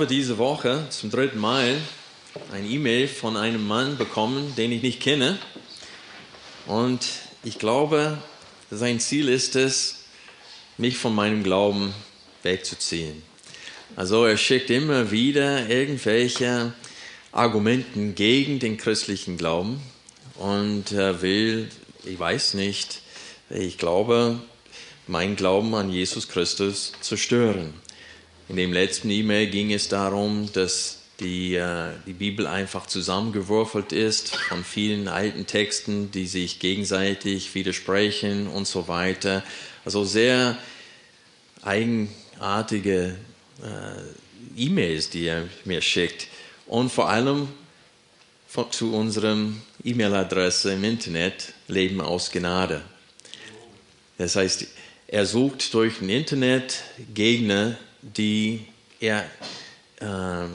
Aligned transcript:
Habe 0.00 0.08
diese 0.08 0.38
Woche 0.38 0.86
zum 0.88 1.10
dritten 1.10 1.38
Mal 1.38 1.76
ein 2.54 2.64
E-Mail 2.64 3.06
von 3.06 3.36
einem 3.36 3.68
Mann 3.68 3.98
bekommen, 3.98 4.54
den 4.56 4.72
ich 4.72 4.80
nicht 4.82 4.98
kenne. 4.98 5.38
Und 6.66 7.06
ich 7.44 7.58
glaube, 7.58 8.16
sein 8.70 8.98
Ziel 8.98 9.28
ist 9.28 9.56
es, 9.56 10.04
mich 10.78 10.96
von 10.96 11.14
meinem 11.14 11.42
Glauben 11.42 11.92
wegzuziehen. 12.42 13.22
Also 13.94 14.24
er 14.24 14.38
schickt 14.38 14.70
immer 14.70 15.10
wieder 15.10 15.68
irgendwelche 15.68 16.72
Argumenten 17.30 18.14
gegen 18.14 18.58
den 18.58 18.78
christlichen 18.78 19.36
Glauben 19.36 19.82
und 20.36 20.92
er 20.92 21.20
will, 21.20 21.68
ich 22.06 22.18
weiß 22.18 22.54
nicht, 22.54 23.02
ich 23.50 23.76
glaube, 23.76 24.40
meinen 25.06 25.36
Glauben 25.36 25.74
an 25.74 25.90
Jesus 25.90 26.26
Christus 26.26 26.92
zerstören. 27.02 27.74
In 28.50 28.56
dem 28.56 28.72
letzten 28.72 29.10
E-Mail 29.10 29.46
ging 29.46 29.72
es 29.72 29.86
darum, 29.86 30.52
dass 30.52 30.98
die, 31.20 31.54
äh, 31.54 31.90
die 32.08 32.14
Bibel 32.14 32.48
einfach 32.48 32.86
zusammengewürfelt 32.86 33.92
ist 33.92 34.34
von 34.34 34.64
vielen 34.64 35.06
alten 35.06 35.46
Texten, 35.46 36.10
die 36.10 36.26
sich 36.26 36.58
gegenseitig 36.58 37.54
widersprechen 37.54 38.48
und 38.48 38.66
so 38.66 38.88
weiter. 38.88 39.44
Also 39.84 40.04
sehr 40.04 40.58
eigenartige 41.62 43.14
äh, 43.62 44.60
E-Mails, 44.60 45.10
die 45.10 45.26
er 45.26 45.44
mir 45.64 45.80
schickt. 45.80 46.26
Und 46.66 46.90
vor 46.90 47.08
allem 47.08 47.46
von, 48.48 48.72
zu 48.72 48.92
unserem 48.92 49.62
E-Mail-Adresse 49.84 50.72
im 50.72 50.82
Internet 50.82 51.52
Leben 51.68 52.00
aus 52.00 52.32
Gnade. 52.32 52.82
Das 54.18 54.34
heißt, 54.34 54.66
er 55.06 55.24
sucht 55.24 55.72
durch 55.72 56.00
ein 56.00 56.08
Internet 56.08 56.82
Gegner, 57.14 57.78
die 58.02 58.66
er 59.00 59.24
äh, 60.00 60.46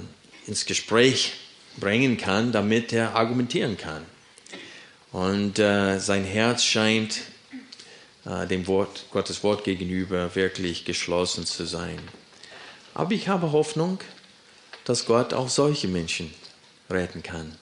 ins 0.47 0.65
Gespräch 0.65 1.33
bringen 1.77 2.17
kann, 2.17 2.51
damit 2.51 2.93
er 2.93 3.15
argumentieren 3.15 3.77
kann. 3.77 4.05
Und 5.11 5.59
äh, 5.59 5.99
sein 5.99 6.25
Herz 6.25 6.63
scheint 6.63 7.21
äh, 8.25 8.47
dem 8.47 8.67
Wort, 8.67 9.05
Gottes 9.11 9.43
Wort 9.43 9.63
gegenüber 9.63 10.33
wirklich 10.35 10.85
geschlossen 10.85 11.45
zu 11.45 11.65
sein. 11.65 11.99
Aber 12.93 13.11
ich 13.13 13.27
habe 13.27 13.51
Hoffnung, 13.51 13.99
dass 14.83 15.05
Gott 15.05 15.33
auch 15.33 15.49
solche 15.49 15.87
Menschen 15.87 16.33
retten 16.89 17.23
kann. 17.23 17.55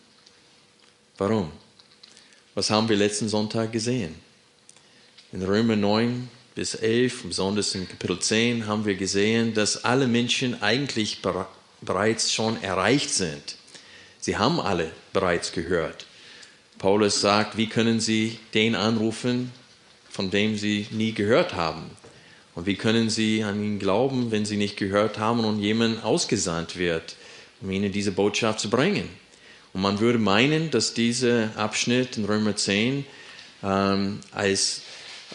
Warum? 1.17 1.51
Was 2.55 2.69
haben 2.69 2.89
wir 2.89 2.95
letzten 2.95 3.29
Sonntag 3.29 3.71
gesehen? 3.71 4.15
In 5.31 5.41
Römer 5.41 5.75
9, 5.75 6.29
bis 6.55 6.75
11, 6.75 7.23
besonders 7.23 7.73
in 7.73 7.87
Kapitel 7.87 8.19
10, 8.19 8.67
haben 8.67 8.85
wir 8.85 8.95
gesehen, 8.95 9.53
dass 9.53 9.83
alle 9.83 10.07
Menschen 10.07 10.61
eigentlich 10.61 11.19
bereits 11.81 12.31
schon 12.31 12.61
erreicht 12.61 13.09
sind. 13.09 13.55
Sie 14.19 14.37
haben 14.37 14.59
alle 14.59 14.91
bereits 15.13 15.51
gehört. 15.51 16.05
Paulus 16.77 17.21
sagt, 17.21 17.57
wie 17.57 17.67
können 17.67 17.99
sie 17.99 18.39
den 18.53 18.75
anrufen, 18.75 19.51
von 20.09 20.29
dem 20.29 20.57
sie 20.57 20.87
nie 20.91 21.13
gehört 21.13 21.53
haben? 21.53 21.89
Und 22.55 22.67
wie 22.67 22.75
können 22.75 23.09
sie 23.09 23.43
an 23.43 23.63
ihn 23.63 23.79
glauben, 23.79 24.29
wenn 24.31 24.45
sie 24.45 24.57
nicht 24.57 24.77
gehört 24.77 25.17
haben 25.17 25.43
und 25.43 25.59
jemand 25.59 26.03
ausgesandt 26.03 26.77
wird, 26.77 27.15
um 27.61 27.71
ihnen 27.71 27.91
diese 27.91 28.11
Botschaft 28.11 28.59
zu 28.59 28.69
bringen? 28.69 29.09
Und 29.73 29.81
man 29.81 29.99
würde 29.99 30.19
meinen, 30.19 30.69
dass 30.69 30.93
dieser 30.93 31.57
Abschnitt 31.57 32.17
in 32.17 32.25
Römer 32.25 32.55
10 32.55 33.05
ähm, 33.63 34.19
als 34.31 34.83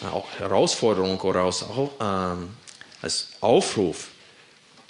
auch 0.03 0.27
Herausforderung 0.37 1.19
oder 1.21 1.41
als, 1.41 1.65
ähm, 1.99 2.49
als 3.01 3.29
Aufruf 3.41 4.09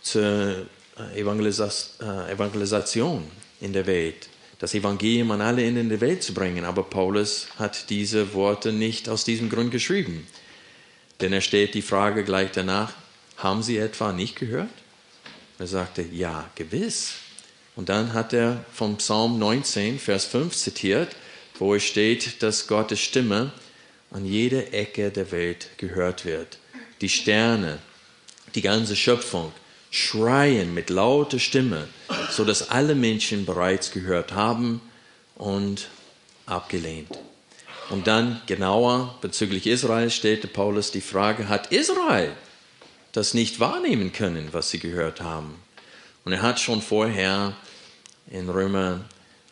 zur 0.02 0.24
äh, 0.24 0.56
äh, 1.00 1.22
Evangelisation 1.22 3.26
in 3.62 3.74
der 3.74 3.86
Welt, 3.86 4.30
das 4.60 4.74
Evangelium 4.74 5.32
an 5.32 5.42
alle 5.42 5.66
Enden 5.66 5.90
der 5.90 6.02
Welt 6.02 6.24
zu 6.24 6.34
bringen. 6.34 6.66
Aber 6.66 6.84
Paulus 6.84 7.48
hat 7.58 7.90
diese 7.90 8.34
Worte 8.34 8.74
nicht 8.74 9.10
aus 9.10 9.24
diesem 9.24 9.50
Grund 9.50 9.72
geschrieben. 9.72 10.28
Denn 11.22 11.34
er 11.34 11.42
stellt 11.42 11.74
die 11.74 11.82
Frage 11.82 12.24
gleich 12.24 12.52
danach, 12.52 12.94
haben 13.38 13.64
Sie 13.64 13.78
etwa 13.78 14.12
nicht 14.12 14.36
gehört? 14.36 14.70
Er 15.58 15.68
sagte, 15.68 16.02
ja, 16.02 16.50
gewiss. 16.56 17.14
Und 17.76 17.90
dann 17.90 18.14
hat 18.14 18.34
er 18.34 18.64
vom 18.74 18.98
Psalm 18.98 19.40
19, 19.40 20.00
Vers 20.00 20.26
5 20.26 20.56
zitiert, 20.56 21.16
wo 21.58 21.76
es 21.76 21.84
steht, 21.84 22.44
dass 22.44 22.68
Gottes 22.68 23.00
Stimme 23.00 23.52
an 24.12 24.26
jeder 24.26 24.74
Ecke 24.74 25.12
der 25.12 25.32
Welt 25.32 25.70
gehört 25.78 26.26
wird. 26.26 26.58
Die 27.02 27.10
Sterne, 27.10 27.80
die 28.56 28.62
ganze 28.62 28.96
Schöpfung 28.96 29.52
schreien 29.92 30.74
mit 30.74 30.90
lauter 30.90 31.40
Stimme, 31.40 31.88
so 32.32 32.44
dass 32.44 32.70
alle 32.70 32.96
Menschen 32.96 33.46
bereits 33.46 33.92
gehört 33.92 34.34
haben 34.34 34.82
und 35.36 35.90
abgelehnt. 36.46 37.18
Und 37.90 38.06
dann 38.08 38.42
genauer 38.46 39.18
bezüglich 39.22 39.66
Israel 39.66 40.12
stellte 40.12 40.48
Paulus 40.48 40.92
die 40.92 41.02
Frage, 41.02 41.50
hat 41.50 41.72
Israel 41.72 42.34
das 43.14 43.34
nicht 43.34 43.60
wahrnehmen 43.60 44.14
können, 44.14 44.50
was 44.52 44.70
sie 44.70 44.80
gehört 44.80 45.22
haben? 45.22 45.56
Und 46.24 46.34
er 46.34 46.44
hat 46.44 46.60
schon 46.60 46.82
vorher 46.82 47.56
in 48.30 48.48
Römer 48.50 49.06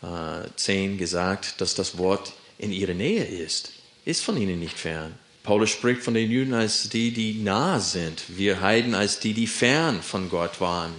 äh, 0.04 0.48
10 0.56 1.00
gesagt, 1.00 1.62
dass 1.62 1.74
das 1.74 1.98
Wort 1.98 2.34
in 2.60 2.72
ihrer 2.72 2.94
Nähe 2.94 3.24
ist 3.24 3.77
ist 4.08 4.24
von 4.24 4.38
ihnen 4.38 4.60
nicht 4.60 4.80
fern. 4.80 5.16
Paulus 5.44 5.70
spricht 5.70 6.02
von 6.02 6.14
den 6.14 6.32
Juden 6.32 6.54
als 6.54 6.88
die, 6.90 7.12
die 7.12 7.34
nah 7.34 7.82
sind, 7.82 8.24
wir 8.30 8.62
Heiden 8.62 8.96
als 8.96 9.20
die, 9.20 9.34
die 9.34 9.48
fern 9.48 10.02
von 10.02 10.30
Gott 10.30 10.62
waren. 10.62 10.94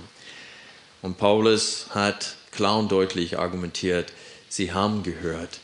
Und 1.00 1.16
Paulus 1.16 1.86
hat 1.90 2.36
klar 2.50 2.78
und 2.78 2.92
deutlich 2.92 3.38
argumentiert, 3.38 4.12
sie 4.50 4.72
haben 4.72 5.02
gehört. 5.02 5.60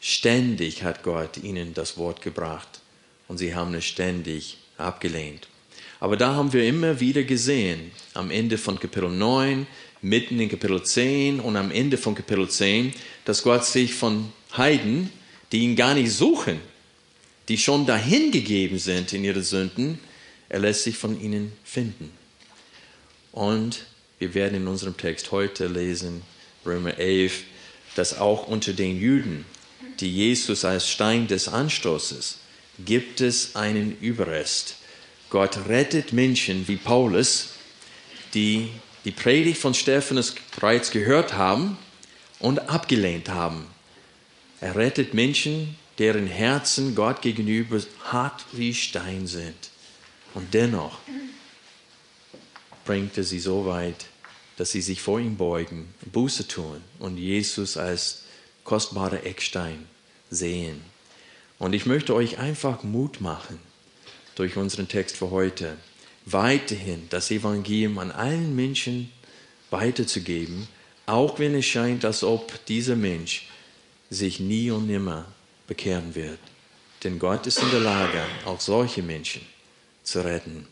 Ständig 0.00 0.82
hat 0.82 1.04
Gott 1.04 1.36
ihnen 1.36 1.74
das 1.74 1.96
Wort 1.96 2.22
gebracht 2.22 2.80
und 3.28 3.38
sie 3.38 3.54
haben 3.54 3.74
es 3.74 3.84
ständig 3.84 4.58
abgelehnt. 4.78 5.46
Aber 6.00 6.16
da 6.16 6.34
haben 6.34 6.52
wir 6.52 6.64
immer 6.64 6.98
wieder 6.98 7.22
gesehen, 7.22 7.92
am 8.14 8.32
Ende 8.32 8.58
von 8.58 8.80
Kapitel 8.80 9.10
9, 9.10 9.68
mitten 10.02 10.40
in 10.40 10.48
Kapitel 10.48 10.82
10 10.82 11.38
und 11.38 11.56
am 11.56 11.70
Ende 11.70 11.98
von 11.98 12.16
Kapitel 12.16 12.48
10, 12.48 12.94
dass 13.24 13.44
Gott 13.44 13.64
sich 13.64 13.94
von 13.94 14.32
Heiden 14.56 15.12
die 15.52 15.60
ihn 15.60 15.76
gar 15.76 15.94
nicht 15.94 16.12
suchen, 16.12 16.60
die 17.48 17.58
schon 17.58 17.86
dahingegeben 17.86 18.78
sind 18.78 19.12
in 19.12 19.24
ihre 19.24 19.42
Sünden, 19.42 19.98
er 20.48 20.60
lässt 20.60 20.84
sich 20.84 20.96
von 20.96 21.20
ihnen 21.20 21.52
finden. 21.64 22.10
Und 23.32 23.86
wir 24.18 24.34
werden 24.34 24.62
in 24.62 24.68
unserem 24.68 24.96
Text 24.96 25.30
heute 25.30 25.66
lesen, 25.66 26.22
Römer 26.64 26.98
11, 26.98 27.44
dass 27.94 28.18
auch 28.18 28.46
unter 28.48 28.72
den 28.72 29.00
Juden, 29.00 29.44
die 30.00 30.12
Jesus 30.12 30.64
als 30.64 30.88
Stein 30.88 31.26
des 31.26 31.48
Anstoßes, 31.48 32.38
gibt 32.84 33.20
es 33.20 33.56
einen 33.56 33.96
Überrest. 34.00 34.76
Gott 35.30 35.68
rettet 35.68 36.12
Menschen 36.12 36.68
wie 36.68 36.76
Paulus, 36.76 37.50
die 38.34 38.70
die 39.04 39.10
Predigt 39.10 39.60
von 39.60 39.74
Stephanus 39.74 40.34
bereits 40.54 40.90
gehört 40.90 41.34
haben 41.34 41.78
und 42.38 42.68
abgelehnt 42.68 43.28
haben. 43.28 43.66
Er 44.60 44.74
rettet 44.74 45.14
Menschen, 45.14 45.76
deren 45.98 46.26
Herzen 46.26 46.94
Gott 46.94 47.22
gegenüber 47.22 47.80
hart 48.04 48.44
wie 48.52 48.74
Stein 48.74 49.26
sind. 49.26 49.70
Und 50.34 50.54
dennoch 50.54 50.98
bringt 52.84 53.16
er 53.18 53.24
sie 53.24 53.40
so 53.40 53.66
weit, 53.66 54.06
dass 54.56 54.72
sie 54.72 54.80
sich 54.80 55.00
vor 55.00 55.20
ihm 55.20 55.36
beugen, 55.36 55.94
Buße 56.12 56.48
tun 56.48 56.82
und 56.98 57.16
Jesus 57.16 57.76
als 57.76 58.24
kostbarer 58.64 59.24
Eckstein 59.24 59.86
sehen. 60.30 60.80
Und 61.58 61.72
ich 61.72 61.86
möchte 61.86 62.14
euch 62.14 62.38
einfach 62.38 62.82
Mut 62.82 63.20
machen 63.20 63.58
durch 64.34 64.56
unseren 64.56 64.88
Text 64.88 65.16
für 65.16 65.30
heute, 65.30 65.76
weiterhin 66.24 67.08
das 67.10 67.30
Evangelium 67.30 67.98
an 67.98 68.12
allen 68.12 68.54
Menschen 68.54 69.10
weiterzugeben, 69.70 70.68
auch 71.06 71.38
wenn 71.38 71.54
es 71.54 71.66
scheint, 71.66 72.04
als 72.04 72.22
ob 72.22 72.64
dieser 72.66 72.96
Mensch 72.96 73.47
sich 74.10 74.40
nie 74.40 74.70
und 74.70 74.86
nimmer 74.86 75.26
bekehren 75.66 76.14
wird. 76.14 76.38
Denn 77.04 77.18
Gott 77.18 77.46
ist 77.46 77.62
in 77.62 77.70
der 77.70 77.80
Lage, 77.80 78.22
auch 78.44 78.60
solche 78.60 79.02
Menschen 79.02 79.42
zu 80.02 80.24
retten. 80.24 80.66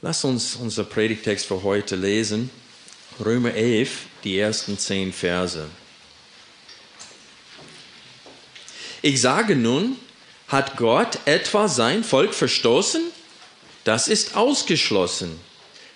Lass 0.00 0.24
uns 0.24 0.54
unser 0.56 0.84
Predigtext 0.84 1.46
für 1.46 1.62
heute 1.62 1.96
lesen 1.96 2.50
Römer 3.20 3.52
11, 3.52 4.06
die 4.22 4.38
ersten 4.38 4.78
zehn 4.78 5.12
Verse. 5.12 5.66
Ich 9.02 9.20
sage 9.20 9.56
nun, 9.56 9.96
hat 10.46 10.76
Gott 10.76 11.18
etwa 11.24 11.66
sein 11.66 12.04
Volk 12.04 12.32
verstoßen? 12.32 13.02
Das 13.82 14.06
ist 14.06 14.36
ausgeschlossen. 14.36 15.38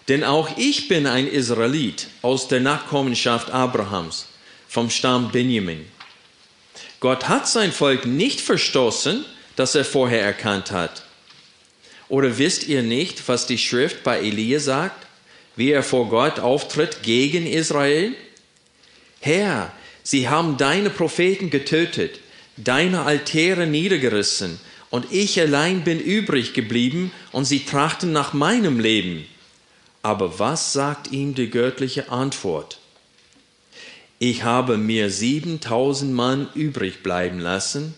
Denn 0.08 0.24
auch 0.24 0.56
ich 0.56 0.88
bin 0.88 1.06
ein 1.06 1.28
Israelit 1.28 2.08
aus 2.22 2.48
der 2.48 2.60
Nachkommenschaft 2.60 3.50
Abrahams, 3.50 4.26
vom 4.68 4.90
Stamm 4.90 5.30
Benjamin. 5.30 5.86
Gott 7.00 7.28
hat 7.28 7.48
sein 7.48 7.72
Volk 7.72 8.06
nicht 8.06 8.40
verstoßen, 8.40 9.24
das 9.56 9.74
er 9.74 9.84
vorher 9.84 10.22
erkannt 10.22 10.70
hat. 10.70 11.04
Oder 12.08 12.38
wisst 12.38 12.66
ihr 12.68 12.82
nicht, 12.82 13.26
was 13.28 13.46
die 13.46 13.58
Schrift 13.58 14.02
bei 14.04 14.20
Elia 14.20 14.60
sagt, 14.60 15.06
wie 15.56 15.70
er 15.70 15.82
vor 15.82 16.08
Gott 16.08 16.38
auftritt 16.38 17.02
gegen 17.02 17.46
Israel? 17.46 18.14
Herr, 19.20 19.72
sie 20.02 20.28
haben 20.28 20.56
deine 20.56 20.90
Propheten 20.90 21.50
getötet, 21.50 22.20
deine 22.56 23.02
Altäre 23.02 23.66
niedergerissen, 23.66 24.60
und 24.90 25.06
ich 25.10 25.40
allein 25.40 25.84
bin 25.84 26.00
übrig 26.00 26.52
geblieben, 26.52 27.12
und 27.32 27.46
sie 27.46 27.64
trachten 27.64 28.12
nach 28.12 28.34
meinem 28.34 28.78
Leben. 28.78 29.26
Aber 30.02 30.38
was 30.38 30.72
sagt 30.74 31.12
ihm 31.12 31.34
die 31.34 31.48
göttliche 31.48 32.10
Antwort? 32.10 32.78
Ich 34.24 34.44
habe 34.44 34.78
mir 34.78 35.10
siebentausend 35.10 36.12
Mann 36.14 36.48
übrig 36.54 37.02
bleiben 37.02 37.40
lassen, 37.40 37.92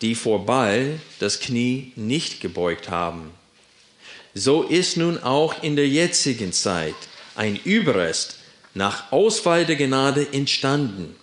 die 0.00 0.16
vor 0.16 0.44
Baal 0.44 0.98
das 1.20 1.38
Knie 1.38 1.92
nicht 1.94 2.40
gebeugt 2.40 2.90
haben. 2.90 3.30
So 4.34 4.64
ist 4.64 4.96
nun 4.96 5.22
auch 5.22 5.62
in 5.62 5.76
der 5.76 5.86
jetzigen 5.86 6.52
Zeit 6.52 6.96
ein 7.36 7.54
Überrest 7.54 8.40
nach 8.74 9.12
Auswahl 9.12 9.64
der 9.64 9.76
Gnade 9.76 10.26
entstanden. 10.32 11.14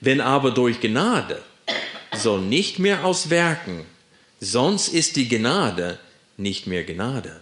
Wenn 0.00 0.22
aber 0.22 0.50
durch 0.50 0.80
Gnade, 0.80 1.42
so 2.16 2.38
nicht 2.38 2.78
mehr 2.78 3.04
aus 3.04 3.28
Werken, 3.28 3.84
sonst 4.40 4.88
ist 4.88 5.16
die 5.16 5.28
Gnade 5.28 5.98
nicht 6.38 6.66
mehr 6.66 6.84
Gnade. 6.84 7.38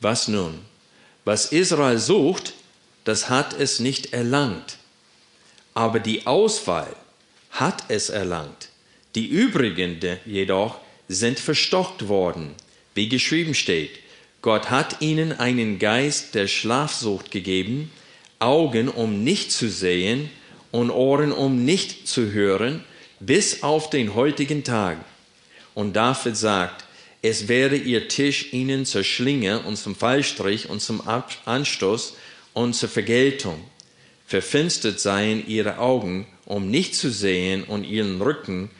Was 0.00 0.28
nun? 0.28 0.60
Was 1.26 1.52
Israel 1.52 1.98
sucht, 1.98 2.54
das 3.04 3.28
hat 3.28 3.58
es 3.58 3.80
nicht 3.80 4.12
erlangt. 4.12 4.78
Aber 5.74 6.00
die 6.00 6.26
Auswahl 6.26 6.94
hat 7.50 7.84
es 7.88 8.08
erlangt. 8.08 8.68
Die 9.14 9.26
übrigen 9.26 10.00
jedoch 10.24 10.80
sind 11.08 11.38
verstockt 11.38 12.08
worden, 12.08 12.54
wie 12.94 13.08
geschrieben 13.08 13.54
steht. 13.54 13.98
Gott 14.42 14.70
hat 14.70 15.00
ihnen 15.00 15.32
einen 15.32 15.78
Geist 15.78 16.34
der 16.34 16.48
Schlafsucht 16.48 17.30
gegeben, 17.30 17.90
Augen, 18.38 18.88
um 18.88 19.22
nicht 19.22 19.52
zu 19.52 19.70
sehen 19.70 20.30
und 20.70 20.90
Ohren, 20.90 21.32
um 21.32 21.64
nicht 21.64 22.08
zu 22.08 22.32
hören, 22.32 22.84
bis 23.20 23.62
auf 23.62 23.90
den 23.90 24.14
heutigen 24.14 24.64
Tag. 24.64 24.98
Und 25.74 25.94
David 25.94 26.36
sagt, 26.36 26.84
es 27.22 27.48
werde 27.48 27.76
ihr 27.76 28.08
Tisch 28.08 28.52
ihnen 28.52 28.84
zur 28.84 29.02
Schlinge 29.02 29.60
und 29.60 29.76
zum 29.76 29.96
Fallstrich 29.96 30.68
und 30.68 30.80
zum 30.80 31.02
Anstoß 31.46 32.14
und 32.54 32.74
zur 32.74 32.88
Vergeltung. 32.88 33.62
Verfinstert 34.26 34.98
seien 34.98 35.46
ihre 35.46 35.78
Augen, 35.78 36.26
um 36.46 36.70
nicht 36.70 36.94
zu 36.94 37.10
sehen, 37.10 37.64
und 37.64 37.84
ihren 37.84 38.22
Rücken 38.22 38.70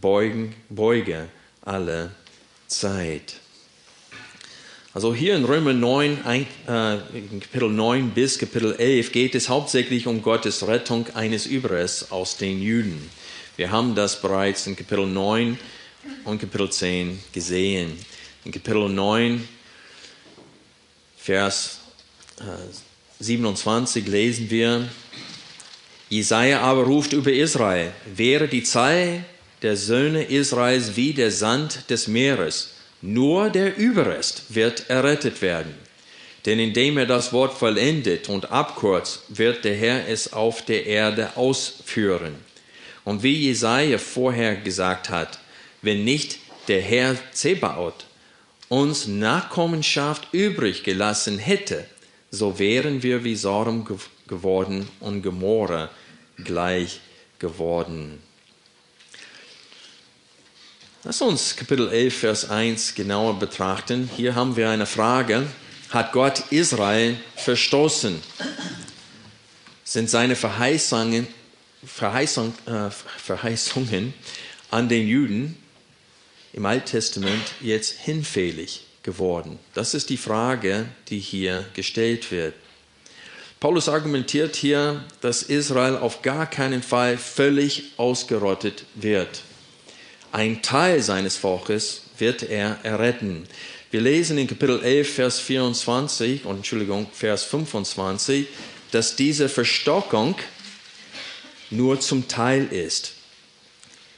beugen, 0.00 0.54
beuge 0.70 1.28
alle 1.60 2.12
Zeit. 2.66 3.34
Also 4.94 5.12
hier 5.12 5.34
in 5.34 5.44
Römer 5.44 5.72
9, 5.72 6.18
äh, 6.26 6.96
Kapitel 7.40 7.68
9 7.68 8.10
bis 8.10 8.38
Kapitel 8.38 8.76
11 8.76 9.10
geht 9.10 9.34
es 9.34 9.48
hauptsächlich 9.48 10.06
um 10.06 10.22
Gottes 10.22 10.66
Rettung 10.66 11.06
eines 11.14 11.46
Überrests 11.46 12.12
aus 12.12 12.36
den 12.36 12.62
Juden. 12.62 13.10
Wir 13.56 13.72
haben 13.72 13.96
das 13.96 14.22
bereits 14.22 14.66
in 14.68 14.76
Kapitel 14.76 15.06
9 15.06 15.58
und 16.24 16.40
Kapitel 16.40 16.70
10 16.70 17.18
gesehen. 17.32 17.98
In 18.44 18.52
Kapitel 18.52 18.88
9, 18.88 19.48
Vers 21.16 21.80
27 23.24 24.06
äh, 24.06 24.10
lesen 24.10 24.50
wir, 24.50 24.88
Jesaja 26.10 26.60
aber 26.60 26.84
ruft 26.84 27.12
über 27.12 27.32
Israel, 27.32 27.92
wäre 28.14 28.46
die 28.48 28.62
Zahl 28.62 29.24
der 29.62 29.76
Söhne 29.76 30.24
Israels 30.24 30.96
wie 30.96 31.12
der 31.12 31.30
Sand 31.30 31.90
des 31.90 32.06
Meeres, 32.06 32.74
nur 33.00 33.50
der 33.50 33.76
Überrest 33.76 34.44
wird 34.50 34.88
errettet 34.90 35.42
werden. 35.42 35.74
Denn 36.46 36.58
indem 36.58 36.98
er 36.98 37.06
das 37.06 37.32
Wort 37.32 37.54
vollendet 37.54 38.28
und 38.28 38.50
abkürzt, 38.50 39.22
wird 39.28 39.64
der 39.64 39.74
Herr 39.74 40.08
es 40.08 40.32
auf 40.32 40.62
der 40.62 40.84
Erde 40.84 41.36
ausführen. 41.36 42.34
Und 43.04 43.22
wie 43.22 43.46
Jesaja 43.46 43.98
vorher 43.98 44.56
gesagt 44.56 45.08
hat, 45.08 45.38
wenn 45.80 46.04
nicht 46.04 46.38
der 46.68 46.82
Herr 46.82 47.16
Zebaoth 47.32 48.06
uns 48.68 49.06
Nachkommenschaft 49.06 50.28
übrig 50.32 50.82
gelassen 50.82 51.38
hätte, 51.38 51.86
so 52.34 52.58
wären 52.58 53.02
wir 53.02 53.24
wie 53.24 53.36
Sodom 53.36 53.86
geworden 54.26 54.88
und 55.00 55.22
Gomorra 55.22 55.88
gleich 56.36 57.00
geworden. 57.38 58.20
Lass 61.04 61.22
uns 61.22 61.54
Kapitel 61.54 61.88
11, 61.90 62.18
Vers 62.18 62.50
1 62.50 62.94
genauer 62.94 63.38
betrachten. 63.38 64.10
Hier 64.16 64.34
haben 64.34 64.56
wir 64.56 64.70
eine 64.70 64.86
Frage. 64.86 65.46
Hat 65.90 66.12
Gott 66.12 66.50
Israel 66.50 67.16
verstoßen? 67.36 68.20
Sind 69.84 70.10
seine 70.10 70.34
Verheißungen, 70.34 71.28
Verheißung, 71.84 72.54
äh, 72.66 72.90
Verheißungen 72.90 74.14
an 74.70 74.88
den 74.88 75.06
Juden 75.06 75.56
im 76.52 76.66
Alten 76.66 76.86
Testament 76.86 77.52
jetzt 77.60 77.92
hinfällig 77.92 78.83
geworden? 79.04 79.60
Das 79.74 79.94
ist 79.94 80.10
die 80.10 80.16
Frage, 80.16 80.86
die 81.08 81.20
hier 81.20 81.64
gestellt 81.74 82.32
wird. 82.32 82.54
Paulus 83.60 83.88
argumentiert 83.88 84.56
hier, 84.56 85.04
dass 85.20 85.42
Israel 85.42 85.96
auf 85.96 86.22
gar 86.22 86.50
keinen 86.50 86.82
Fall 86.82 87.16
völlig 87.16 87.92
ausgerottet 87.96 88.84
wird. 88.96 89.42
Ein 90.32 90.60
Teil 90.62 91.00
seines 91.00 91.36
Volkes 91.36 92.02
wird 92.18 92.42
er 92.42 92.78
erretten. 92.82 93.46
Wir 93.90 94.00
lesen 94.00 94.36
in 94.38 94.48
Kapitel 94.48 94.82
11, 94.82 95.14
Vers 95.14 95.40
24 95.40 96.44
und 96.44 96.56
Entschuldigung, 96.56 97.06
Vers 97.12 97.44
25, 97.44 98.48
dass 98.90 99.14
diese 99.14 99.48
Verstockung 99.48 100.34
nur 101.70 102.00
zum 102.00 102.26
Teil 102.28 102.66
ist. 102.72 103.12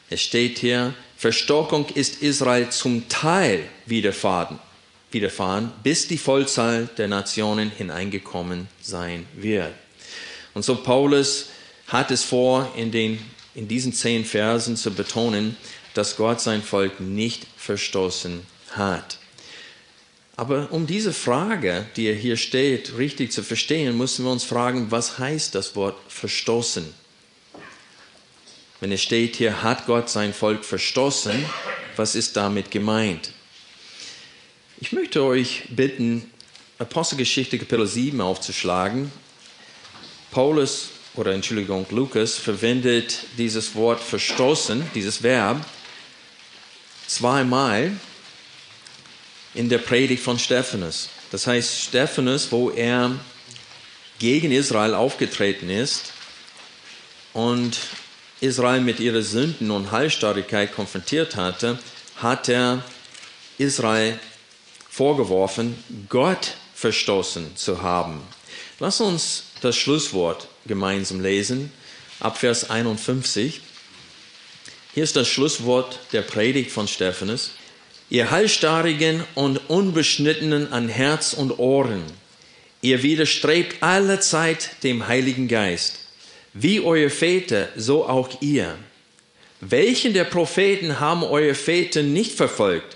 Es 0.08 0.22
steht 0.22 0.58
hier, 0.58 0.94
Verstockung 1.16 1.86
ist 1.94 2.22
Israel 2.22 2.70
zum 2.70 3.08
Teil 3.08 3.68
widerfahren, 3.86 4.58
widerfahren, 5.10 5.72
bis 5.82 6.08
die 6.08 6.18
Vollzahl 6.18 6.88
der 6.98 7.08
Nationen 7.08 7.70
hineingekommen 7.70 8.68
sein 8.80 9.26
wird. 9.34 9.72
Und 10.54 10.64
so 10.64 10.76
Paulus 10.76 11.46
hat 11.88 12.10
es 12.10 12.24
vor, 12.24 12.72
in, 12.76 12.90
den, 12.90 13.18
in 13.54 13.68
diesen 13.68 13.92
zehn 13.92 14.24
Versen 14.24 14.76
zu 14.76 14.90
betonen, 14.90 15.56
dass 15.94 16.16
Gott 16.16 16.40
sein 16.40 16.62
Volk 16.62 17.00
nicht 17.00 17.46
verstoßen 17.56 18.42
hat. 18.70 19.18
Aber 20.36 20.70
um 20.70 20.86
diese 20.86 21.14
Frage, 21.14 21.86
die 21.96 22.12
hier 22.12 22.36
steht, 22.36 22.98
richtig 22.98 23.32
zu 23.32 23.42
verstehen, 23.42 23.96
müssen 23.96 24.24
wir 24.24 24.32
uns 24.32 24.44
fragen, 24.44 24.90
was 24.90 25.18
heißt 25.18 25.54
das 25.54 25.74
Wort 25.76 25.96
verstoßen? 26.08 26.92
Wenn 28.80 28.92
es 28.92 29.02
steht 29.02 29.36
hier, 29.36 29.62
hat 29.62 29.86
Gott 29.86 30.10
sein 30.10 30.34
Volk 30.34 30.64
verstoßen, 30.64 31.46
was 31.96 32.14
ist 32.14 32.36
damit 32.36 32.70
gemeint? 32.70 33.32
Ich 34.78 34.92
möchte 34.92 35.22
euch 35.22 35.62
bitten, 35.70 36.30
Apostelgeschichte 36.78 37.58
Kapitel 37.58 37.86
7 37.86 38.20
aufzuschlagen. 38.20 39.10
Paulus, 40.30 40.90
oder 41.14 41.32
Entschuldigung, 41.32 41.86
Lukas 41.88 42.34
verwendet 42.36 43.20
dieses 43.38 43.74
Wort 43.74 44.02
verstoßen, 44.02 44.84
dieses 44.94 45.22
Verb, 45.22 45.64
zweimal 47.06 47.90
in 49.54 49.70
der 49.70 49.78
Predigt 49.78 50.22
von 50.22 50.38
Stephanus. 50.38 51.08
Das 51.32 51.46
heißt, 51.46 51.80
Stephanus, 51.80 52.52
wo 52.52 52.68
er 52.68 53.18
gegen 54.18 54.52
Israel 54.52 54.92
aufgetreten 54.92 55.70
ist 55.70 56.12
und 57.32 57.78
Israel 58.42 58.82
mit 58.82 59.00
ihren 59.00 59.22
Sünden 59.22 59.70
und 59.70 59.90
Heilstarrigkeit 59.90 60.74
konfrontiert 60.74 61.34
hatte, 61.34 61.78
hat 62.16 62.50
er 62.50 62.84
Israel 63.56 64.20
vorgeworfen, 64.96 65.76
Gott 66.08 66.54
verstoßen 66.74 67.54
zu 67.54 67.82
haben. 67.82 68.22
Lass 68.80 69.02
uns 69.02 69.44
das 69.60 69.76
Schlusswort 69.76 70.48
gemeinsam 70.64 71.20
lesen, 71.20 71.70
ab 72.18 72.38
Vers 72.38 72.70
51. 72.70 73.60
Hier 74.94 75.04
ist 75.04 75.14
das 75.14 75.28
Schlusswort 75.28 75.98
der 76.12 76.22
Predigt 76.22 76.70
von 76.70 76.88
Stephanus. 76.88 77.50
Ihr 78.08 78.30
Halsstarrigen 78.30 79.22
und 79.34 79.58
Unbeschnittenen 79.68 80.72
an 80.72 80.88
Herz 80.88 81.34
und 81.34 81.58
Ohren, 81.58 82.02
Ihr 82.80 83.02
widerstrebt 83.02 83.82
alle 83.82 84.20
Zeit 84.20 84.82
dem 84.82 85.08
Heiligen 85.08 85.48
Geist. 85.48 85.98
Wie 86.54 86.80
euer 86.80 87.10
Väter, 87.10 87.68
so 87.76 88.06
auch 88.06 88.40
ihr. 88.40 88.78
Welchen 89.60 90.14
der 90.14 90.24
Propheten 90.24 91.00
haben 91.00 91.22
eure 91.22 91.54
Väter 91.54 92.02
nicht 92.02 92.32
verfolgt? 92.32 92.95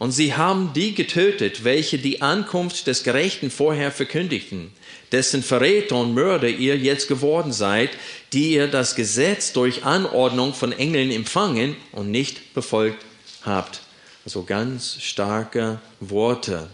Und 0.00 0.12
sie 0.12 0.32
haben 0.32 0.72
die 0.72 0.94
getötet, 0.94 1.62
welche 1.62 1.98
die 1.98 2.22
Ankunft 2.22 2.86
des 2.86 3.02
Gerechten 3.02 3.50
vorher 3.50 3.92
verkündigten, 3.92 4.70
dessen 5.12 5.42
Verräter 5.42 5.96
und 5.96 6.14
Mörder 6.14 6.48
ihr 6.48 6.78
jetzt 6.78 7.06
geworden 7.06 7.52
seid, 7.52 7.90
die 8.32 8.54
ihr 8.54 8.66
das 8.66 8.94
Gesetz 8.94 9.52
durch 9.52 9.84
Anordnung 9.84 10.54
von 10.54 10.72
Engeln 10.72 11.10
empfangen 11.10 11.76
und 11.92 12.10
nicht 12.10 12.54
befolgt 12.54 13.04
habt. 13.42 13.82
Also 14.24 14.42
ganz 14.44 14.96
starke 15.02 15.82
Worte. 16.00 16.70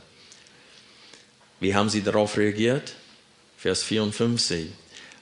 Wie 1.59 1.75
haben 1.75 1.89
sie 1.89 2.03
darauf 2.03 2.37
reagiert? 2.37 2.95
Vers 3.59 3.83
54. 3.83 4.69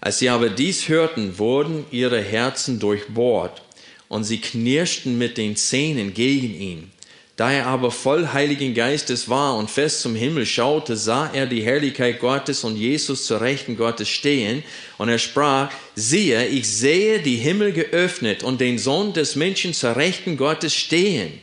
Als 0.02 0.18
sie 0.18 0.28
aber 0.28 0.50
dies 0.50 0.90
hörten, 0.90 1.38
wurden 1.38 1.86
ihre 1.90 2.20
Herzen 2.20 2.78
durchbohrt 2.78 3.62
und 4.08 4.24
sie 4.24 4.42
knirschten 4.42 5.16
mit 5.16 5.38
den 5.38 5.56
Zähnen 5.56 6.12
gegen 6.12 6.54
ihn. 6.54 6.93
Da 7.36 7.50
er 7.50 7.66
aber 7.66 7.90
voll 7.90 8.28
Heiligen 8.32 8.74
Geistes 8.74 9.28
war 9.28 9.56
und 9.56 9.68
fest 9.68 10.02
zum 10.02 10.14
Himmel 10.14 10.46
schaute, 10.46 10.96
sah 10.96 11.30
er 11.32 11.46
die 11.46 11.64
Herrlichkeit 11.64 12.20
Gottes 12.20 12.62
und 12.62 12.76
Jesus 12.76 13.26
zur 13.26 13.40
Rechten 13.40 13.76
Gottes 13.76 14.08
stehen. 14.08 14.62
Und 14.98 15.08
er 15.08 15.18
sprach, 15.18 15.72
siehe, 15.96 16.46
ich 16.46 16.68
sehe 16.68 17.18
die 17.18 17.36
Himmel 17.36 17.72
geöffnet 17.72 18.44
und 18.44 18.60
den 18.60 18.78
Sohn 18.78 19.12
des 19.14 19.34
Menschen 19.34 19.74
zur 19.74 19.96
Rechten 19.96 20.36
Gottes 20.36 20.74
stehen. 20.76 21.40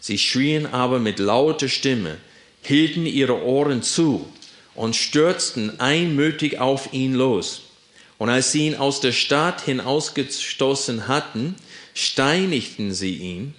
Sie 0.00 0.16
schrien 0.16 0.64
aber 0.64 0.98
mit 0.98 1.18
lauter 1.18 1.68
Stimme, 1.68 2.16
hielten 2.62 3.04
ihre 3.04 3.44
Ohren 3.44 3.82
zu 3.82 4.26
und 4.74 4.96
stürzten 4.96 5.80
einmütig 5.80 6.58
auf 6.58 6.94
ihn 6.94 7.12
los. 7.12 7.64
Und 8.16 8.30
als 8.30 8.52
sie 8.52 8.68
ihn 8.68 8.76
aus 8.76 9.00
der 9.00 9.12
Stadt 9.12 9.60
hinausgestoßen 9.60 11.08
hatten, 11.08 11.56
steinigten 11.92 12.94
sie 12.94 13.16
ihn 13.16 13.54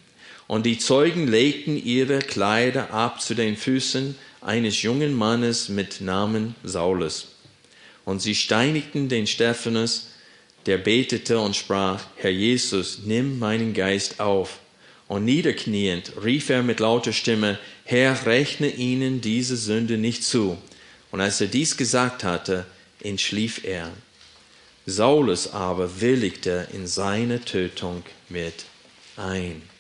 und 0.51 0.65
die 0.65 0.77
Zeugen 0.77 1.29
legten 1.29 1.81
ihre 1.81 2.20
Kleider 2.20 2.91
ab 2.91 3.22
zu 3.22 3.36
den 3.36 3.55
Füßen 3.55 4.15
eines 4.41 4.81
jungen 4.81 5.13
Mannes 5.13 5.70
mit 5.70 6.01
Namen 6.01 6.55
Saulus. 6.62 7.29
Und 8.03 8.22
sie 8.22 8.36
steinigten 8.36 9.08
den 9.08 9.27
Stephanus, 9.27 10.10
der 10.65 10.77
betete 10.77 11.39
und 11.39 11.55
sprach, 11.55 12.03
Herr 12.17 12.31
Jesus, 12.31 13.00
nimm 13.05 13.39
meinen 13.39 13.74
Geist 13.74 14.20
auf. 14.20 14.60
Und 15.08 15.24
niederkniend 15.24 16.12
rief 16.22 16.50
er 16.50 16.63
mit 16.63 16.81
lauter 16.81 17.13
Stimme, 17.13 17.58
Herr, 17.86 18.25
rechne 18.25 18.72
ihnen 18.72 19.22
diese 19.22 19.55
Sünde 19.55 19.98
nicht 19.98 20.25
zu. 20.25 20.58
Und 21.12 21.22
als 21.22 21.39
er 21.39 21.48
dies 21.48 21.77
gesagt 21.77 22.25
hatte, 22.25 22.65
entschlief 23.01 23.63
er. 23.63 23.89
Saulus 24.86 25.53
aber 25.53 26.01
willigte 26.01 26.67
in 26.74 26.88
seine 26.88 27.39
Tötung 27.39 28.03
mit 28.27 28.65
ein. 29.15 29.71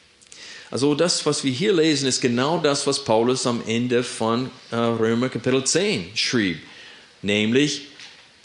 Also 0.71 0.95
das, 0.95 1.25
was 1.25 1.43
wir 1.43 1.51
hier 1.51 1.73
lesen, 1.73 2.07
ist 2.07 2.21
genau 2.21 2.57
das, 2.57 2.87
was 2.87 3.03
Paulus 3.03 3.45
am 3.45 3.61
Ende 3.67 4.03
von 4.03 4.49
äh, 4.71 4.77
Römer 4.77 5.27
Kapitel 5.27 5.65
10 5.65 6.11
schrieb. 6.15 6.59
Nämlich, 7.21 7.87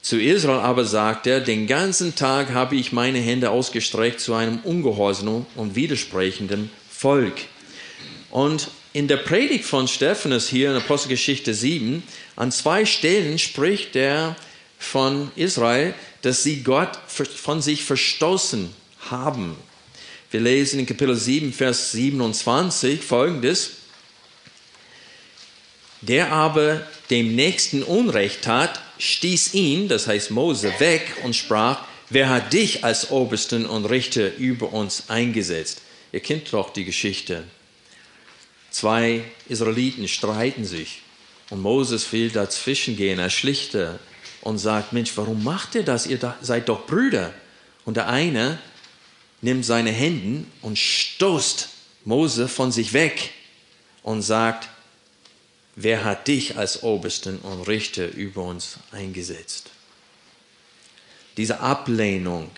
zu 0.02 0.20
Israel 0.20 0.60
aber 0.60 0.84
sagt 0.84 1.28
er, 1.28 1.40
den 1.40 1.68
ganzen 1.68 2.16
Tag 2.16 2.52
habe 2.52 2.74
ich 2.74 2.92
meine 2.92 3.18
Hände 3.18 3.50
ausgestreckt 3.50 4.20
zu 4.20 4.34
einem 4.34 4.58
ungehorsamen 4.58 5.46
und 5.54 5.76
widersprechenden 5.76 6.70
Volk. 6.90 7.34
Und 8.30 8.68
in 8.92 9.06
der 9.06 9.18
Predigt 9.18 9.64
von 9.64 9.86
Stephanus 9.86 10.48
hier 10.48 10.70
in 10.70 10.76
Apostelgeschichte 10.76 11.54
7, 11.54 12.02
an 12.34 12.50
zwei 12.50 12.86
Stellen 12.86 13.38
spricht 13.38 13.94
er 13.94 14.34
von 14.78 15.30
Israel, 15.36 15.94
dass 16.22 16.42
sie 16.42 16.62
Gott 16.62 16.98
von 17.06 17.62
sich 17.62 17.84
verstoßen 17.84 18.70
haben. 19.10 19.56
Wir 20.30 20.40
lesen 20.40 20.80
in 20.80 20.86
Kapitel 20.86 21.14
7, 21.14 21.52
Vers 21.52 21.92
27 21.92 23.00
folgendes. 23.00 23.72
Der 26.00 26.32
aber 26.32 26.84
dem 27.10 27.36
Nächsten 27.36 27.82
Unrecht 27.84 28.42
tat, 28.42 28.80
stieß 28.98 29.54
ihn, 29.54 29.88
das 29.88 30.08
heißt 30.08 30.32
Mose, 30.32 30.72
weg 30.78 31.16
und 31.22 31.36
sprach, 31.36 31.84
wer 32.10 32.28
hat 32.28 32.52
dich 32.52 32.84
als 32.84 33.10
Obersten 33.10 33.66
und 33.66 33.86
Richter 33.86 34.36
über 34.36 34.72
uns 34.72 35.08
eingesetzt? 35.08 35.82
Ihr 36.12 36.20
kennt 36.20 36.52
doch 36.52 36.70
die 36.72 36.84
Geschichte. 36.84 37.44
Zwei 38.70 39.22
Israeliten 39.48 40.08
streiten 40.08 40.64
sich 40.64 41.02
und 41.50 41.62
Moses 41.62 42.12
will 42.12 42.30
dazwischen 42.30 42.96
gehen, 42.96 43.20
er 43.20 43.30
schlichte 43.30 44.00
und 44.40 44.58
sagt, 44.58 44.92
Mensch, 44.92 45.12
warum 45.14 45.44
macht 45.44 45.76
ihr 45.76 45.84
das? 45.84 46.06
Ihr 46.06 46.18
seid 46.40 46.68
doch 46.68 46.86
Brüder. 46.86 47.32
Und 47.84 47.96
der 47.96 48.08
eine 48.08 48.58
nimmt 49.40 49.64
seine 49.64 49.90
Hände 49.90 50.44
und 50.62 50.78
stoßt 50.78 51.68
Mose 52.04 52.48
von 52.48 52.72
sich 52.72 52.92
weg 52.92 53.32
und 54.02 54.22
sagt, 54.22 54.68
wer 55.74 56.04
hat 56.04 56.28
dich 56.28 56.56
als 56.56 56.82
Obersten 56.82 57.38
und 57.38 57.62
Richter 57.62 58.08
über 58.12 58.42
uns 58.42 58.78
eingesetzt? 58.92 59.70
Diese 61.36 61.60
Ablehnung 61.60 62.50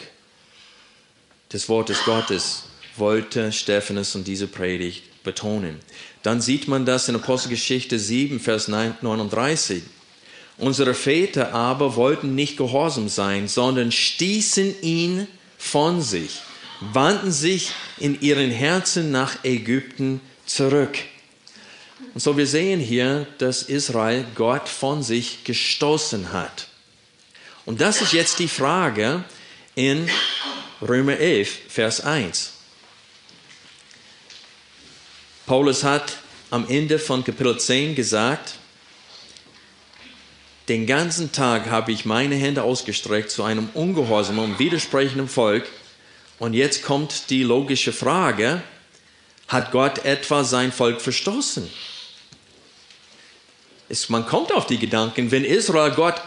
des 1.53 1.69
Wortes 1.69 2.05
Gottes 2.05 2.65
wollte 2.97 3.53
Stephanus 3.53 4.15
und 4.15 4.27
diese 4.27 4.47
Predigt 4.47 5.25
betonen. 5.25 5.81
Dann 6.23 6.41
sieht 6.41 6.69
man 6.69 6.85
das 6.85 7.09
in 7.09 7.17
Apostelgeschichte 7.17 7.99
7, 7.99 8.39
Vers 8.39 8.69
39. 8.69 9.83
Unsere 10.59 10.95
Väter 10.95 11.55
aber 11.55 11.97
wollten 11.97 12.35
nicht 12.35 12.57
gehorsam 12.57 13.09
sein, 13.09 13.49
sondern 13.49 13.93
stießen 13.93 14.83
ihn 14.83 15.29
von 15.57 16.03
sich 16.03 16.41
wandten 16.81 17.33
sich 17.33 17.73
in 17.99 18.21
ihren 18.21 18.51
Herzen 18.51 19.11
nach 19.11 19.45
Ägypten 19.45 20.21
zurück. 20.47 20.99
Und 22.15 22.21
so 22.21 22.37
wir 22.37 22.47
sehen 22.47 22.81
hier, 22.81 23.27
dass 23.39 23.63
Israel 23.63 24.25
Gott 24.35 24.69
von 24.69 25.03
sich 25.03 25.45
gestoßen 25.45 26.33
hat. 26.33 26.69
Und 27.65 27.81
das 27.81 28.01
ist 28.01 28.13
jetzt 28.13 28.39
die 28.39 28.49
Frage 28.49 29.25
in 29.75 30.09
Römer 30.81 31.17
11, 31.17 31.59
Vers 31.69 32.01
1. 32.01 32.53
Paulus 35.47 35.83
hat 35.83 36.19
am 36.51 36.69
Ende 36.69 36.99
von 36.99 37.25
Kapitel 37.25 37.59
10 37.59 37.95
gesagt, 37.95 38.55
den 40.69 40.87
ganzen 40.87 41.33
Tag 41.33 41.71
habe 41.71 41.93
ich 41.93 42.05
meine 42.05 42.35
Hände 42.35 42.63
ausgestreckt 42.63 43.31
zu 43.31 43.43
einem 43.43 43.71
ungehorsamen 43.73 44.45
und 44.45 44.59
widersprechenden 44.59 45.29
Volk, 45.29 45.67
und 46.39 46.55
jetzt 46.55 46.83
kommt 46.83 47.31
die 47.31 47.43
logische 47.43 47.93
Frage, 47.93 48.63
hat 49.49 49.73
Gott 49.73 50.05
etwa 50.05 50.45
sein 50.45 50.73
Volk 50.73 51.01
verstoßen? 51.01 51.69
Ist, 53.89 54.11
man 54.11 54.27
kommt 54.27 54.53
auf 54.53 54.67
die 54.67 54.79
Gedanken, 54.79 55.31
wenn 55.31 55.45
Israel 55.45 55.93
Gott 55.93 56.21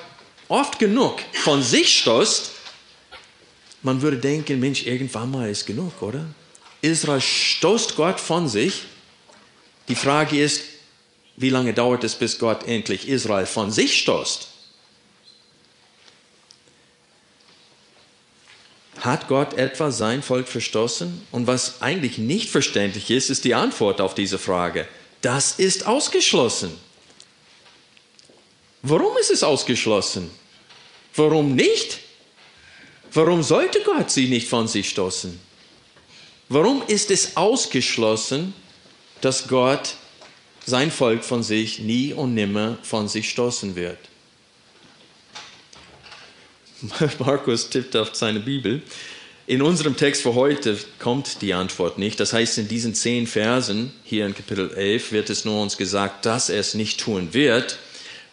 oft 0.47 0.79
genug 0.79 1.19
von 1.33 1.61
sich 1.61 1.99
stoßt, 1.99 2.51
man 3.83 4.01
würde 4.01 4.17
denken, 4.17 4.59
Mensch, 4.59 4.85
irgendwann 4.85 5.31
mal 5.31 5.49
ist 5.49 5.65
genug, 5.65 6.01
oder? 6.01 6.25
Israel 6.81 7.21
stoßt 7.21 7.95
Gott 7.95 8.19
von 8.19 8.47
sich. 8.47 8.83
Die 9.87 9.95
Frage 9.95 10.41
ist, 10.41 10.63
wie 11.35 11.49
lange 11.49 11.73
dauert 11.73 12.03
es, 12.03 12.15
bis 12.15 12.37
Gott 12.37 12.67
endlich 12.67 13.07
Israel 13.07 13.45
von 13.45 13.71
sich 13.71 13.99
stoßt? 13.99 14.50
Hat 18.99 19.27
Gott 19.27 19.53
etwa 19.53 19.91
sein 19.91 20.21
Volk 20.21 20.47
verstoßen? 20.47 21.25
Und 21.31 21.47
was 21.47 21.81
eigentlich 21.81 22.17
nicht 22.17 22.49
verständlich 22.49 23.09
ist, 23.09 23.29
ist 23.29 23.43
die 23.45 23.55
Antwort 23.55 24.01
auf 24.01 24.13
diese 24.13 24.37
Frage. 24.37 24.87
Das 25.21 25.53
ist 25.59 25.87
ausgeschlossen. 25.87 26.71
Warum 28.83 29.15
ist 29.17 29.31
es 29.31 29.43
ausgeschlossen? 29.43 30.29
Warum 31.15 31.55
nicht? 31.55 31.99
Warum 33.13 33.43
sollte 33.43 33.81
Gott 33.81 34.09
sie 34.09 34.27
nicht 34.27 34.47
von 34.47 34.67
sich 34.67 34.89
stoßen? 34.89 35.39
Warum 36.49 36.81
ist 36.87 37.11
es 37.11 37.37
ausgeschlossen, 37.37 38.53
dass 39.21 39.47
Gott 39.47 39.95
sein 40.65 40.91
Volk 40.91 41.23
von 41.23 41.43
sich 41.43 41.79
nie 41.79 42.13
und 42.13 42.33
nimmer 42.33 42.77
von 42.83 43.07
sich 43.07 43.29
stoßen 43.29 43.75
wird? 43.75 43.99
Markus 47.19 47.69
tippt 47.69 47.95
auf 47.95 48.15
seine 48.15 48.39
Bibel. 48.39 48.81
In 49.47 49.61
unserem 49.61 49.97
Text 49.97 50.21
für 50.21 50.35
heute 50.35 50.77
kommt 50.99 51.41
die 51.41 51.53
Antwort 51.53 51.97
nicht. 51.97 52.19
Das 52.19 52.33
heißt, 52.33 52.57
in 52.57 52.67
diesen 52.67 52.95
zehn 52.95 53.27
Versen 53.27 53.91
hier 54.03 54.25
in 54.25 54.33
Kapitel 54.35 54.71
11 54.73 55.11
wird 55.11 55.29
es 55.29 55.45
nur 55.45 55.61
uns 55.61 55.77
gesagt, 55.77 56.25
dass 56.25 56.49
er 56.49 56.59
es 56.59 56.73
nicht 56.73 56.99
tun 56.99 57.33
wird. 57.33 57.77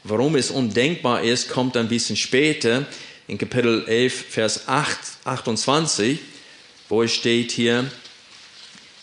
Warum 0.04 0.36
es 0.36 0.50
undenkbar 0.50 1.22
ist, 1.22 1.48
kommt 1.48 1.76
ein 1.76 1.88
bisschen 1.88 2.16
später 2.16 2.86
in 3.26 3.36
Kapitel 3.36 3.84
11, 3.86 4.24
Vers 4.30 4.68
8, 4.68 4.98
28, 5.24 6.18
wo 6.88 7.02
es 7.02 7.12
steht 7.12 7.50
hier, 7.50 7.90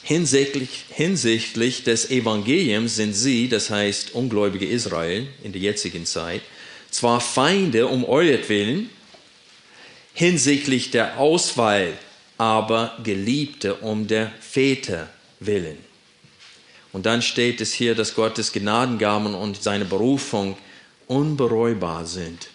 hinsichtlich, 0.01 0.85
hinsichtlich 0.89 1.83
des 1.83 2.09
Evangeliums 2.09 2.95
sind 2.95 3.13
sie, 3.13 3.49
das 3.49 3.69
heißt 3.69 4.15
ungläubige 4.15 4.65
Israel 4.65 5.27
in 5.43 5.51
der 5.51 5.61
jetzigen 5.61 6.05
Zeit, 6.05 6.41
zwar 6.89 7.19
Feinde 7.19 7.87
um 7.87 8.05
euretwillen, 8.05 8.89
hinsichtlich 10.15 10.89
der 10.89 11.19
Auswahl 11.19 11.93
aber 12.37 12.97
Geliebte 13.03 13.75
um 13.75 14.07
der 14.07 14.31
Väter 14.41 15.09
willen. 15.39 15.77
Und 16.91 17.05
dann 17.05 17.21
steht 17.21 17.61
es 17.61 17.73
hier, 17.73 17.95
dass 17.95 18.15
Gottes 18.15 18.51
Gnadengaben 18.51 19.35
und 19.35 19.61
seine 19.61 19.85
Berufung 19.85 20.57
unbereubar 21.07 22.05
sind. 22.05 22.47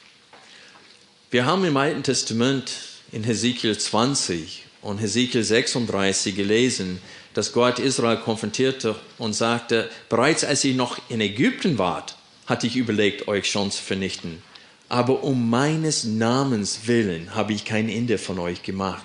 Wir 1.30 1.46
haben 1.46 1.64
im 1.64 1.76
Alten 1.76 2.02
Testament 2.02 2.72
in 3.12 3.22
Hesekiel 3.22 3.76
20 3.76 4.64
und 4.82 4.98
Hesekiel 4.98 5.44
36 5.44 6.34
gelesen, 6.34 7.00
dass 7.34 7.52
Gott 7.52 7.78
Israel 7.78 8.16
konfrontierte 8.16 8.96
und 9.18 9.34
sagte, 9.34 9.88
bereits 10.08 10.42
als 10.42 10.64
ihr 10.64 10.74
noch 10.74 10.98
in 11.08 11.20
Ägypten 11.20 11.78
wart, 11.78 12.16
hatte 12.46 12.66
ich 12.66 12.76
überlegt, 12.76 13.28
euch 13.28 13.48
schon 13.48 13.70
zu 13.70 13.82
vernichten. 13.82 14.42
Aber 14.90 15.22
um 15.22 15.48
meines 15.48 16.02
Namens 16.02 16.80
willen 16.86 17.36
habe 17.36 17.52
ich 17.52 17.64
kein 17.64 17.88
Ende 17.88 18.18
von 18.18 18.40
euch 18.40 18.64
gemacht. 18.64 19.04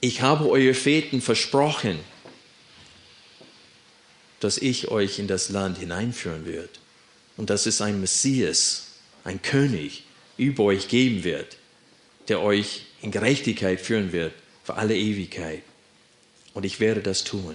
Ich 0.00 0.22
habe 0.22 0.50
euer 0.50 0.74
Väten 0.74 1.20
versprochen, 1.20 2.00
dass 4.40 4.58
ich 4.58 4.88
euch 4.88 5.20
in 5.20 5.28
das 5.28 5.48
Land 5.50 5.78
hineinführen 5.78 6.46
werde. 6.46 6.68
Und 7.36 7.48
dass 7.48 7.66
es 7.66 7.80
ein 7.80 8.00
Messias, 8.00 8.88
ein 9.22 9.40
König 9.40 10.02
über 10.36 10.64
euch 10.64 10.88
geben 10.88 11.22
wird, 11.22 11.58
der 12.26 12.40
euch 12.40 12.86
in 13.00 13.12
Gerechtigkeit 13.12 13.80
führen 13.80 14.10
wird 14.10 14.32
für 14.64 14.74
alle 14.74 14.96
Ewigkeit. 14.96 15.62
Und 16.54 16.64
ich 16.64 16.80
werde 16.80 17.02
das 17.02 17.22
tun, 17.22 17.54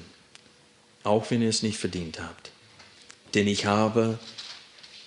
auch 1.03 1.29
wenn 1.29 1.41
ihr 1.41 1.49
es 1.49 1.61
nicht 1.61 1.77
verdient 1.77 2.21
habt. 2.21 2.51
Denn 3.33 3.47
ich 3.47 3.65
habe 3.65 4.17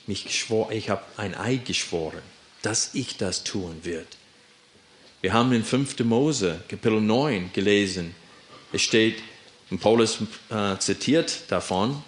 mich 0.06 0.24
geschworen, 0.24 0.76
ich 0.76 0.90
habe 0.90 1.02
ein 1.16 1.34
Eid 1.34 1.64
geschworen, 1.64 2.22
dass 2.62 2.94
ich 2.94 3.16
das 3.16 3.44
tun 3.44 3.80
werde. 3.82 4.06
Wir 5.20 5.32
haben 5.32 5.52
in 5.52 5.64
5. 5.64 5.98
Mose, 6.00 6.62
Kapitel 6.68 7.00
9 7.00 7.50
gelesen. 7.52 8.14
Es 8.72 8.82
steht, 8.82 9.22
und 9.70 9.80
Paulus 9.80 10.18
äh, 10.50 10.78
zitiert 10.78 11.42
davon 11.48 12.02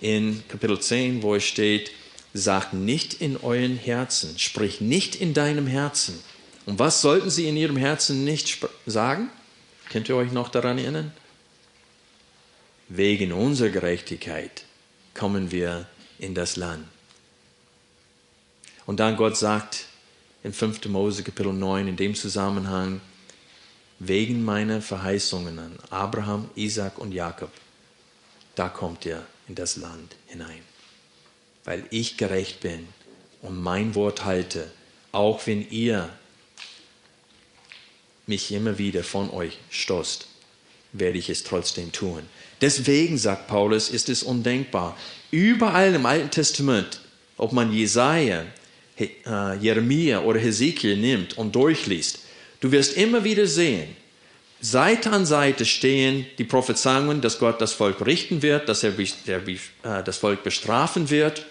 in 0.00 0.42
Kapitel 0.48 0.78
10, 0.78 1.22
wo 1.22 1.34
es 1.34 1.44
steht, 1.44 1.90
sagt 2.34 2.74
nicht 2.74 3.14
in 3.14 3.36
euren 3.36 3.76
Herzen, 3.76 4.38
sprich 4.38 4.80
nicht 4.80 5.16
in 5.16 5.34
deinem 5.34 5.66
Herzen, 5.66 6.22
und 6.68 6.78
was 6.78 7.00
sollten 7.00 7.30
sie 7.30 7.48
in 7.48 7.56
ihrem 7.56 7.78
Herzen 7.78 8.24
nicht 8.24 8.58
sagen? 8.84 9.30
Könnt 9.88 10.10
ihr 10.10 10.16
euch 10.16 10.32
noch 10.32 10.50
daran 10.50 10.76
erinnern? 10.76 11.12
Wegen 12.90 13.32
unserer 13.32 13.70
Gerechtigkeit 13.70 14.64
kommen 15.14 15.50
wir 15.50 15.86
in 16.18 16.34
das 16.34 16.56
Land. 16.56 16.84
Und 18.88 19.00
dann 19.00 19.18
Gott 19.18 19.36
sagt 19.36 19.84
in 20.42 20.54
5. 20.54 20.86
Mose 20.86 21.22
Kapitel 21.22 21.52
9 21.52 21.88
in 21.88 21.96
dem 21.96 22.14
Zusammenhang, 22.14 23.02
wegen 23.98 24.42
meiner 24.42 24.80
Verheißungen 24.80 25.58
an 25.58 25.78
Abraham, 25.90 26.48
Isaac 26.54 26.96
und 26.96 27.12
Jakob, 27.12 27.50
da 28.54 28.70
kommt 28.70 29.04
ihr 29.04 29.22
in 29.46 29.56
das 29.56 29.76
Land 29.76 30.16
hinein. 30.24 30.62
Weil 31.64 31.84
ich 31.90 32.16
gerecht 32.16 32.60
bin 32.60 32.88
und 33.42 33.62
mein 33.62 33.94
Wort 33.94 34.24
halte, 34.24 34.70
auch 35.12 35.46
wenn 35.46 35.70
ihr 35.70 36.08
mich 38.26 38.50
immer 38.50 38.78
wieder 38.78 39.04
von 39.04 39.28
euch 39.28 39.58
stoßt, 39.68 40.28
werde 40.94 41.18
ich 41.18 41.28
es 41.28 41.44
trotzdem 41.44 41.92
tun. 41.92 42.22
Deswegen, 42.62 43.18
sagt 43.18 43.48
Paulus, 43.48 43.90
ist 43.90 44.08
es 44.08 44.22
undenkbar. 44.22 44.96
Überall 45.30 45.94
im 45.94 46.06
Alten 46.06 46.30
Testament, 46.30 47.02
ob 47.36 47.52
man 47.52 47.70
Jesaja, 47.70 48.46
Jeremia 49.60 50.20
oder 50.20 50.40
Hesekiel 50.40 50.96
nimmt 50.96 51.38
und 51.38 51.54
durchliest, 51.54 52.20
du 52.60 52.72
wirst 52.72 52.96
immer 52.96 53.22
wieder 53.24 53.46
sehen, 53.46 53.96
Seite 54.60 55.10
an 55.12 55.24
Seite 55.24 55.64
stehen 55.64 56.26
die 56.38 56.44
Prophezeiungen, 56.44 57.20
dass 57.20 57.38
Gott 57.38 57.60
das 57.60 57.72
Volk 57.72 58.04
richten 58.04 58.42
wird, 58.42 58.68
dass 58.68 58.82
er 58.82 58.98
äh, 58.98 59.56
das 60.04 60.16
Volk 60.16 60.42
bestrafen 60.42 61.10
wird 61.10 61.46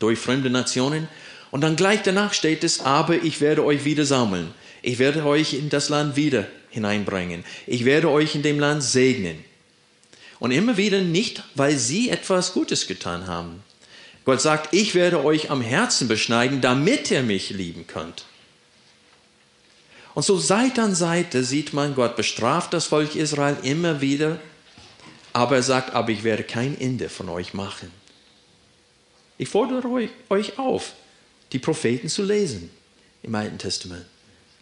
durch 0.00 0.18
fremde 0.18 0.50
Nationen. 0.50 1.08
Und 1.52 1.60
dann 1.60 1.76
gleich 1.76 2.02
danach 2.02 2.34
steht 2.34 2.64
es, 2.64 2.80
aber 2.80 3.22
ich 3.22 3.40
werde 3.40 3.64
euch 3.64 3.84
wieder 3.84 4.04
sammeln. 4.04 4.52
Ich 4.82 4.98
werde 4.98 5.24
euch 5.24 5.54
in 5.54 5.70
das 5.70 5.88
Land 5.88 6.16
wieder 6.16 6.46
hineinbringen. 6.70 7.44
Ich 7.66 7.84
werde 7.84 8.10
euch 8.10 8.34
in 8.34 8.42
dem 8.42 8.58
Land 8.58 8.82
segnen. 8.82 9.44
Und 10.40 10.50
immer 10.50 10.76
wieder 10.76 11.00
nicht, 11.00 11.42
weil 11.54 11.76
sie 11.76 12.10
etwas 12.10 12.52
Gutes 12.52 12.86
getan 12.86 13.26
haben. 13.28 13.62
Gott 14.28 14.42
sagt, 14.42 14.74
ich 14.74 14.94
werde 14.94 15.24
euch 15.24 15.50
am 15.50 15.62
Herzen 15.62 16.06
beschneiden, 16.06 16.60
damit 16.60 17.10
ihr 17.10 17.22
mich 17.22 17.48
lieben 17.48 17.86
könnt. 17.86 18.26
Und 20.12 20.22
so 20.22 20.36
Seite 20.36 20.82
an 20.82 20.94
Seite 20.94 21.42
sieht 21.44 21.72
man, 21.72 21.94
Gott 21.94 22.14
bestraft 22.14 22.74
das 22.74 22.84
Volk 22.84 23.16
Israel 23.16 23.56
immer 23.62 24.02
wieder, 24.02 24.38
aber 25.32 25.56
er 25.56 25.62
sagt, 25.62 25.94
aber 25.94 26.10
ich 26.10 26.24
werde 26.24 26.42
kein 26.42 26.78
Ende 26.78 27.08
von 27.08 27.30
euch 27.30 27.54
machen. 27.54 27.90
Ich 29.38 29.48
fordere 29.48 30.10
euch 30.28 30.58
auf, 30.58 30.92
die 31.52 31.58
Propheten 31.58 32.10
zu 32.10 32.22
lesen 32.22 32.68
im 33.22 33.34
Alten 33.34 33.56
Testament. 33.56 34.04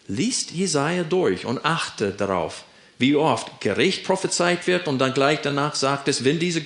Liest 0.07 0.51
Jesaja 0.51 1.03
durch 1.03 1.45
und 1.45 1.65
achte 1.65 2.11
darauf, 2.11 2.63
wie 2.99 3.17
oft 3.17 3.59
Gericht 3.59 4.05
prophezeit 4.05 4.65
wird 4.65 4.87
und 4.87 4.99
dann 4.99 5.13
gleich 5.13 5.41
danach 5.41 5.75
sagt 5.75 6.07
es, 6.07 6.23
wenn 6.23 6.39
diese, 6.39 6.63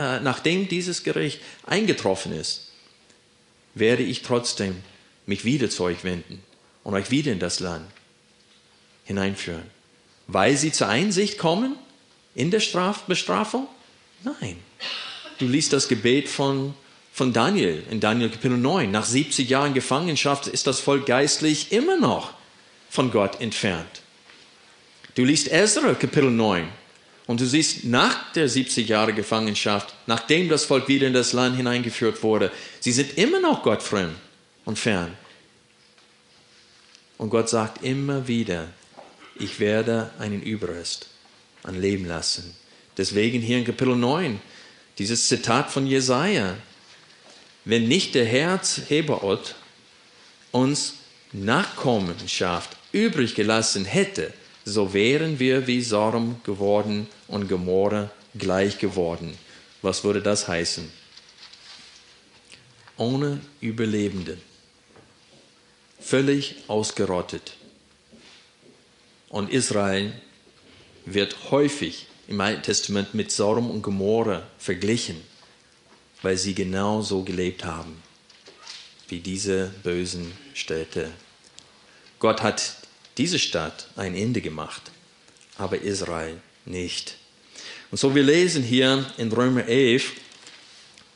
äh, 0.00 0.18
nachdem 0.20 0.66
dieses 0.66 1.04
Gericht 1.04 1.40
eingetroffen 1.66 2.32
ist, 2.32 2.68
werde 3.74 4.02
ich 4.02 4.22
trotzdem 4.22 4.76
mich 5.26 5.44
wieder 5.44 5.68
zu 5.68 5.84
euch 5.84 6.04
wenden 6.04 6.42
und 6.84 6.94
euch 6.94 7.10
wieder 7.10 7.30
in 7.32 7.38
das 7.38 7.60
Land 7.60 7.86
hineinführen. 9.04 9.64
Weil 10.26 10.56
sie 10.56 10.72
zur 10.72 10.88
Einsicht 10.88 11.36
kommen 11.36 11.76
in 12.34 12.50
der 12.50 12.60
Straf 12.60 13.02
Bestrafung? 13.02 13.68
Nein. 14.24 14.56
Du 15.38 15.46
liest 15.46 15.74
das 15.74 15.86
Gebet 15.86 16.30
von, 16.30 16.72
von 17.12 17.34
Daniel 17.34 17.82
in 17.90 18.00
Daniel 18.00 18.30
Kapitel 18.30 18.56
9. 18.56 18.90
Nach 18.90 19.04
70 19.04 19.50
Jahren 19.50 19.74
Gefangenschaft 19.74 20.46
ist 20.46 20.66
das 20.66 20.80
Volk 20.80 21.04
geistlich 21.04 21.72
immer 21.72 21.98
noch 21.98 22.32
von 22.88 23.10
Gott 23.10 23.38
entfernt. 23.42 24.00
Du 25.14 25.24
liest 25.24 25.52
Ezra 25.52 25.92
Kapitel 25.92 26.30
9 26.30 26.79
und 27.30 27.40
du 27.40 27.46
siehst 27.46 27.84
nach 27.84 28.32
der 28.32 28.48
70 28.48 28.88
Jahre 28.88 29.12
Gefangenschaft, 29.12 29.94
nachdem 30.08 30.48
das 30.48 30.64
Volk 30.64 30.88
wieder 30.88 31.06
in 31.06 31.12
das 31.12 31.32
Land 31.32 31.56
hineingeführt 31.56 32.24
wurde, 32.24 32.50
sie 32.80 32.90
sind 32.90 33.16
immer 33.18 33.38
noch 33.38 33.62
Gott 33.62 33.84
fremd 33.84 34.16
und 34.64 34.80
fern. 34.80 35.16
Und 37.18 37.30
Gott 37.30 37.48
sagt 37.48 37.84
immer 37.84 38.26
wieder, 38.26 38.66
ich 39.38 39.60
werde 39.60 40.10
einen 40.18 40.42
Überrest 40.42 41.06
an 41.62 41.80
Leben 41.80 42.04
lassen. 42.04 42.52
Deswegen 42.96 43.40
hier 43.40 43.58
in 43.58 43.64
Kapitel 43.64 43.94
9, 43.94 44.40
dieses 44.98 45.28
Zitat 45.28 45.70
von 45.70 45.86
Jesaja. 45.86 46.56
Wenn 47.64 47.86
nicht 47.86 48.16
der 48.16 48.24
Herr 48.24 48.60
Hebaot 48.88 49.54
uns 50.50 50.94
Nachkommenschaft 51.30 52.76
übrig 52.90 53.36
gelassen 53.36 53.84
hätte, 53.84 54.32
so 54.64 54.92
wären 54.92 55.38
wir 55.38 55.66
wie 55.66 55.82
Sodom 55.82 56.40
geworden 56.44 57.06
und 57.28 57.48
Gomorra 57.48 58.10
gleich 58.34 58.78
geworden. 58.78 59.36
Was 59.82 60.04
würde 60.04 60.22
das 60.22 60.48
heißen? 60.48 60.90
Ohne 62.96 63.40
Überlebende. 63.60 64.36
Völlig 65.98 66.56
ausgerottet. 66.68 67.56
Und 69.28 69.50
Israel 69.50 70.12
wird 71.06 71.50
häufig 71.50 72.06
im 72.28 72.40
Alten 72.40 72.62
Testament 72.62 73.14
mit 73.14 73.32
Sodom 73.32 73.70
und 73.70 73.82
Gomorra 73.82 74.46
verglichen, 74.58 75.20
weil 76.22 76.36
sie 76.36 76.54
genau 76.54 77.02
so 77.02 77.22
gelebt 77.22 77.64
haben, 77.64 78.02
wie 79.08 79.20
diese 79.20 79.74
bösen 79.82 80.32
Städte. 80.54 81.10
Gott 82.18 82.42
hat 82.42 82.76
diese 83.20 83.38
Stadt 83.38 83.86
ein 83.96 84.16
Ende 84.16 84.40
gemacht, 84.40 84.80
aber 85.58 85.82
Israel 85.82 86.38
nicht. 86.64 87.16
Und 87.90 87.98
so 87.98 88.14
wir 88.14 88.22
lesen 88.22 88.62
hier 88.62 89.04
in 89.18 89.30
Römer 89.30 89.66
11 89.66 90.12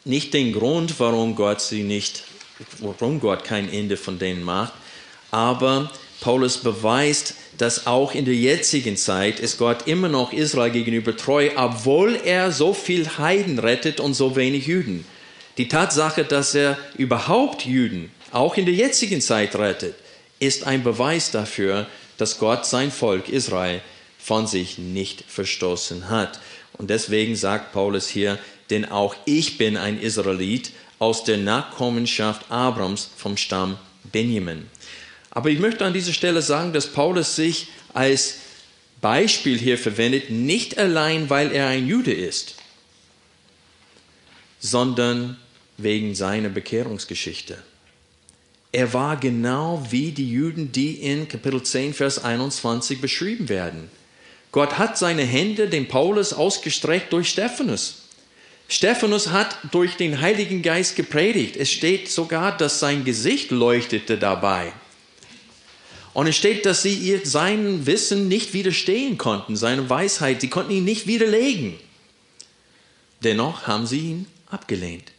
nicht 0.05 0.35
den 0.35 0.53
Grund, 0.53 1.01
warum 1.01 1.35
Gott 1.35 1.63
sie 1.63 1.83
nicht, 1.83 2.25
warum 2.81 3.21
Gott 3.21 3.45
kein 3.45 3.73
Ende 3.73 3.97
von 3.97 4.19
denen 4.19 4.43
macht, 4.43 4.75
aber 5.31 5.91
Paulus 6.21 6.59
beweist, 6.59 7.37
dass 7.57 7.87
auch 7.87 8.15
in 8.15 8.27
der 8.27 8.35
jetzigen 8.35 8.99
Zeit 8.99 9.41
ist 9.41 9.57
Gott 9.57 9.87
immer 9.87 10.11
noch 10.11 10.35
Israel 10.35 10.73
gegenüber 10.73 11.17
treu, 11.17 11.53
obwohl 11.57 12.21
er 12.23 12.53
so 12.53 12.75
viel 12.75 13.09
Heiden 13.17 13.59
rettet 13.59 13.99
und 13.99 14.13
so 14.13 14.37
wenig 14.37 14.67
Juden. 14.67 15.07
Die 15.57 15.69
Tatsache, 15.69 16.25
dass 16.25 16.55
er 16.55 16.77
überhaupt 16.99 17.65
Juden 17.65 18.11
auch 18.31 18.59
in 18.59 18.67
der 18.67 18.75
jetzigen 18.75 19.23
Zeit 19.23 19.57
rettet, 19.57 19.95
ist 20.39 20.65
ein 20.65 20.83
Beweis 20.83 21.31
dafür, 21.31 21.87
dass 22.19 22.39
Gott 22.39 22.67
sein 22.67 22.91
Volk 22.91 23.29
Israel 23.29 23.81
von 24.19 24.47
sich 24.47 24.79
nicht 24.79 25.25
verstoßen 25.29 26.09
hat. 26.09 26.41
Und 26.79 26.91
deswegen 26.91 27.37
sagt 27.37 27.73
Paulus 27.73 28.09
hier, 28.09 28.39
denn 28.71 28.85
auch 28.85 29.15
ich 29.27 29.59
bin 29.59 29.77
ein 29.77 30.01
Israelit 30.01 30.73
aus 30.99 31.25
der 31.25 31.37
Nachkommenschaft 31.37 32.51
Abrams 32.51 33.11
vom 33.17 33.37
Stamm 33.37 33.79
Benjamin. 34.05 34.67
Aber 35.31 35.51
ich 35.51 35.59
möchte 35.59 35.85
an 35.85 35.93
dieser 35.93 36.13
Stelle 36.13 36.43
sagen, 36.43 36.73
dass 36.73 36.87
Paulus 36.87 37.37
sich 37.37 37.69
als 37.93 38.37
Beispiel 39.01 39.59
hier 39.59 39.77
verwendet, 39.77 40.31
nicht 40.31 40.79
allein, 40.79 41.29
weil 41.29 41.53
er 41.53 41.69
ein 41.69 41.87
Jude 41.87 42.13
ist, 42.13 42.55
sondern 44.61 45.37
wegen 45.77 46.15
seiner 46.15 46.49
Bekehrungsgeschichte. 46.49 47.63
Er 48.75 48.93
war 48.93 49.17
genau 49.17 49.87
wie 49.91 50.11
die 50.11 50.29
Juden, 50.29 50.73
die 50.73 50.95
in 50.95 51.29
Kapitel 51.29 51.63
10, 51.63 51.95
Vers 51.95 52.25
21 52.25 53.01
beschrieben 53.01 53.49
werden. 53.49 53.89
Gott 54.51 54.79
hat 54.79 54.99
seine 54.99 55.23
Hände 55.23 55.69
dem 55.69 55.87
Paulus 55.87 56.33
ausgestreckt 56.33 57.13
durch 57.13 57.29
Stephanus. 57.29 58.09
Stephanus 58.67 59.29
hat 59.29 59.59
durch 59.71 59.95
den 59.97 60.21
Heiligen 60.21 60.63
Geist 60.63 60.97
gepredigt. 60.97 61.55
Es 61.55 61.71
steht 61.71 62.11
sogar, 62.11 62.57
dass 62.57 62.81
sein 62.81 63.05
Gesicht 63.05 63.53
leuchtete 63.53 64.19
dabei. 64.19 64.73
Und 66.13 66.27
es 66.27 66.35
steht, 66.35 66.67
dass 66.67 66.83
sie 66.83 66.95
ihr 66.95 67.25
sein 67.25 67.87
Wissen 67.87 68.27
nicht 68.27 68.55
widerstehen 68.55 69.19
konnten, 69.19 69.55
seine 69.55 69.89
Weisheit. 69.89 70.41
Sie 70.41 70.51
konnten 70.51 70.73
ihn 70.73 70.85
nicht 70.85 71.07
widerlegen. 71.07 71.75
Dennoch 73.23 73.69
haben 73.69 73.87
sie 73.87 74.01
ihn 74.01 74.27
abgelehnt. 74.51 75.13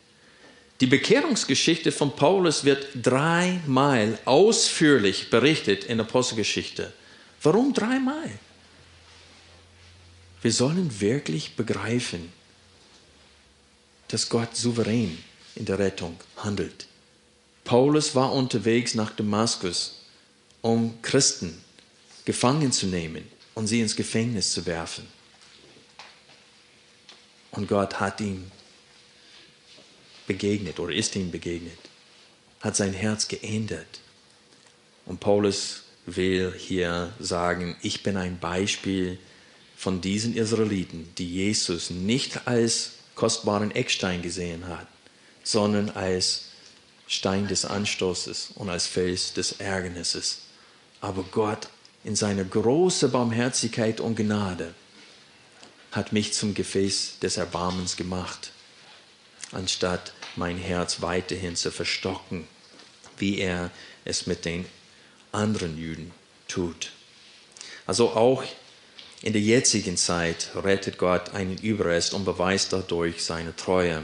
Die 0.82 0.88
Bekehrungsgeschichte 0.88 1.92
von 1.92 2.16
Paulus 2.16 2.66
wird 2.66 2.88
dreimal 3.02 4.20
ausführlich 4.26 5.30
berichtet 5.30 5.86
in 5.86 5.98
der 6.00 6.06
Apostelgeschichte. 6.06 6.92
Warum 7.42 7.74
dreimal? 7.74 8.30
Wir 10.42 10.52
sollen 10.52 11.00
wirklich 11.00 11.56
begreifen, 11.56 12.32
dass 14.10 14.30
Gott 14.30 14.56
souverän 14.56 15.18
in 15.56 15.66
der 15.66 15.80
Rettung 15.80 16.18
handelt. 16.38 16.88
Paulus 17.64 18.14
war 18.14 18.34
unterwegs 18.34 18.94
nach 18.96 19.12
Damaskus, 19.12 20.02
um 20.62 21.02
Christen 21.02 21.64
gefangen 22.26 22.72
zu 22.72 22.88
nehmen 22.88 23.28
und 23.56 23.68
sie 23.68 23.80
ins 23.80 23.96
Gefängnis 23.96 24.52
zu 24.52 24.66
werfen. 24.66 25.08
Und 27.52 27.70
Gott 27.70 28.00
hat 28.00 28.20
ihm 28.20 28.52
begegnet 30.28 30.80
oder 30.80 30.94
ist 30.94 31.16
ihm 31.16 31.32
begegnet, 31.32 31.78
hat 32.62 32.76
sein 32.76 32.94
Herz 32.94 33.28
geändert. 33.28 34.00
Und 35.06 35.20
Paulus 35.20 35.84
will 36.06 36.54
hier 36.58 37.14
sagen, 37.20 37.76
ich 37.82 38.04
bin 38.04 38.18
ein 38.18 38.40
Beispiel 38.40 39.18
von 39.78 40.02
diesen 40.02 40.36
Israeliten, 40.36 41.14
die 41.18 41.30
Jesus 41.30 41.90
nicht 41.90 42.48
als 42.48 42.92
kostbaren 43.16 43.72
Eckstein 43.72 44.22
gesehen 44.22 44.68
hat, 44.68 44.88
sondern 45.44 45.90
als 45.92 46.46
Stein 47.08 47.48
des 47.48 47.66
Anstoßes 47.66 48.52
und 48.56 48.70
als 48.70 48.88
Fels 48.88 49.34
des 49.34 49.54
Ärgernisses. 49.54 50.40
Aber 51.02 51.24
Gott 51.24 51.70
in 52.04 52.16
seiner 52.16 52.44
großen 52.44 53.12
Barmherzigkeit 53.12 54.00
und 54.00 54.16
Gnade 54.16 54.74
hat 55.92 56.14
mich 56.14 56.34
zum 56.34 56.54
Gefäß 56.54 57.20
des 57.22 57.38
Erbarmens 57.38 57.96
gemacht 57.96 58.52
anstatt 59.52 60.14
mein 60.36 60.58
Herz 60.58 61.02
weiterhin 61.02 61.56
zu 61.56 61.72
verstocken, 61.72 62.48
wie 63.18 63.40
er 63.40 63.72
es 64.04 64.28
mit 64.28 64.46
den 64.46 64.66
anderen 65.32 65.78
Juden 65.78 66.12
tut. 66.48 66.92
Also 67.88 68.10
auch 68.12 68.44
in 69.22 69.34
der 69.34 69.42
jetzigen 69.42 69.98
Zeit 69.98 70.50
rettet 70.56 70.98
Gott 70.98 71.34
einen 71.34 71.58
Überrest 71.58 72.14
und 72.14 72.26
beweist 72.26 72.74
dadurch 72.74 73.24
seine 73.24 73.56
Treue. 73.56 74.04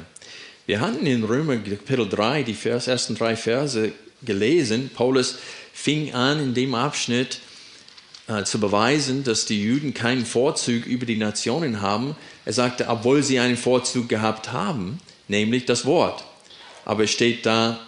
Wir 0.65 0.79
hatten 0.79 1.05
in 1.05 1.23
Römer 1.23 1.57
Kapitel 1.57 2.07
3 2.07 2.43
die 2.43 2.53
Vers, 2.53 2.87
ersten 2.87 3.15
drei 3.15 3.35
Verse 3.35 3.91
gelesen. 4.23 4.89
Paulus 4.93 5.37
fing 5.73 6.13
an, 6.13 6.39
in 6.39 6.53
dem 6.53 6.75
Abschnitt 6.75 7.39
äh, 8.27 8.43
zu 8.43 8.59
beweisen, 8.59 9.23
dass 9.23 9.45
die 9.45 9.61
Juden 9.61 9.93
keinen 9.93 10.25
Vorzug 10.25 10.85
über 10.85 11.05
die 11.05 11.17
Nationen 11.17 11.81
haben. 11.81 12.15
Er 12.45 12.53
sagte, 12.53 12.87
obwohl 12.87 13.23
sie 13.23 13.39
einen 13.39 13.57
Vorzug 13.57 14.07
gehabt 14.07 14.51
haben, 14.51 14.99
nämlich 15.31 15.65
das 15.65 15.85
Wort. 15.85 16.23
Aber 16.85 17.05
es 17.05 17.11
steht 17.11 17.47
da, 17.47 17.79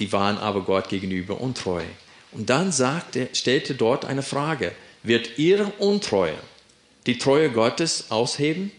die 0.00 0.12
waren 0.12 0.38
aber 0.38 0.62
Gott 0.62 0.88
gegenüber 0.88 1.40
untreu. 1.40 1.84
Und 2.32 2.50
dann 2.50 2.72
sagte, 2.72 3.28
stellte 3.32 3.76
dort 3.76 4.04
eine 4.04 4.22
Frage, 4.22 4.72
wird 5.04 5.38
ihre 5.38 5.66
Untreue 5.78 6.36
die 7.06 7.18
Treue 7.18 7.50
Gottes 7.50 8.10
ausheben? 8.10 8.72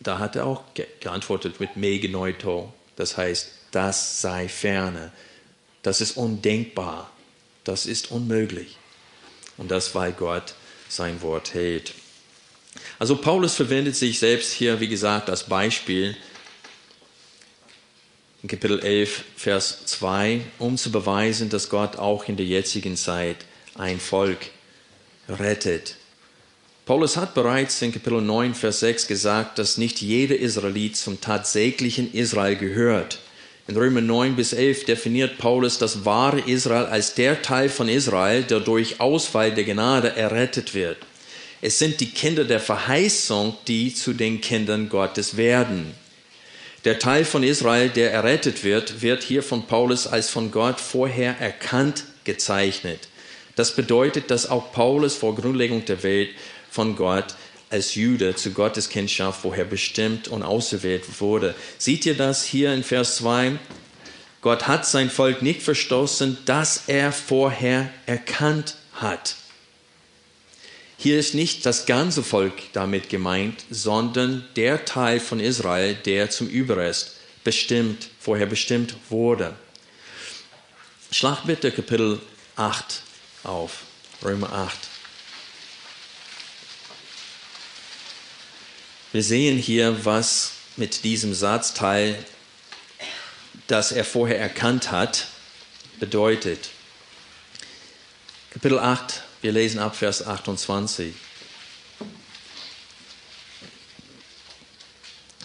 Da 0.00 0.18
hat 0.18 0.34
er 0.34 0.46
auch 0.46 0.64
geantwortet 1.00 1.60
mit 1.60 1.76
Megenoito, 1.76 2.72
das 2.96 3.16
heißt, 3.16 3.52
das 3.70 4.20
sei 4.20 4.48
ferne, 4.48 5.12
das 5.82 6.00
ist 6.00 6.16
undenkbar, 6.16 7.10
das 7.62 7.86
ist 7.86 8.10
unmöglich. 8.10 8.76
Und 9.56 9.70
das, 9.70 9.94
weil 9.94 10.12
Gott 10.12 10.54
sein 10.88 11.22
Wort 11.22 11.54
hält. 11.54 11.94
Also 12.98 13.16
Paulus 13.16 13.54
verwendet 13.54 13.96
sich 13.96 14.18
selbst 14.18 14.52
hier, 14.52 14.80
wie 14.80 14.88
gesagt, 14.88 15.28
als 15.28 15.44
Beispiel 15.44 16.16
in 18.42 18.48
Kapitel 18.48 18.80
11, 18.80 19.24
Vers 19.36 19.86
2, 19.86 20.42
um 20.58 20.76
zu 20.76 20.92
beweisen, 20.92 21.48
dass 21.48 21.70
Gott 21.70 21.96
auch 21.96 22.28
in 22.28 22.36
der 22.36 22.46
jetzigen 22.46 22.96
Zeit 22.96 23.38
ein 23.74 23.98
Volk 23.98 24.50
rettet. 25.28 25.96
Paulus 26.86 27.16
hat 27.16 27.32
bereits 27.32 27.80
in 27.80 27.92
Kapitel 27.92 28.20
9, 28.20 28.54
Vers 28.54 28.80
6 28.80 29.06
gesagt, 29.06 29.58
dass 29.58 29.78
nicht 29.78 30.02
jeder 30.02 30.36
Israelit 30.36 30.96
zum 30.96 31.20
tatsächlichen 31.20 32.12
Israel 32.12 32.56
gehört. 32.56 33.20
In 33.66 33.76
Römer 33.78 34.02
9 34.02 34.36
bis 34.36 34.52
11 34.52 34.84
definiert 34.84 35.38
Paulus 35.38 35.78
das 35.78 36.04
wahre 36.04 36.40
Israel 36.40 36.84
als 36.84 37.14
der 37.14 37.40
Teil 37.40 37.70
von 37.70 37.88
Israel, 37.88 38.42
der 38.42 38.60
durch 38.60 39.00
Ausfall 39.00 39.54
der 39.54 39.64
Gnade 39.64 40.14
errettet 40.14 40.74
wird. 40.74 40.98
Es 41.66 41.78
sind 41.78 42.00
die 42.00 42.10
Kinder 42.10 42.44
der 42.44 42.60
Verheißung, 42.60 43.56
die 43.66 43.94
zu 43.94 44.12
den 44.12 44.42
Kindern 44.42 44.90
Gottes 44.90 45.38
werden. 45.38 45.94
Der 46.84 46.98
Teil 46.98 47.24
von 47.24 47.42
Israel, 47.42 47.88
der 47.88 48.12
errettet 48.12 48.64
wird, 48.64 49.00
wird 49.00 49.22
hier 49.22 49.42
von 49.42 49.66
Paulus 49.66 50.06
als 50.06 50.28
von 50.28 50.50
Gott 50.50 50.78
vorher 50.78 51.40
erkannt 51.40 52.04
gezeichnet. 52.24 53.08
Das 53.56 53.74
bedeutet, 53.74 54.30
dass 54.30 54.50
auch 54.50 54.72
Paulus 54.72 55.14
vor 55.14 55.36
Grundlegung 55.36 55.86
der 55.86 56.02
Welt 56.02 56.28
von 56.70 56.96
Gott 56.96 57.34
als 57.70 57.94
Jude 57.94 58.34
zu 58.34 58.50
Gottes 58.50 58.90
Kindschaft 58.90 59.40
vorher 59.40 59.64
bestimmt 59.64 60.28
und 60.28 60.42
auserwählt 60.42 61.18
wurde. 61.18 61.54
Seht 61.78 62.04
ihr 62.04 62.14
das 62.14 62.44
hier 62.44 62.74
in 62.74 62.84
Vers 62.84 63.16
2? 63.16 63.52
Gott 64.42 64.68
hat 64.68 64.84
sein 64.84 65.08
Volk 65.08 65.40
nicht 65.40 65.62
verstoßen, 65.62 66.36
das 66.44 66.82
er 66.88 67.10
vorher 67.10 67.88
erkannt 68.04 68.76
hat. 68.92 69.36
Hier 71.04 71.18
ist 71.18 71.34
nicht 71.34 71.66
das 71.66 71.84
ganze 71.84 72.22
Volk 72.22 72.72
damit 72.72 73.10
gemeint, 73.10 73.62
sondern 73.68 74.48
der 74.56 74.86
Teil 74.86 75.20
von 75.20 75.38
Israel, 75.38 75.94
der 75.94 76.30
zum 76.30 76.48
Überrest 76.48 77.16
bestimmt, 77.44 78.08
vorher 78.18 78.46
bestimmt 78.46 78.94
wurde. 79.10 79.54
Schlag 81.10 81.44
bitte 81.44 81.70
Kapitel 81.72 82.22
8 82.56 83.02
auf, 83.42 83.80
Römer 84.24 84.50
8. 84.50 84.78
Wir 89.12 89.22
sehen 89.22 89.58
hier, 89.58 90.06
was 90.06 90.52
mit 90.78 91.04
diesem 91.04 91.34
Satzteil, 91.34 92.16
das 93.66 93.92
er 93.92 94.06
vorher 94.06 94.40
erkannt 94.40 94.90
hat, 94.90 95.26
bedeutet. 96.00 96.70
Kapitel 98.50 98.78
8, 98.78 99.22
wir 99.44 99.52
lesen 99.52 99.78
ab 99.78 99.94
Vers 99.94 100.26
28. 100.26 101.12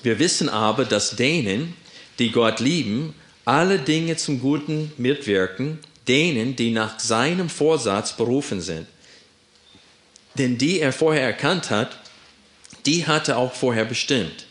Wir 0.04 0.20
wissen 0.20 0.48
aber, 0.48 0.86
dass 0.86 1.18
denen, 1.18 1.76
die 2.18 2.32
Gott 2.32 2.62
lieben, 2.62 3.14
alle 3.44 3.78
Dinge 3.78 4.16
zum 4.16 4.40
Guten 4.40 4.94
mitwirken, 4.96 5.80
denen, 6.08 6.56
die 6.56 6.72
nach 6.72 6.98
seinem 7.02 7.50
Vorsatz 7.50 8.16
berufen 8.16 8.62
sind. 8.62 8.88
Denn 10.36 10.58
die 10.58 10.80
er 10.80 10.94
vorher 10.94 11.24
erkannt 11.24 11.70
hat, 11.70 12.00
die 12.86 13.06
hatte 13.06 13.36
auch 13.36 13.54
vorher 13.54 13.84
bestimmt, 13.84 14.46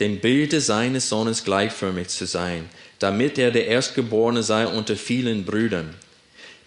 dem 0.00 0.18
Bilde 0.18 0.60
seines 0.60 1.08
Sohnes 1.08 1.44
gleichförmig 1.44 2.08
zu 2.08 2.26
sein, 2.26 2.68
damit 2.98 3.38
er 3.38 3.52
der 3.52 3.68
Erstgeborene 3.68 4.42
sei 4.42 4.66
unter 4.66 4.96
vielen 4.96 5.44
Brüdern 5.44 5.94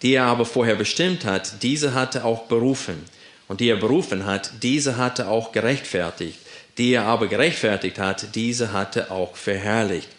die 0.02 0.14
er 0.14 0.26
aber 0.26 0.46
vorher 0.46 0.76
bestimmt 0.76 1.26
hat, 1.26 1.64
diese 1.64 1.94
hatte 1.94 2.26
auch 2.26 2.44
berufen. 2.44 3.04
Und 3.48 3.60
die 3.60 3.70
er 3.70 3.78
berufen 3.78 4.26
hat, 4.26 4.52
diese 4.64 4.98
hatte 4.98 5.28
auch 5.28 5.52
gerechtfertigt. 5.52 6.40
Die 6.78 6.94
er 6.94 7.04
aber 7.04 7.28
gerechtfertigt 7.28 8.00
hat, 8.00 8.36
diese 8.36 8.74
hatte 8.74 9.12
auch 9.12 9.36
verherrlicht. 9.36 10.10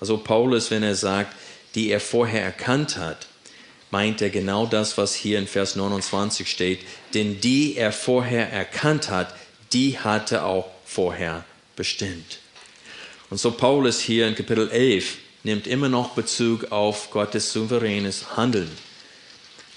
Also 0.00 0.18
Paulus, 0.18 0.70
wenn 0.70 0.82
er 0.82 0.94
sagt, 0.94 1.34
die 1.74 1.90
er 1.90 2.00
vorher 2.00 2.42
erkannt 2.42 2.96
hat, 2.96 3.26
meint 3.90 4.20
er 4.20 4.30
genau 4.30 4.66
das, 4.66 4.98
was 4.98 5.14
hier 5.14 5.38
in 5.38 5.46
Vers 5.46 5.76
29 5.76 6.48
steht. 6.48 6.80
Denn 7.14 7.40
die 7.40 7.76
er 7.76 7.92
vorher 7.92 8.52
erkannt 8.52 9.10
hat, 9.10 9.34
die 9.72 9.98
hatte 9.98 10.44
auch 10.44 10.68
vorher 10.84 11.44
bestimmt. 11.74 12.38
Und 13.30 13.38
so 13.38 13.50
Paulus 13.50 14.00
hier 14.00 14.28
in 14.28 14.34
Kapitel 14.34 14.70
11 14.70 15.18
nimmt 15.42 15.66
immer 15.66 15.88
noch 15.88 16.10
Bezug 16.10 16.72
auf 16.72 17.10
Gottes 17.10 17.52
souveränes 17.52 18.36
Handeln, 18.36 18.70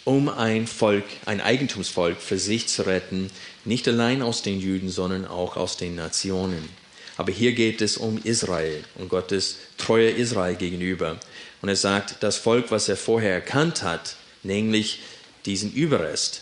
um 0.05 0.29
ein 0.29 0.67
Volk, 0.67 1.05
ein 1.25 1.41
Eigentumsvolk 1.41 2.21
für 2.21 2.39
sich 2.39 2.67
zu 2.67 2.85
retten, 2.85 3.29
nicht 3.65 3.87
allein 3.87 4.21
aus 4.21 4.41
den 4.41 4.59
Juden, 4.59 4.89
sondern 4.89 5.25
auch 5.25 5.57
aus 5.57 5.77
den 5.77 5.95
Nationen. 5.95 6.69
Aber 7.17 7.31
hier 7.31 7.51
geht 7.51 7.81
es 7.81 7.97
um 7.97 8.17
Israel 8.23 8.83
und 8.95 9.09
Gottes 9.09 9.57
Treue 9.77 10.09
Israel 10.09 10.55
gegenüber. 10.55 11.19
Und 11.61 11.69
er 11.69 11.75
sagt, 11.75 12.23
das 12.23 12.37
Volk, 12.37 12.71
was 12.71 12.87
er 12.87 12.95
vorher 12.95 13.33
erkannt 13.33 13.83
hat, 13.83 14.15
nämlich 14.43 15.01
diesen 15.45 15.73
Überrest, 15.73 16.41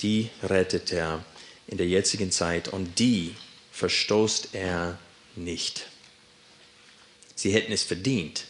die 0.00 0.30
rettet 0.42 0.92
er 0.92 1.22
in 1.66 1.76
der 1.76 1.86
jetzigen 1.86 2.30
Zeit 2.30 2.68
und 2.68 2.98
die 2.98 3.34
verstoßt 3.72 4.50
er 4.52 4.98
nicht. 5.34 5.86
Sie 7.34 7.50
hätten 7.50 7.72
es 7.72 7.82
verdient, 7.82 8.44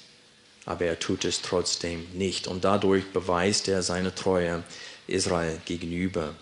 aber 0.67 0.85
er 0.85 0.99
tut 0.99 1.25
es 1.25 1.43
trotzdem 1.43 2.05
nicht. 2.13 2.49
Und 2.49 2.65
dadurch 2.65 3.05
beweist 3.13 3.69
er 3.69 3.83
seine 3.83 4.15
Treue 4.15 4.65
Israel 5.07 5.61
gegenüber. 5.65 6.35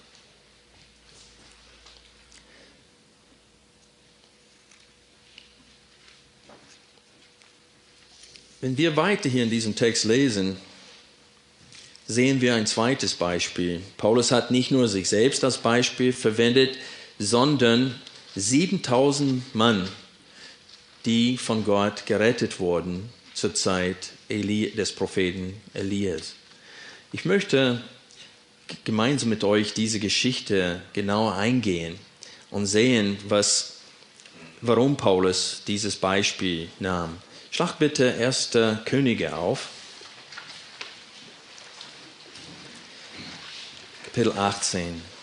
Wenn 8.62 8.78
wir 8.78 8.96
weiter 8.96 9.28
hier 9.28 9.44
in 9.44 9.50
diesem 9.50 9.76
Text 9.76 10.04
lesen, 10.04 10.56
sehen 12.06 12.40
wir 12.40 12.54
ein 12.54 12.66
zweites 12.66 13.12
Beispiel. 13.12 13.82
Paulus 13.98 14.32
hat 14.32 14.50
nicht 14.50 14.70
nur 14.70 14.88
sich 14.88 15.06
selbst 15.10 15.44
als 15.44 15.58
Beispiel 15.58 16.14
verwendet, 16.14 16.78
sondern 17.18 18.00
7000 18.36 19.54
Mann, 19.54 19.86
die 21.04 21.36
von 21.36 21.66
Gott 21.66 22.06
gerettet 22.06 22.58
wurden 22.58 23.10
zur 23.44 23.54
Zeit 23.54 24.12
des 24.30 24.92
Propheten 24.92 25.60
Elias. 25.74 26.32
Ich 27.12 27.26
möchte 27.26 27.78
gemeinsam 28.84 29.28
mit 29.28 29.44
euch 29.44 29.74
diese 29.74 30.00
Geschichte 30.00 30.80
genauer 30.94 31.34
eingehen 31.34 31.98
und 32.50 32.64
sehen, 32.64 33.18
was, 33.28 33.80
warum 34.62 34.96
Paulus 34.96 35.60
dieses 35.66 35.96
Beispiel 35.96 36.70
nahm. 36.78 37.18
Schlag 37.50 37.78
bitte 37.78 38.14
1. 38.14 38.52
Könige 38.86 39.36
auf. 39.36 39.68
Kapitel 44.04 44.32
18. 44.38 45.13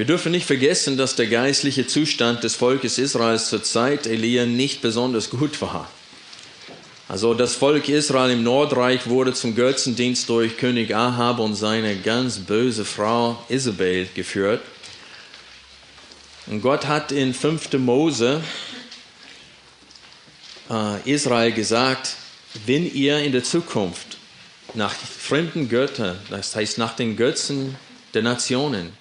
Wir 0.00 0.06
dürfen 0.06 0.32
nicht 0.32 0.46
vergessen, 0.46 0.96
dass 0.96 1.14
der 1.14 1.26
geistliche 1.26 1.86
Zustand 1.86 2.42
des 2.42 2.54
Volkes 2.54 2.96
Israels 2.96 3.50
zur 3.50 3.62
Zeit 3.62 4.06
Elia 4.06 4.46
nicht 4.46 4.80
besonders 4.80 5.28
gut 5.28 5.60
war. 5.60 5.90
Also 7.06 7.34
das 7.34 7.54
Volk 7.54 7.86
Israel 7.90 8.30
im 8.30 8.42
Nordreich 8.42 9.08
wurde 9.08 9.34
zum 9.34 9.54
Götzendienst 9.54 10.26
durch 10.30 10.56
König 10.56 10.96
Ahab 10.96 11.38
und 11.38 11.54
seine 11.54 11.96
ganz 11.98 12.38
böse 12.38 12.86
Frau 12.86 13.44
Isabel 13.50 14.08
geführt. 14.14 14.62
Und 16.46 16.62
Gott 16.62 16.86
hat 16.86 17.12
in 17.12 17.34
5. 17.34 17.74
Mose 17.74 18.40
äh, 20.70 21.10
Israel 21.12 21.52
gesagt, 21.52 22.16
wenn 22.64 22.90
ihr 22.90 23.18
in 23.18 23.32
der 23.32 23.44
Zukunft 23.44 24.16
nach 24.72 24.94
fremden 24.94 25.68
Göttern, 25.68 26.18
das 26.30 26.56
heißt 26.56 26.78
nach 26.78 26.96
den 26.96 27.18
Götzen 27.18 27.76
der 28.14 28.22
Nationen, 28.22 28.98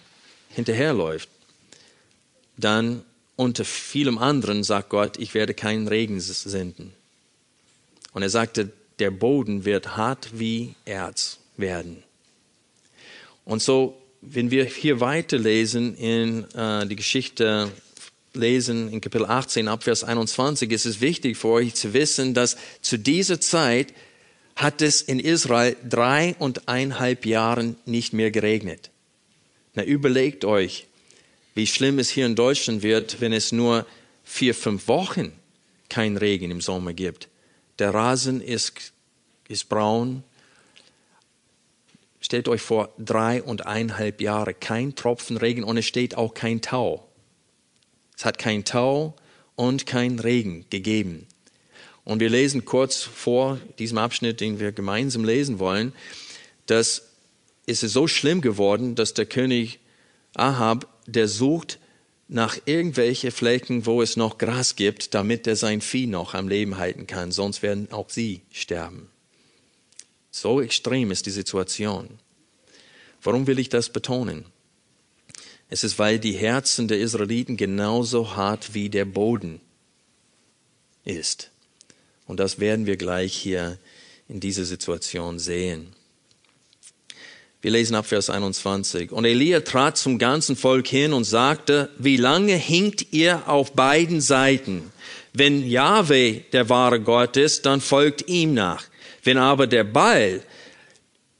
hinterherläuft, 0.49 1.29
dann 2.57 3.03
unter 3.35 3.63
vielem 3.63 4.17
anderen 4.17 4.63
sagt 4.63 4.89
Gott, 4.89 5.17
ich 5.17 5.33
werde 5.33 5.53
keinen 5.53 5.87
Regen 5.87 6.19
senden. 6.19 6.93
Und 8.11 8.21
er 8.21 8.29
sagte, 8.29 8.71
der 8.99 9.11
Boden 9.11 9.63
wird 9.65 9.95
hart 9.95 10.29
wie 10.33 10.75
Erz 10.85 11.39
werden. 11.55 12.03
Und 13.45 13.61
so, 13.61 13.99
wenn 14.21 14.51
wir 14.51 14.65
hier 14.65 14.99
weiterlesen 14.99 15.95
in 15.95 16.43
äh, 16.53 16.85
die 16.85 16.97
Geschichte 16.97 17.71
lesen 18.33 18.91
in 18.91 19.01
Kapitel 19.01 19.25
18 19.25 19.67
Abvers 19.67 20.03
21, 20.03 20.71
ist 20.71 20.85
es 20.85 21.01
wichtig 21.01 21.37
für 21.37 21.47
euch 21.47 21.75
zu 21.75 21.93
wissen, 21.93 22.33
dass 22.33 22.57
zu 22.81 22.97
dieser 22.97 23.39
Zeit 23.39 23.93
hat 24.55 24.81
es 24.81 25.01
in 25.01 25.19
Israel 25.19 25.77
drei 25.87 26.35
und 26.37 26.67
eineinhalb 26.67 27.25
Jahren 27.25 27.77
nicht 27.85 28.11
mehr 28.11 28.29
geregnet. 28.29 28.91
Na, 29.75 29.83
überlegt 29.83 30.45
euch, 30.45 30.87
wie 31.55 31.67
schlimm 31.67 31.99
es 31.99 32.09
hier 32.09 32.25
in 32.25 32.35
Deutschland 32.35 32.83
wird, 32.83 33.21
wenn 33.21 33.33
es 33.33 33.51
nur 33.51 33.85
vier, 34.23 34.55
fünf 34.55 34.87
Wochen 34.87 35.31
kein 35.89 36.17
Regen 36.17 36.51
im 36.51 36.61
Sommer 36.61 36.93
gibt. 36.93 37.27
Der 37.79 37.93
Rasen 37.93 38.41
ist, 38.41 38.93
ist 39.47 39.69
braun. 39.69 40.23
Stellt 42.21 42.47
euch 42.47 42.61
vor, 42.61 42.93
drei 42.97 43.41
und 43.41 43.65
eineinhalb 43.65 44.21
Jahre 44.21 44.53
kein 44.53 44.95
Tropfen 44.95 45.37
Regen 45.37 45.63
und 45.63 45.77
es 45.77 45.85
steht 45.85 46.15
auch 46.15 46.33
kein 46.33 46.61
Tau. 46.61 47.07
Es 48.15 48.25
hat 48.25 48.37
kein 48.37 48.65
Tau 48.65 49.15
und 49.55 49.85
kein 49.85 50.19
Regen 50.19 50.65
gegeben. 50.69 51.25
Und 52.03 52.19
wir 52.19 52.29
lesen 52.29 52.65
kurz 52.65 53.01
vor 53.01 53.59
diesem 53.77 53.97
Abschnitt, 53.97 54.41
den 54.41 54.59
wir 54.59 54.71
gemeinsam 54.71 55.23
lesen 55.23 55.59
wollen, 55.59 55.93
dass 56.65 57.08
es 57.69 57.83
ist 57.83 57.93
so 57.93 58.07
schlimm 58.07 58.41
geworden, 58.41 58.95
dass 58.95 59.13
der 59.13 59.25
König 59.25 59.79
Ahab, 60.33 60.87
der 61.05 61.27
sucht 61.27 61.79
nach 62.27 62.57
irgendwelche 62.65 63.31
Flecken, 63.31 63.85
wo 63.85 64.01
es 64.01 64.17
noch 64.17 64.37
Gras 64.37 64.75
gibt, 64.75 65.13
damit 65.13 65.47
er 65.47 65.55
sein 65.55 65.81
Vieh 65.81 66.07
noch 66.07 66.33
am 66.33 66.47
Leben 66.47 66.77
halten 66.77 67.07
kann, 67.07 67.31
sonst 67.31 67.61
werden 67.61 67.91
auch 67.91 68.09
sie 68.09 68.41
sterben. 68.51 69.09
So 70.31 70.61
extrem 70.61 71.11
ist 71.11 71.25
die 71.25 71.31
Situation. 71.31 72.19
Warum 73.21 73.47
will 73.47 73.59
ich 73.59 73.69
das 73.69 73.89
betonen? 73.89 74.45
Es 75.69 75.83
ist, 75.83 75.99
weil 75.99 76.19
die 76.19 76.33
Herzen 76.33 76.87
der 76.87 76.99
Israeliten 76.99 77.57
genauso 77.57 78.35
hart 78.35 78.73
wie 78.73 78.89
der 78.89 79.05
Boden 79.05 79.61
ist. 81.03 81.51
Und 82.25 82.39
das 82.39 82.59
werden 82.59 82.85
wir 82.85 82.97
gleich 82.97 83.35
hier 83.35 83.77
in 84.27 84.39
dieser 84.39 84.65
Situation 84.65 85.37
sehen. 85.39 85.95
Wir 87.61 87.71
lesen 87.71 87.95
ab 87.95 88.05
Vers 88.05 88.29
21. 88.29 89.11
Und 89.11 89.25
Elia 89.25 89.59
trat 89.59 89.97
zum 89.97 90.17
ganzen 90.17 90.55
Volk 90.55 90.87
hin 90.87 91.11
und 91.11 91.25
sagte, 91.25 91.89
wie 91.97 92.15
lange 92.15 92.55
hinkt 92.55 93.07
ihr 93.11 93.49
auf 93.49 93.73
beiden 93.73 94.21
Seiten? 94.21 94.91
Wenn 95.33 95.67
Yahweh 95.67 96.41
der 96.53 96.69
wahre 96.69 97.01
Gott 97.01 97.35
ist, 97.35 97.65
dann 97.65 97.81
folgt 97.81 98.29
ihm 98.29 98.53
nach. 98.53 98.85
Wenn 99.23 99.37
aber 99.37 99.67
der 99.67 99.83
Baal, 99.83 100.41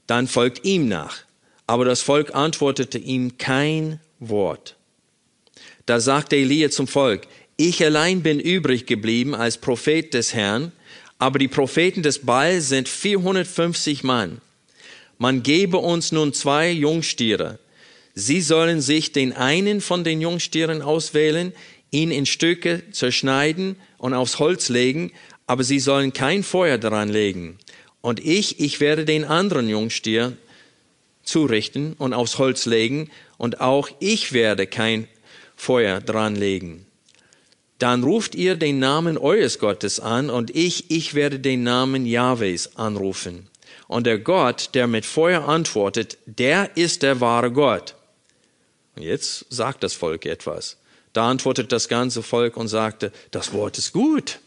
dann 0.06 0.28
folgt 0.28 0.64
ihm 0.64 0.88
nach. 0.88 1.18
Aber 1.66 1.86
das 1.86 2.02
Volk 2.02 2.34
antwortete 2.34 2.98
ihm 2.98 3.38
kein 3.38 3.98
Wort. 4.18 4.76
Da 5.86 6.00
sagte 6.00 6.36
Elia 6.36 6.70
zum 6.70 6.86
Volk, 6.86 7.22
ich 7.56 7.82
allein 7.82 8.22
bin 8.22 8.40
übrig 8.40 8.84
geblieben 8.84 9.34
als 9.34 9.56
Prophet 9.56 10.12
des 10.12 10.34
Herrn, 10.34 10.72
aber 11.18 11.38
die 11.38 11.48
Propheten 11.48 12.02
des 12.02 12.20
Baal 12.20 12.60
sind 12.60 12.88
450 12.88 14.04
Mann. 14.04 14.40
Man 15.22 15.42
gebe 15.42 15.76
uns 15.76 16.12
nun 16.12 16.32
zwei 16.32 16.70
Jungstiere. 16.70 17.58
Sie 18.14 18.40
sollen 18.40 18.80
sich 18.80 19.12
den 19.12 19.34
einen 19.34 19.82
von 19.82 20.02
den 20.02 20.22
Jungstieren 20.22 20.80
auswählen, 20.80 21.52
ihn 21.90 22.10
in 22.10 22.24
Stücke 22.24 22.84
zerschneiden 22.90 23.76
und 23.98 24.14
aufs 24.14 24.38
Holz 24.38 24.70
legen, 24.70 25.12
aber 25.46 25.62
sie 25.62 25.78
sollen 25.78 26.14
kein 26.14 26.42
Feuer 26.42 26.78
daran 26.78 27.10
legen. 27.10 27.58
Und 28.00 28.24
ich, 28.24 28.60
ich 28.60 28.80
werde 28.80 29.04
den 29.04 29.26
anderen 29.26 29.68
Jungstier 29.68 30.38
zurichten 31.22 31.92
und 31.98 32.14
aufs 32.14 32.38
Holz 32.38 32.64
legen, 32.64 33.10
und 33.36 33.60
auch 33.60 33.90
ich 33.98 34.32
werde 34.32 34.66
kein 34.66 35.06
Feuer 35.54 36.00
dran 36.00 36.34
legen. 36.34 36.86
Dann 37.78 38.04
ruft 38.04 38.34
ihr 38.34 38.56
den 38.56 38.78
Namen 38.78 39.18
eures 39.18 39.58
Gottes 39.58 40.00
an, 40.00 40.30
und 40.30 40.56
ich, 40.56 40.90
ich 40.90 41.12
werde 41.12 41.40
den 41.40 41.62
Namen 41.62 42.06
Jahwes 42.06 42.78
anrufen. 42.78 43.49
Und 43.88 44.06
der 44.06 44.18
Gott, 44.18 44.70
der 44.74 44.86
mit 44.86 45.04
Feuer 45.04 45.48
antwortet, 45.48 46.18
der 46.26 46.76
ist 46.76 47.02
der 47.02 47.20
wahre 47.20 47.50
Gott. 47.50 47.94
Und 48.96 49.02
jetzt 49.02 49.46
sagt 49.50 49.82
das 49.82 49.94
Volk 49.94 50.26
etwas. 50.26 50.76
Da 51.12 51.28
antwortet 51.28 51.72
das 51.72 51.88
ganze 51.88 52.22
Volk 52.22 52.56
und 52.56 52.68
sagte, 52.68 53.12
das 53.30 53.52
Wort 53.52 53.78
ist 53.78 53.92
gut. 53.92 54.38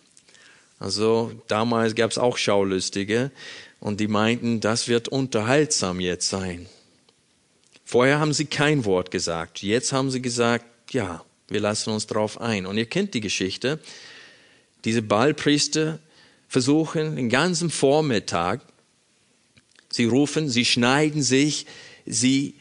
Also 0.79 1.31
damals 1.47 1.95
gab 1.95 2.11
es 2.11 2.17
auch 2.17 2.37
Schaulustige 2.37 3.31
und 3.79 3.99
die 3.99 4.07
meinten, 4.07 4.59
das 4.59 4.87
wird 4.87 5.07
unterhaltsam 5.07 5.99
jetzt 5.99 6.29
sein. 6.29 6.67
Vorher 7.85 8.19
haben 8.19 8.33
sie 8.33 8.45
kein 8.45 8.85
Wort 8.85 9.11
gesagt. 9.11 9.61
Jetzt 9.61 9.93
haben 9.93 10.09
sie 10.09 10.21
gesagt, 10.21 10.65
ja, 10.91 11.23
wir 11.47 11.59
lassen 11.59 11.91
uns 11.91 12.07
darauf 12.07 12.39
ein. 12.39 12.65
Und 12.65 12.77
ihr 12.77 12.85
kennt 12.85 13.13
die 13.13 13.21
Geschichte. 13.21 13.79
Diese 14.85 15.01
Ballpriester 15.01 15.99
versuchen 16.47 17.15
den 17.15 17.29
ganzen 17.29 17.69
Vormittag, 17.69 18.61
sie 19.93 20.05
rufen, 20.05 20.49
sie 20.49 20.65
schneiden 20.65 21.21
sich, 21.21 21.65
sie 22.05 22.55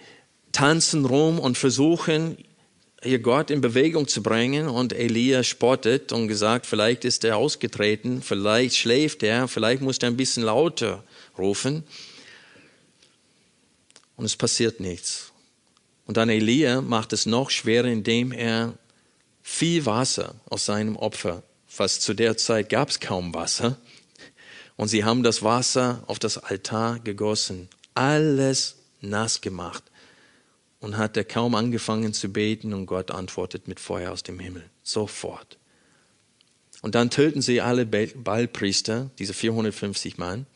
tanzen 0.52 1.04
rum 1.04 1.38
und 1.38 1.56
versuchen, 1.56 2.36
hier 3.02 3.18
Gott 3.18 3.50
in 3.50 3.60
Bewegung 3.60 4.06
zu 4.06 4.22
bringen 4.22 4.68
und 4.68 4.92
Elia 4.92 5.42
spottet 5.42 6.12
und 6.12 6.28
gesagt, 6.28 6.66
vielleicht 6.66 7.04
ist 7.04 7.24
er 7.24 7.36
ausgetreten, 7.36 8.22
vielleicht 8.22 8.76
schläft 8.76 9.22
er, 9.22 9.48
vielleicht 9.48 9.82
muss 9.82 9.98
er 9.98 10.08
ein 10.08 10.16
bisschen 10.16 10.44
lauter 10.44 11.02
rufen. 11.36 11.82
Und 14.16 14.26
es 14.26 14.36
passiert 14.36 14.78
nichts. 14.78 15.32
Und 16.06 16.16
dann 16.16 16.28
Elia 16.28 16.80
macht 16.80 17.12
es 17.12 17.26
noch 17.26 17.50
schwerer, 17.50 17.88
indem 17.88 18.30
er 18.30 18.74
viel 19.42 19.84
Wasser 19.86 20.36
aus 20.48 20.66
seinem 20.66 20.94
Opfer, 20.96 21.42
fast 21.66 22.02
zu 22.02 22.14
der 22.14 22.36
Zeit 22.36 22.68
gab 22.68 22.90
es 22.90 23.00
kaum 23.00 23.34
Wasser, 23.34 23.78
und 24.82 24.88
sie 24.88 25.04
haben 25.04 25.22
das 25.22 25.44
Wasser 25.44 26.02
auf 26.08 26.18
das 26.18 26.38
Altar 26.38 26.98
gegossen, 26.98 27.68
alles 27.94 28.78
nass 29.00 29.40
gemacht 29.40 29.84
und 30.80 30.96
hat 30.96 31.16
er 31.16 31.22
kaum 31.22 31.54
angefangen 31.54 32.12
zu 32.12 32.32
beten 32.32 32.74
und 32.74 32.86
Gott 32.86 33.12
antwortet 33.12 33.68
mit 33.68 33.78
Feuer 33.78 34.10
aus 34.10 34.24
dem 34.24 34.40
Himmel. 34.40 34.68
Sofort. 34.82 35.56
Und 36.80 36.96
dann 36.96 37.10
töten 37.10 37.42
sie 37.42 37.60
alle 37.60 37.86
Ballpriester, 37.86 39.12
diese 39.20 39.34
450 39.34 40.18
Mann. 40.18 40.46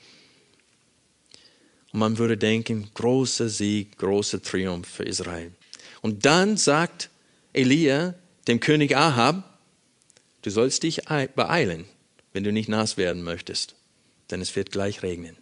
Und 1.92 2.00
man 2.00 2.18
würde 2.18 2.36
denken, 2.36 2.90
großer 2.94 3.48
Sieg, 3.48 3.96
großer 3.96 4.42
Triumph 4.42 4.88
für 4.88 5.04
Israel. 5.04 5.52
Und 6.02 6.26
dann 6.26 6.56
sagt 6.56 7.10
Elia 7.52 8.16
dem 8.48 8.58
König 8.58 8.96
Ahab, 8.96 9.56
du 10.42 10.50
sollst 10.50 10.82
dich 10.82 11.02
beeilen, 11.04 11.84
wenn 12.32 12.42
du 12.42 12.50
nicht 12.50 12.68
nass 12.68 12.96
werden 12.96 13.22
möchtest, 13.22 13.76
denn 14.30 14.40
es 14.40 14.54
wird 14.56 14.72
gleich 14.72 15.02
regnen. 15.02 15.36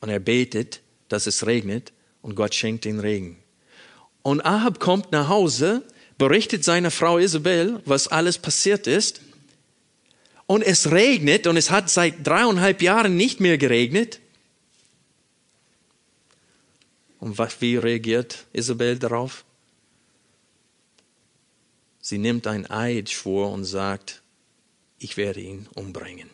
Und 0.00 0.08
er 0.08 0.20
betet, 0.20 0.80
dass 1.08 1.26
es 1.26 1.46
regnet 1.46 1.92
und 2.22 2.34
Gott 2.34 2.54
schenkt 2.54 2.84
den 2.84 3.00
Regen. 3.00 3.38
Und 4.22 4.44
Ahab 4.44 4.80
kommt 4.80 5.12
nach 5.12 5.28
Hause, 5.28 5.84
berichtet 6.18 6.64
seiner 6.64 6.90
Frau 6.90 7.18
Isabel, 7.18 7.80
was 7.84 8.08
alles 8.08 8.38
passiert 8.38 8.86
ist. 8.86 9.20
Und 10.46 10.62
es 10.62 10.90
regnet 10.90 11.46
und 11.46 11.56
es 11.56 11.70
hat 11.70 11.90
seit 11.90 12.26
dreieinhalb 12.26 12.82
Jahren 12.82 13.16
nicht 13.16 13.40
mehr 13.40 13.58
geregnet. 13.58 14.20
Und 17.18 17.38
wie 17.60 17.76
reagiert 17.76 18.46
Isabel 18.52 18.98
darauf? 18.98 19.44
Sie 22.00 22.18
nimmt 22.18 22.46
ein 22.46 22.70
Eid 22.70 23.10
vor 23.10 23.50
und 23.50 23.64
sagt, 23.64 24.22
ich 24.98 25.16
werde 25.16 25.40
ihn 25.40 25.66
umbringen. 25.74 26.30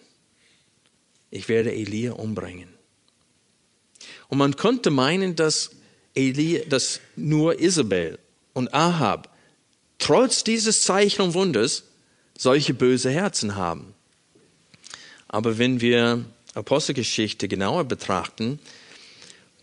Ich 1.32 1.48
werde 1.48 1.72
Elia 1.72 2.12
umbringen. 2.12 2.68
Und 4.28 4.36
man 4.36 4.54
könnte 4.54 4.90
meinen, 4.90 5.34
dass 5.34 5.70
Eli, 6.14 6.62
dass 6.68 7.00
nur 7.16 7.58
Isabel 7.58 8.18
und 8.52 8.72
Ahab 8.74 9.34
trotz 9.98 10.44
dieses 10.44 10.82
Zeichen 10.82 11.22
und 11.22 11.34
Wunders 11.34 11.84
solche 12.36 12.74
böse 12.74 13.10
Herzen 13.10 13.56
haben. 13.56 13.94
Aber 15.26 15.56
wenn 15.56 15.80
wir 15.80 16.22
Apostelgeschichte 16.52 17.48
genauer 17.48 17.84
betrachten, 17.84 18.58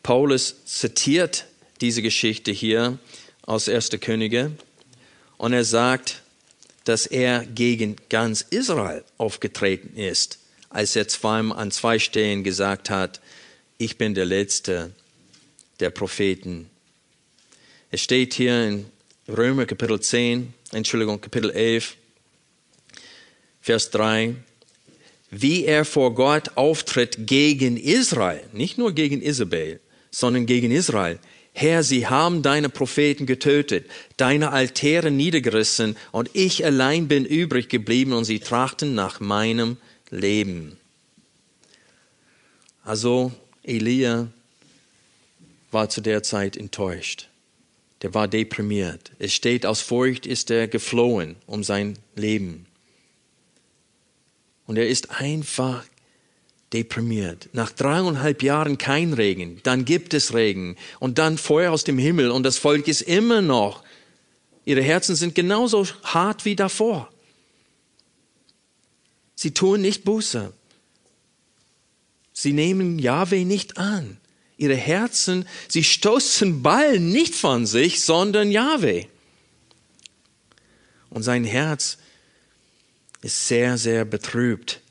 Paulus 0.02 0.66
zitiert 0.66 1.46
diese 1.82 2.02
Geschichte 2.02 2.52
hier 2.52 2.98
aus 3.44 3.70
1. 3.70 3.92
Könige 4.02 4.54
und 5.38 5.54
er 5.54 5.66
sagt, 5.66 6.24
dass 6.86 7.06
er 7.06 7.46
gegen 7.46 7.96
ganz 8.10 8.42
Israel 8.42 9.04
aufgetreten 9.20 9.96
ist, 9.96 10.40
als 10.70 10.96
er 10.96 11.08
zweimal 11.08 11.58
an 11.58 11.72
zwei 11.72 12.00
Stellen 12.00 12.44
gesagt 12.44 12.90
hat, 12.90 13.20
ich 13.78 13.98
bin 13.98 14.14
der 14.14 14.26
Letzte 14.26 14.92
der 15.80 15.90
Propheten. 15.90 16.70
Es 17.92 18.02
steht 18.02 18.34
hier 18.34 18.68
in 18.68 18.86
Römer 19.28 19.66
Kapitel 19.66 20.00
10, 20.00 20.54
Entschuldigung, 20.72 21.22
Kapitel 21.22 21.50
11, 21.50 21.96
Vers 23.62 23.90
3, 23.92 24.36
wie 25.32 25.66
er 25.66 25.86
vor 25.86 26.14
Gott 26.16 26.52
auftritt 26.56 27.28
gegen 27.28 27.78
Israel, 27.78 28.42
nicht 28.54 28.78
nur 28.78 28.94
gegen 28.94 29.22
Isabel, 29.22 29.80
sondern 30.12 30.46
gegen 30.46 30.72
Israel. 30.72 31.20
Herr, 31.54 31.84
sie 31.84 32.08
haben 32.08 32.42
deine 32.42 32.70
Propheten 32.70 33.26
getötet, 33.26 33.90
deine 34.18 34.52
Altäre 34.52 35.12
niedergerissen, 35.12 35.98
und 36.12 36.30
ich 36.34 36.64
allein 36.66 37.08
bin 37.08 37.26
übrig 37.26 37.70
geblieben, 37.70 38.14
und 38.14 38.26
sie 38.26 38.40
trachten 38.40 38.96
nach 38.96 39.20
meinem 39.20 39.78
Leben. 40.10 40.78
Also 42.84 43.32
Elia 43.64 44.28
war 45.72 45.90
zu 45.90 46.02
der 46.02 46.24
Zeit 46.24 46.58
enttäuscht. 46.58 47.30
Der 48.02 48.14
war 48.14 48.28
deprimiert. 48.28 49.12
Es 49.20 49.34
steht, 49.34 49.66
aus 49.66 49.82
Furcht 49.82 50.26
ist 50.26 50.50
er 50.50 50.68
geflohen 50.68 51.36
um 51.46 51.64
sein 51.64 51.98
Leben. 52.16 52.66
Und 54.66 54.78
er 54.78 54.88
ist 54.88 55.12
einfach 55.12 55.86
deprimiert. 56.74 57.50
Nach 57.54 57.72
dreieinhalb 57.72 58.44
Jahren 58.44 58.78
kein 58.78 59.14
Regen, 59.14 59.60
dann 59.64 59.86
gibt 59.86 60.14
es 60.14 60.34
Regen 60.34 60.76
und 61.00 61.18
dann 61.18 61.38
Feuer 61.38 61.72
aus 61.72 61.84
dem 61.84 61.98
Himmel 61.98 62.32
und 62.32 62.44
das 62.44 62.58
Volk 62.58 62.88
ist 62.88 63.02
immer 63.02 63.42
noch, 63.42 63.84
ihre 64.66 64.82
Herzen 64.82 65.16
sind 65.16 65.34
genauso 65.34 65.88
hart 66.04 66.46
wie 66.46 66.56
davor. 66.56 67.10
Sie 69.40 69.52
tun 69.52 69.80
nicht 69.80 70.04
Buße. 70.04 70.52
Sie 72.34 72.52
nehmen 72.52 73.00
Yahweh 73.00 73.46
nicht 73.46 73.78
an 73.78 74.18
ihre 74.58 74.76
Herzen, 74.76 75.48
sie 75.70 75.86
stoßen 75.86 76.62
Ball 76.62 77.00
nicht 77.00 77.34
von 77.34 77.66
sich, 77.66 78.02
sondern 78.02 78.52
Yahweh. 78.52 79.06
Und 81.10 81.24
sein 81.24 81.46
Herz 81.46 82.00
ist 83.22 83.48
sehr, 83.48 83.78
sehr 83.78 84.04
betrübt. 84.04 84.82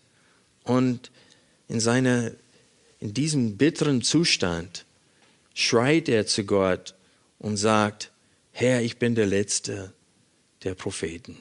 Und 0.64 1.10
in, 1.68 1.80
seiner, 1.80 2.30
in 3.00 3.12
diesem 3.12 3.58
bitteren 3.58 4.00
Zustand 4.00 4.86
schreit 5.52 6.08
er 6.08 6.26
zu 6.26 6.44
Gott 6.44 6.94
und 7.38 7.58
sagt, 7.58 8.10
Herr, 8.52 8.80
ich 8.80 8.96
bin 8.96 9.14
der 9.14 9.26
Letzte 9.26 9.92
der 10.64 10.74
Propheten. 10.74 11.36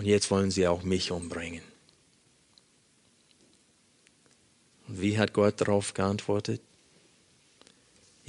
Und 0.00 0.06
jetzt 0.06 0.30
wollen 0.30 0.50
sie 0.50 0.66
auch 0.66 0.82
mich 0.82 1.10
umbringen. 1.10 1.60
Und 4.88 5.02
wie 5.02 5.18
hat 5.18 5.34
Gott 5.34 5.60
darauf 5.60 5.92
geantwortet? 5.92 6.62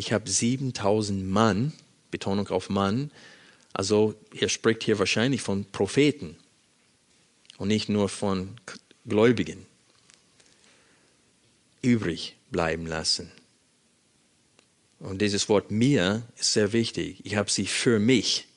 ich 0.01 0.12
habe 0.13 0.27
7000 0.27 1.23
Mann, 1.29 1.73
Betonung 2.10 2.47
auf 2.47 2.69
Mann, 2.71 3.12
also 3.71 4.15
er 4.34 4.49
spricht 4.49 4.81
hier 4.84 4.97
wahrscheinlich 4.97 5.43
von 5.43 5.63
Propheten 5.65 6.36
und 7.57 7.67
nicht 7.67 7.88
nur 7.88 8.10
von 8.10 8.55
Gläubigen, 9.05 9.63
übrig 11.84 12.36
bleiben 12.49 12.88
lassen. 12.88 13.31
Und 14.97 15.21
dieses 15.21 15.49
Wort 15.49 15.69
mir 15.69 16.23
ist 16.36 16.53
sehr 16.53 16.73
wichtig. 16.73 17.21
Ich 17.23 17.36
habe 17.36 17.51
sie 17.51 17.67
für 17.67 17.99
mich 17.99 18.47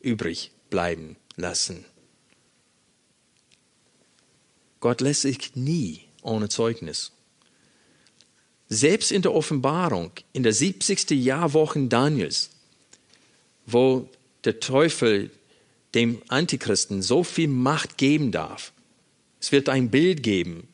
übrig 0.00 0.50
bleiben 0.70 1.16
lassen. 1.36 1.84
Gott 4.80 5.00
lässt 5.00 5.22
sich 5.22 5.54
nie 5.54 6.00
ohne 6.22 6.48
Zeugnis 6.48 7.12
selbst 8.70 9.10
in 9.10 9.20
der 9.20 9.34
Offenbarung, 9.34 10.12
in 10.32 10.44
der 10.44 10.52
70. 10.52 11.10
Jahrwochen 11.10 11.88
Daniels, 11.88 12.50
wo 13.66 14.08
der 14.44 14.60
Teufel 14.60 15.30
dem 15.94 16.22
Antichristen 16.28 17.02
so 17.02 17.24
viel 17.24 17.48
Macht 17.48 17.98
geben 17.98 18.30
darf, 18.30 18.72
es 19.40 19.50
wird 19.52 19.68
ein 19.68 19.90
Bild 19.90 20.22
geben, 20.22 20.68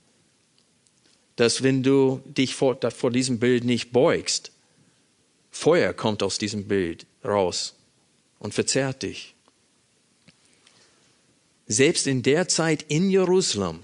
dass 1.37 1.63
wenn 1.63 1.83
du 1.83 2.21
dich 2.27 2.55
vor, 2.55 2.79
vor 2.91 3.11
diesem 3.11 3.39
Bild 3.39 3.65
nicht 3.65 3.93
beugst, 3.93 4.53
Feuer 5.51 5.95
kommt 5.95 6.23
aus 6.23 6.37
diesem 6.37 6.69
Bild 6.69 7.07
raus 7.25 7.75
und 8.39 8.53
verzerrt 8.53 9.03
dich. 9.03 9.35
Selbst 11.67 12.07
in 12.07 12.23
der 12.23 12.47
Zeit 12.49 12.85
in 12.89 13.09
Jerusalem, 13.09 13.81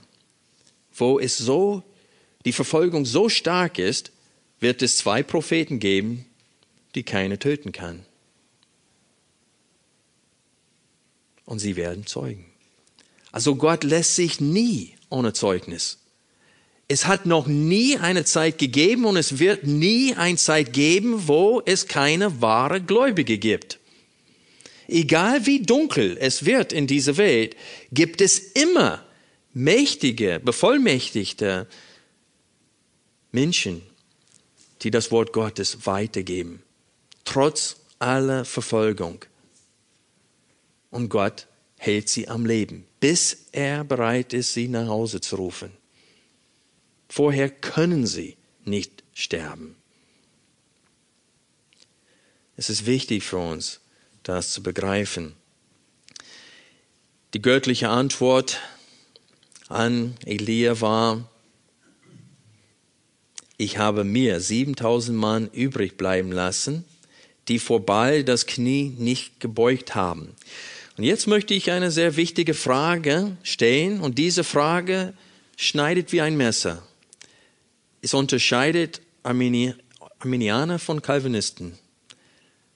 wo 0.95 1.18
es 1.18 1.38
so 1.38 1.82
die 2.45 2.53
Verfolgung 2.53 3.05
so 3.05 3.28
stark 3.28 3.78
ist, 3.78 4.12
wird 4.61 4.82
es 4.82 4.97
zwei 4.97 5.22
Propheten 5.22 5.78
geben, 5.78 6.24
die 6.95 7.03
keine 7.03 7.38
töten 7.38 7.72
kann. 7.72 8.05
Und 11.45 11.59
sie 11.59 11.76
werden 11.76 12.07
zeugen. 12.07 12.47
Also 13.32 13.57
Gott 13.57 13.84
lässt 13.84 14.14
sich 14.14 14.40
nie 14.40 14.95
ohne 15.09 15.32
Zeugnis. 15.32 15.99
Es 16.88 17.07
hat 17.07 17.26
noch 17.26 17.47
nie 17.47 17.97
eine 17.97 18.24
Zeit 18.24 18.59
gegeben 18.59 19.07
und 19.07 19.16
es 19.16 19.38
wird 19.38 19.64
nie 19.66 20.14
eine 20.14 20.36
Zeit 20.36 20.72
geben, 20.72 21.26
wo 21.26 21.62
es 21.64 21.86
keine 21.86 22.43
wahre 22.43 22.82
Gläubige 22.82 23.38
gibt. 23.38 23.78
Egal 24.88 25.47
wie 25.47 25.62
dunkel 25.62 26.18
es 26.20 26.45
wird 26.45 26.72
in 26.72 26.86
dieser 26.86 27.16
Welt, 27.16 27.57
gibt 27.93 28.20
es 28.20 28.38
immer 28.38 29.05
mächtige, 29.53 30.41
bevollmächtigte 30.41 31.67
Menschen, 33.31 33.83
die 34.83 34.91
das 34.91 35.11
Wort 35.11 35.33
Gottes 35.33 35.87
weitergeben, 35.87 36.63
trotz 37.25 37.77
aller 37.99 38.45
Verfolgung. 38.45 39.25
und 40.91 41.09
Gott 41.09 41.47
hält 41.79 42.09
sie 42.09 42.29
am 42.29 42.47
Leben, 42.47 42.87
bis 43.01 43.47
er 43.51 43.83
bereit 43.83 44.33
ist, 44.35 44.53
sie 44.55 44.69
nach 44.69 44.87
Hause 44.87 45.21
zu 45.21 45.37
rufen. 45.37 45.73
Vorher 47.09 47.51
können 47.51 48.07
sie 48.07 48.37
nicht 48.65 49.03
sterben. 49.15 49.75
Es 52.57 52.71
ist 52.71 52.87
wichtig 52.87 53.25
für 53.25 53.39
uns, 53.39 53.81
das 54.23 54.53
zu 54.53 54.63
begreifen. 54.63 55.35
Die 57.35 57.43
göttliche 57.43 57.89
Antwort 57.89 58.61
an 59.73 60.14
Elia 60.25 60.81
war, 60.81 61.29
ich 63.57 63.79
habe 63.79 64.05
mir 64.05 64.41
7000 64.41 65.16
Mann 65.16 65.49
übrig 65.53 65.97
bleiben 65.97 66.33
lassen, 66.33 66.85
die 67.49 67.59
vor 67.59 67.85
Baal 67.85 68.25
das 68.25 68.47
Knie 68.47 68.95
nicht 68.99 69.41
gebeugt 69.41 69.95
haben. 69.95 70.35
Und 70.97 71.05
jetzt 71.05 71.27
möchte 71.27 71.55
ich 71.55 71.70
eine 71.70 71.91
sehr 71.91 72.16
wichtige 72.16 72.55
Frage 72.55 73.37
stellen 73.43 74.01
und 74.01 74.18
diese 74.18 74.45
Frage 74.45 75.14
schneidet 75.57 76.12
wie 76.12 76.20
ein 76.20 76.37
Messer. 76.37 76.83
Es 78.01 78.14
unterscheidet 78.14 79.01
Armini 79.23 79.75
Arminianer 80.18 80.79
von 80.79 81.03
Calvinisten, 81.03 81.79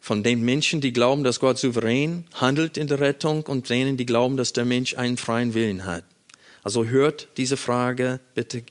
von 0.00 0.24
den 0.24 0.42
Menschen, 0.44 0.80
die 0.80 0.92
glauben, 0.92 1.22
dass 1.22 1.38
Gott 1.38 1.58
souverän 1.58 2.24
handelt 2.34 2.76
in 2.76 2.88
der 2.88 2.98
Rettung 2.98 3.42
und 3.42 3.70
denen, 3.70 3.96
die 3.96 4.06
glauben, 4.06 4.36
dass 4.36 4.52
der 4.52 4.64
Mensch 4.64 4.94
einen 4.94 5.16
freien 5.16 5.54
Willen 5.54 5.84
hat. 5.84 6.04
Also 6.66 6.86
hört 6.86 7.28
diese 7.36 7.56
Frage 7.56 8.18
bitte 8.34 8.64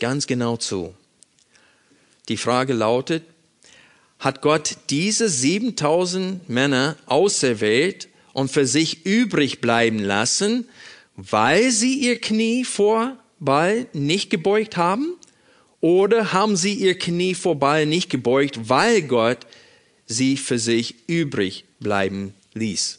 ganz 0.00 0.26
genau 0.26 0.56
zu. 0.56 0.94
Die 2.30 2.38
Frage 2.38 2.72
lautet, 2.72 3.24
hat 4.18 4.40
Gott 4.40 4.78
diese 4.88 5.28
7000 5.28 6.48
Männer 6.48 6.96
auserwählt 7.04 8.08
und 8.32 8.50
für 8.50 8.66
sich 8.66 9.04
übrig 9.04 9.60
bleiben 9.60 9.98
lassen, 9.98 10.66
weil 11.14 11.70
sie 11.72 11.98
ihr 11.98 12.18
Knie 12.18 12.64
vor 12.64 13.18
Baal 13.38 13.86
nicht 13.92 14.30
gebeugt 14.30 14.78
haben? 14.78 15.12
Oder 15.82 16.32
haben 16.32 16.56
sie 16.56 16.72
ihr 16.72 16.98
Knie 16.98 17.34
vor 17.34 17.56
Baal 17.56 17.84
nicht 17.84 18.08
gebeugt, 18.08 18.70
weil 18.70 19.02
Gott 19.02 19.46
sie 20.06 20.38
für 20.38 20.58
sich 20.58 21.06
übrig 21.06 21.66
bleiben 21.80 22.32
ließ? 22.54 22.98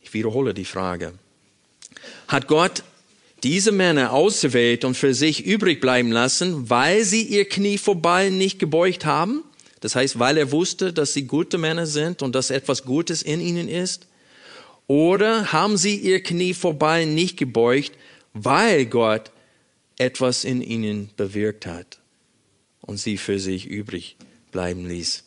Ich 0.00 0.14
wiederhole 0.14 0.54
die 0.54 0.64
Frage. 0.64 1.12
Hat 2.30 2.46
Gott 2.46 2.84
diese 3.42 3.72
Männer 3.72 4.12
ausgewählt 4.12 4.84
und 4.84 4.96
für 4.96 5.14
sich 5.14 5.44
übrig 5.44 5.80
bleiben 5.80 6.12
lassen, 6.12 6.70
weil 6.70 7.02
sie 7.02 7.22
ihr 7.22 7.44
Knie 7.44 7.76
vor 7.76 7.96
Baal 7.96 8.30
nicht 8.30 8.60
gebeugt 8.60 9.04
haben? 9.04 9.42
Das 9.80 9.96
heißt, 9.96 10.20
weil 10.20 10.36
er 10.38 10.52
wusste, 10.52 10.92
dass 10.92 11.12
sie 11.12 11.24
gute 11.24 11.58
Männer 11.58 11.86
sind 11.86 12.22
und 12.22 12.36
dass 12.36 12.50
etwas 12.50 12.84
Gutes 12.84 13.22
in 13.22 13.40
ihnen 13.40 13.68
ist? 13.68 14.06
Oder 14.86 15.50
haben 15.52 15.76
sie 15.76 15.96
ihr 15.96 16.22
Knie 16.22 16.54
vor 16.54 16.74
Baal 16.74 17.04
nicht 17.04 17.36
gebeugt, 17.36 17.92
weil 18.32 18.86
Gott 18.86 19.32
etwas 19.98 20.44
in 20.44 20.62
ihnen 20.62 21.10
bewirkt 21.16 21.66
hat 21.66 21.98
und 22.82 22.98
sie 22.98 23.16
für 23.16 23.40
sich 23.40 23.66
übrig 23.66 24.16
bleiben 24.52 24.86
ließ? 24.86 25.24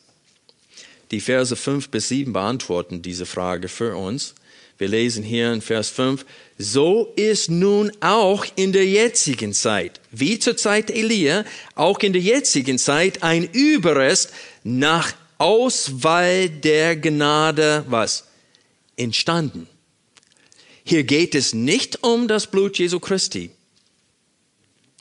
Die 1.10 1.20
Verse 1.20 1.54
5 1.54 1.90
bis 1.90 2.08
7 2.08 2.32
beantworten 2.32 3.02
diese 3.02 3.26
Frage 3.26 3.68
für 3.68 3.94
uns. 3.94 4.34
Wir 4.78 4.88
lesen 4.88 5.22
hier 5.22 5.52
in 5.52 5.60
Vers 5.60 5.88
5, 5.90 6.24
so 6.58 7.12
ist 7.16 7.50
nun 7.50 7.92
auch 8.00 8.44
in 8.56 8.72
der 8.72 8.86
jetzigen 8.86 9.52
Zeit, 9.52 10.00
wie 10.10 10.38
zur 10.38 10.56
Zeit 10.56 10.90
Elia, 10.90 11.44
auch 11.74 12.00
in 12.00 12.12
der 12.12 12.22
jetzigen 12.22 12.78
Zeit 12.78 13.22
ein 13.22 13.44
Überrest 13.44 14.32
nach 14.64 15.12
Auswahl 15.38 16.48
der 16.48 16.96
Gnade, 16.96 17.84
was? 17.88 18.24
Entstanden. 18.96 19.68
Hier 20.84 21.04
geht 21.04 21.34
es 21.34 21.54
nicht 21.54 22.02
um 22.02 22.28
das 22.28 22.46
Blut 22.46 22.78
Jesu 22.78 23.00
Christi. 23.00 23.50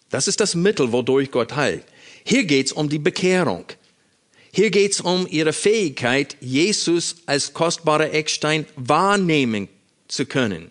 Das 0.09 0.27
ist 0.27 0.39
das 0.39 0.55
Mittel, 0.55 0.91
wodurch 0.91 1.31
Gott 1.31 1.55
heilt. 1.55 1.83
Hier 2.23 2.45
geht 2.45 2.67
es 2.67 2.71
um 2.71 2.89
die 2.89 2.99
Bekehrung. 2.99 3.65
Hier 4.55 4.69
geht 4.69 4.91
es 4.91 5.01
um 5.01 5.25
ihre 5.27 5.51
Fähigkeit, 5.51 6.37
Jesus 6.39 7.15
als 7.25 7.53
kostbarer 7.53 8.13
Eckstein 8.13 8.67
wahrnehmen 8.75 9.67
zu 10.07 10.27
können. 10.27 10.69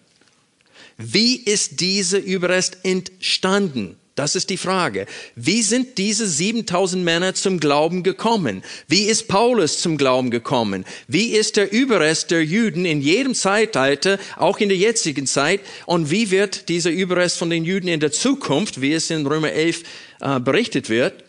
Wie 0.99 1.35
ist 1.35 1.81
dieser 1.81 2.21
Überrest 2.21 2.79
entstanden? 2.85 3.97
Das 4.15 4.37
ist 4.37 4.51
die 4.51 4.57
Frage. 4.57 5.07
Wie 5.35 5.63
sind 5.63 5.99
diese 5.99 6.29
7000 6.29 7.03
Männer 7.03 7.35
zum 7.35 7.59
Glauben 7.59 8.05
gekommen? 8.05 8.63
Wie 8.87 9.07
ist 9.07 9.27
Paulus 9.27 9.81
zum 9.81 9.97
Glauben 9.97 10.31
gekommen? 10.31 10.85
Wie 11.09 11.33
ist 11.33 11.57
der 11.57 11.73
Überrest 11.73 12.31
der 12.31 12.45
Juden 12.45 12.85
in 12.85 13.01
jedem 13.01 13.35
Zeitalter, 13.35 14.21
auch 14.37 14.59
in 14.59 14.69
der 14.69 14.79
jetzigen 14.79 15.27
Zeit? 15.27 15.61
Und 15.87 16.13
wie 16.13 16.31
wird 16.31 16.69
dieser 16.69 16.91
Überrest 16.91 17.37
von 17.37 17.51
den 17.51 17.65
Juden 17.65 17.89
in 17.89 17.99
der 17.99 18.13
Zukunft, 18.13 18.81
wie 18.81 18.93
es 18.93 19.11
in 19.11 19.27
Römer 19.27 19.51
11 19.51 19.83
äh, 20.21 20.39
berichtet 20.39 20.89
wird, 20.89 21.25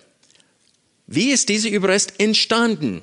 wie 1.08 1.32
ist 1.32 1.50
dieser 1.50 1.70
Überrest 1.70 2.20
entstanden? 2.20 3.02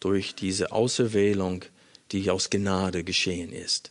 Durch 0.00 0.34
diese 0.34 0.72
Auserwählung, 0.72 1.64
die 2.12 2.30
aus 2.30 2.50
Gnade 2.50 3.04
geschehen 3.04 3.52
ist. 3.52 3.90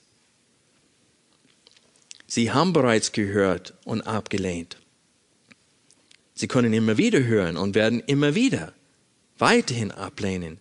Sie 2.28 2.52
haben 2.52 2.74
bereits 2.74 3.12
gehört 3.12 3.74
und 3.84 4.02
abgelehnt. 4.02 4.78
Sie 6.36 6.48
können 6.48 6.74
immer 6.74 6.98
wieder 6.98 7.24
hören 7.24 7.58
und 7.58 7.76
werden 7.76 8.00
immer 8.02 8.36
wieder 8.36 8.74
weiterhin 9.38 9.92
ablehnen, 9.92 10.58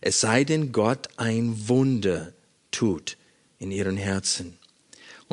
es 0.00 0.20
sei 0.20 0.44
denn 0.44 0.72
Gott 0.72 1.08
ein 1.16 1.68
Wunder 1.68 2.32
tut 2.70 3.16
in 3.58 3.70
ihren 3.70 3.96
Herzen. 3.96 4.58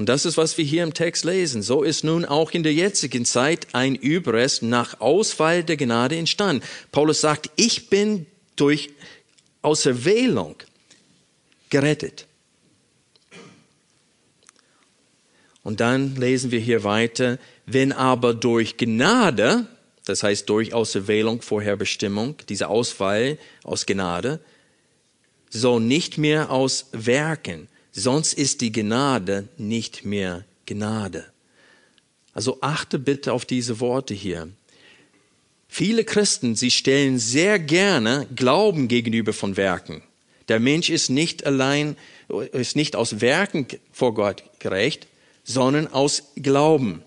Und 0.01 0.09
das 0.09 0.25
ist, 0.25 0.35
was 0.35 0.57
wir 0.57 0.65
hier 0.65 0.81
im 0.81 0.95
Text 0.95 1.25
lesen. 1.25 1.61
So 1.61 1.83
ist 1.83 2.03
nun 2.03 2.25
auch 2.25 2.53
in 2.53 2.63
der 2.63 2.73
jetzigen 2.73 3.23
Zeit 3.23 3.67
ein 3.73 3.93
Überrest 3.93 4.63
nach 4.63 4.99
Ausfall 4.99 5.63
der 5.63 5.77
Gnade 5.77 6.17
entstanden. 6.17 6.65
Paulus 6.91 7.21
sagt, 7.21 7.51
ich 7.55 7.87
bin 7.91 8.25
durch 8.55 8.89
Auserwählung 9.61 10.55
gerettet. 11.69 12.25
Und 15.61 15.81
dann 15.81 16.15
lesen 16.15 16.49
wir 16.49 16.59
hier 16.59 16.83
weiter, 16.83 17.37
wenn 17.67 17.91
aber 17.91 18.33
durch 18.33 18.77
Gnade, 18.77 19.67
das 20.05 20.23
heißt 20.23 20.49
durch 20.49 20.73
Auserwählung, 20.73 21.43
Vorherbestimmung, 21.43 22.37
diese 22.49 22.69
Auswahl 22.69 23.37
aus 23.63 23.85
Gnade, 23.85 24.39
so 25.51 25.77
nicht 25.77 26.17
mehr 26.17 26.49
aus 26.49 26.87
Werken, 26.91 27.67
sonst 27.91 28.33
ist 28.33 28.61
die 28.61 28.71
Gnade 28.71 29.47
nicht 29.57 30.05
mehr 30.05 30.45
Gnade. 30.65 31.25
Also 32.33 32.59
achte 32.61 32.99
bitte 32.99 33.33
auf 33.33 33.45
diese 33.45 33.79
Worte 33.79 34.13
hier. 34.13 34.49
Viele 35.67 36.03
Christen, 36.03 36.55
sie 36.55 36.71
stellen 36.71 37.17
sehr 37.17 37.59
gerne 37.59 38.27
Glauben 38.35 38.87
gegenüber 38.87 39.33
von 39.33 39.57
Werken. 39.57 40.03
Der 40.47 40.59
Mensch 40.59 40.89
ist 40.89 41.09
nicht 41.09 41.45
allein, 41.45 41.95
ist 42.51 42.75
nicht 42.75 42.95
aus 42.95 43.21
Werken 43.21 43.67
vor 43.91 44.13
Gott 44.13 44.43
gerecht, 44.59 45.07
sondern 45.43 45.87
aus 45.87 46.23
Glauben. 46.35 47.03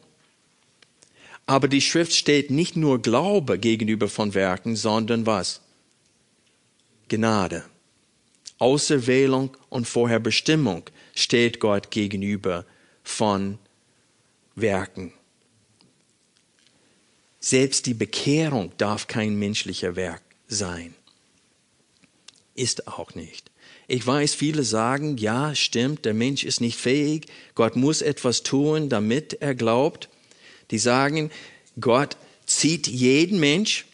Aber 1.47 1.69
die 1.69 1.83
Schrift 1.83 2.15
steht 2.15 2.51
nicht 2.51 2.77
nur 2.77 3.03
Glaube 3.03 3.59
gegenüber 3.59 4.09
von 4.09 4.33
Werken, 4.33 4.77
sondern 4.77 5.27
was? 5.27 5.61
Gnade. 7.09 7.65
Auserwählung 8.59 9.57
und 9.69 9.87
Vorherbestimmung 9.87 10.85
steht 11.15 11.61
Gott 11.61 11.91
gegenüber 11.91 12.65
von 13.03 13.59
Werken. 14.55 15.13
Selbst 17.41 17.87
die 17.87 17.95
Bekehrung 17.95 18.73
darf 18.79 19.07
kein 19.07 19.35
menschlicher 19.39 19.97
Werk 19.97 20.23
sein. 20.49 20.95
Ist 22.55 22.89
auch 22.89 23.15
nicht. 23.15 23.51
Ich 23.87 24.07
weiß, 24.07 24.35
viele 24.35 24.63
sagen, 24.63 25.19
ja, 25.19 25.55
stimmt, 25.55 26.05
der 26.05 26.15
Mensch 26.15 26.45
ist 26.45 26.61
nicht 26.61 26.79
fähig, 26.79 27.27
Gott 27.55 27.77
muss 27.77 28.01
etwas 28.01 28.43
tun, 28.43 28.89
damit 28.89 29.35
er 29.43 29.55
glaubt. 29.55 30.09
Die 30.71 30.79
sagen, 30.79 31.31
Gott 31.79 32.17
zieht 32.47 32.87
jeden 32.87 33.41
Mensch 33.41 33.85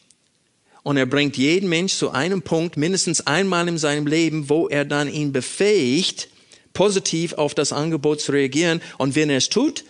und 0.83 0.97
er 0.97 1.07
bringt 1.07 1.37
jeden 1.37 1.68
Mensch 1.68 1.95
zu 1.95 2.11
einem 2.11 2.43
Punkt, 2.43 2.76
mindestens 2.76 3.26
einmal 3.26 3.68
in 3.68 3.78
seinem 3.78 4.07
Leben, 4.07 4.49
wo 4.49 4.68
er 4.68 4.85
dann 4.85 5.12
ihn 5.12 5.33
befähigt, 5.33 6.28
positiv 6.72 7.35
auf 7.35 7.55
das 7.55 7.72
Angebot 7.72 8.20
zu 8.20 8.33
reagieren. 8.33 8.81
Und 8.99 9.14
wenn 9.14 9.31
er 9.31 9.37
es 9.39 9.49
tut, 9.49 9.85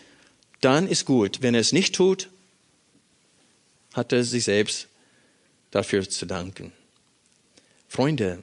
dann 0.60 0.88
ist 0.88 1.04
gut. 1.04 1.42
Wenn 1.42 1.54
er 1.54 1.60
es 1.60 1.72
nicht 1.72 1.94
tut, 1.94 2.28
hat 3.92 4.12
er 4.12 4.24
sich 4.24 4.44
selbst 4.44 4.88
dafür 5.70 6.08
zu 6.08 6.26
danken. 6.26 6.72
Freunde, 7.88 8.42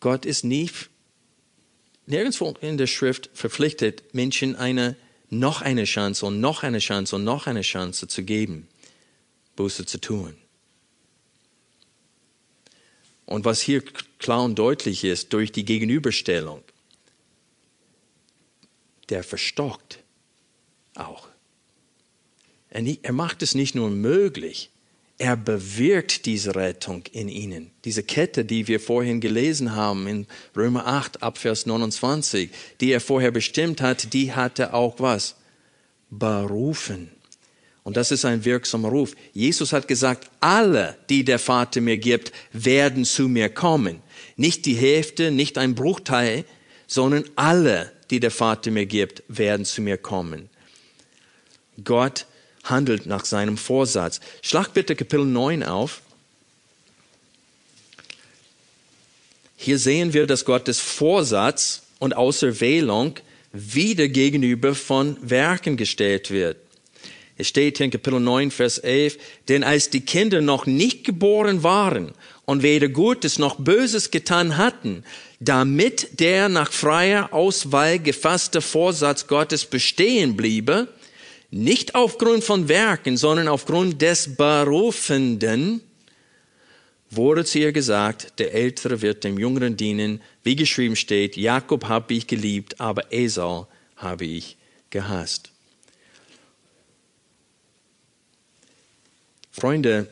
Gott 0.00 0.26
ist 0.26 0.44
nie, 0.44 0.70
nirgendwo 2.06 2.54
in 2.60 2.78
der 2.78 2.86
Schrift 2.86 3.30
verpflichtet, 3.34 4.14
Menschen 4.14 4.56
eine, 4.56 4.96
noch 5.30 5.62
eine 5.62 5.84
Chance 5.84 6.24
und 6.26 6.40
noch 6.40 6.62
eine 6.62 6.78
Chance 6.78 7.16
und 7.16 7.24
noch 7.24 7.46
eine 7.46 7.62
Chance 7.62 8.08
zu 8.08 8.22
geben, 8.22 8.68
Buße 9.56 9.84
zu 9.86 10.00
tun. 10.00 10.36
Und 13.28 13.44
was 13.44 13.60
hier 13.60 13.82
klar 14.18 14.42
und 14.42 14.58
deutlich 14.58 15.04
ist, 15.04 15.34
durch 15.34 15.52
die 15.52 15.66
Gegenüberstellung, 15.66 16.62
der 19.10 19.22
verstockt 19.22 19.98
auch. 20.94 21.28
Er 22.70 23.12
macht 23.12 23.42
es 23.42 23.54
nicht 23.54 23.74
nur 23.74 23.90
möglich, 23.90 24.70
er 25.18 25.36
bewirkt 25.36 26.24
diese 26.24 26.54
Rettung 26.54 27.04
in 27.12 27.28
ihnen. 27.28 27.70
Diese 27.84 28.02
Kette, 28.02 28.46
die 28.46 28.66
wir 28.66 28.80
vorhin 28.80 29.20
gelesen 29.20 29.76
haben 29.76 30.06
in 30.06 30.26
Römer 30.56 30.86
8 30.86 31.22
ab 31.22 31.36
Vers 31.36 31.66
29, 31.66 32.48
die 32.80 32.92
er 32.92 33.00
vorher 33.00 33.30
bestimmt 33.30 33.82
hat, 33.82 34.14
die 34.14 34.32
hat 34.32 34.58
er 34.58 34.72
auch 34.72 35.00
was? 35.00 35.34
Berufen. 36.08 37.10
Und 37.88 37.96
das 37.96 38.10
ist 38.10 38.26
ein 38.26 38.44
wirksamer 38.44 38.90
Ruf. 38.90 39.16
Jesus 39.32 39.72
hat 39.72 39.88
gesagt, 39.88 40.28
alle, 40.40 40.98
die 41.08 41.24
der 41.24 41.38
Vater 41.38 41.80
mir 41.80 41.96
gibt, 41.96 42.32
werden 42.52 43.06
zu 43.06 43.28
mir 43.28 43.48
kommen. 43.48 44.02
Nicht 44.36 44.66
die 44.66 44.74
Hälfte, 44.74 45.30
nicht 45.30 45.56
ein 45.56 45.74
Bruchteil, 45.74 46.44
sondern 46.86 47.24
alle, 47.34 47.90
die 48.10 48.20
der 48.20 48.30
Vater 48.30 48.70
mir 48.72 48.84
gibt, 48.84 49.22
werden 49.28 49.64
zu 49.64 49.80
mir 49.80 49.96
kommen. 49.96 50.50
Gott 51.82 52.26
handelt 52.62 53.06
nach 53.06 53.24
seinem 53.24 53.56
Vorsatz. 53.56 54.20
Schlag 54.42 54.74
bitte 54.74 54.94
Kapitel 54.94 55.24
9 55.24 55.62
auf. 55.62 56.02
Hier 59.56 59.78
sehen 59.78 60.12
wir, 60.12 60.26
dass 60.26 60.44
Gottes 60.44 60.78
Vorsatz 60.78 61.84
und 62.00 62.14
Auserwählung 62.14 63.14
wieder 63.54 64.08
gegenüber 64.08 64.74
von 64.74 65.16
Werken 65.22 65.78
gestellt 65.78 66.30
wird. 66.30 66.67
Es 67.40 67.46
steht 67.46 67.78
hier 67.78 67.84
in 67.84 67.92
Kapitel 67.92 68.18
9, 68.18 68.50
Vers 68.50 68.78
11, 68.78 69.16
denn 69.48 69.62
als 69.62 69.90
die 69.90 70.00
Kinder 70.00 70.40
noch 70.40 70.66
nicht 70.66 71.04
geboren 71.04 71.62
waren 71.62 72.10
und 72.44 72.64
weder 72.64 72.88
Gutes 72.88 73.38
noch 73.38 73.56
Böses 73.56 74.10
getan 74.10 74.56
hatten, 74.56 75.04
damit 75.38 76.18
der 76.18 76.48
nach 76.48 76.72
freier 76.72 77.32
Auswahl 77.32 78.00
gefasste 78.00 78.60
Vorsatz 78.60 79.28
Gottes 79.28 79.66
bestehen 79.66 80.36
bliebe, 80.36 80.88
nicht 81.52 81.94
aufgrund 81.94 82.42
von 82.42 82.68
Werken, 82.68 83.16
sondern 83.16 83.46
aufgrund 83.46 84.02
des 84.02 84.34
Berufenden, 84.36 85.80
wurde 87.10 87.44
zu 87.44 87.60
ihr 87.60 87.72
gesagt, 87.72 88.32
der 88.38 88.52
Ältere 88.52 89.00
wird 89.00 89.22
dem 89.22 89.38
Jüngeren 89.38 89.76
dienen, 89.76 90.20
wie 90.42 90.56
geschrieben 90.56 90.96
steht, 90.96 91.36
Jakob 91.36 91.84
habe 91.84 92.14
ich 92.14 92.26
geliebt, 92.26 92.80
aber 92.80 93.12
Esau 93.12 93.68
habe 93.96 94.26
ich 94.26 94.56
gehasst. 94.90 95.52
Freunde, 99.58 100.06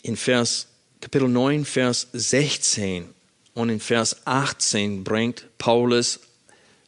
in 0.00 0.16
Vers, 0.16 0.68
Kapitel 1.02 1.28
9, 1.28 1.66
Vers 1.66 2.08
16 2.14 3.04
und 3.52 3.68
in 3.68 3.78
Vers 3.78 4.22
18 4.24 5.04
bringt 5.04 5.44
Paulus 5.58 6.20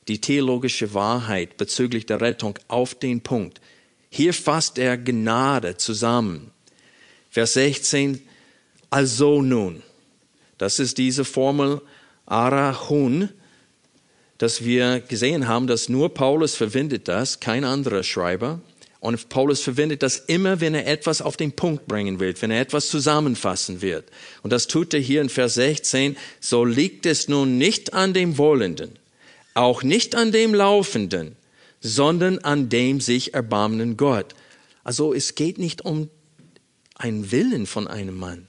die 0.08 0.18
theologische 0.18 0.94
Wahrheit 0.94 1.58
bezüglich 1.58 2.06
der 2.06 2.22
Rettung 2.22 2.58
auf 2.68 2.94
den 2.94 3.20
Punkt. 3.20 3.60
Hier 4.08 4.32
fasst 4.32 4.78
er 4.78 4.96
Gnade 4.96 5.76
zusammen. 5.76 6.50
Vers 7.28 7.52
16, 7.52 8.22
also 8.88 9.42
nun. 9.42 9.82
Das 10.56 10.78
ist 10.78 10.96
diese 10.96 11.26
Formel 11.26 11.82
Arahun, 12.24 13.28
dass 14.38 14.64
wir 14.64 15.00
gesehen 15.00 15.46
haben, 15.46 15.66
dass 15.66 15.90
nur 15.90 16.14
Paulus 16.14 16.54
verwendet 16.54 17.06
das, 17.06 17.38
kein 17.38 17.64
anderer 17.64 18.02
Schreiber. 18.02 18.62
Und 19.00 19.28
Paulus 19.28 19.60
verwendet 19.60 20.02
das 20.02 20.18
immer, 20.18 20.60
wenn 20.60 20.74
er 20.74 20.86
etwas 20.86 21.22
auf 21.22 21.36
den 21.36 21.52
Punkt 21.52 21.86
bringen 21.86 22.18
will, 22.18 22.34
wenn 22.40 22.50
er 22.50 22.60
etwas 22.60 22.88
zusammenfassen 22.88 23.80
wird. 23.80 24.10
Und 24.42 24.52
das 24.52 24.66
tut 24.66 24.92
er 24.92 25.00
hier 25.00 25.20
in 25.20 25.28
Vers 25.28 25.54
16. 25.54 26.16
So 26.40 26.64
liegt 26.64 27.06
es 27.06 27.28
nun 27.28 27.58
nicht 27.58 27.94
an 27.94 28.12
dem 28.12 28.38
Wollenden, 28.38 28.98
auch 29.54 29.84
nicht 29.84 30.16
an 30.16 30.32
dem 30.32 30.52
Laufenden, 30.52 31.36
sondern 31.80 32.38
an 32.40 32.68
dem 32.68 33.00
sich 33.00 33.34
erbarmenden 33.34 33.96
Gott. 33.96 34.34
Also 34.82 35.14
es 35.14 35.36
geht 35.36 35.58
nicht 35.58 35.84
um 35.84 36.10
einen 36.96 37.30
Willen 37.30 37.66
von 37.66 37.86
einem 37.86 38.16
Mann. 38.16 38.48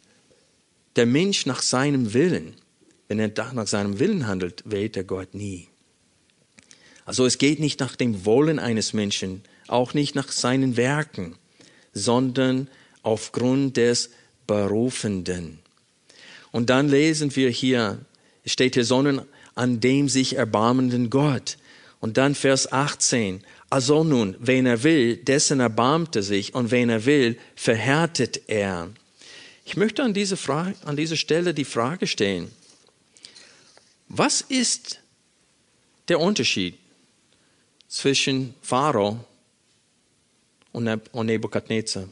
Der 0.96 1.06
Mensch 1.06 1.46
nach 1.46 1.62
seinem 1.62 2.14
Willen, 2.16 2.56
wenn 3.08 3.20
er 3.20 3.32
nach 3.54 3.68
seinem 3.68 4.00
Willen 4.00 4.26
handelt, 4.26 4.64
wählt 4.66 4.98
er 4.98 5.04
Gott 5.04 5.36
nie. 5.36 5.68
Also 7.06 7.26
es 7.26 7.38
geht 7.38 7.60
nicht 7.60 7.80
nach 7.80 7.96
dem 7.96 8.26
Wollen 8.26 8.58
eines 8.58 8.94
Menschen, 8.94 9.44
auch 9.72 9.94
nicht 9.94 10.16
nach 10.16 10.32
seinen 10.32 10.78
Werken, 10.78 11.36
sondern 11.94 12.68
aufgrund 13.04 13.78
des 13.78 14.12
Berufenden. 14.48 15.60
Und 16.52 16.70
dann 16.70 16.90
lesen 16.90 17.36
wir 17.36 17.50
hier, 17.50 18.00
steht 18.46 18.74
hier, 18.74 18.86
sondern 18.86 19.26
an 19.56 19.80
dem 19.80 20.10
sich 20.10 20.36
erbarmenden 20.36 21.10
Gott. 21.10 21.58
Und 22.00 22.18
dann 22.18 22.34
Vers 22.34 22.72
18. 22.72 23.44
Also 23.70 24.04
nun, 24.04 24.36
wen 24.40 24.66
er 24.66 24.84
will, 24.84 25.18
dessen 25.18 25.60
erbarmt 25.60 26.16
er 26.16 26.24
sich, 26.24 26.56
und 26.56 26.72
wen 26.72 26.90
er 26.90 27.06
will, 27.06 27.38
verhärtet 27.56 28.42
er. 28.48 28.90
Ich 29.66 29.78
möchte 29.78 30.02
an, 30.02 30.14
diese 30.14 30.38
Frage, 30.38 30.76
an 30.86 30.96
dieser 30.96 31.18
Stelle 31.18 31.54
die 31.54 31.66
Frage 31.66 32.08
stellen, 32.08 32.52
was 34.08 34.42
ist 34.42 35.00
der 36.08 36.20
Unterschied 36.20 36.76
zwischen 37.88 38.56
Pharao 38.64 39.24
und 40.88 41.26
Nebukadnezar? 41.26 42.08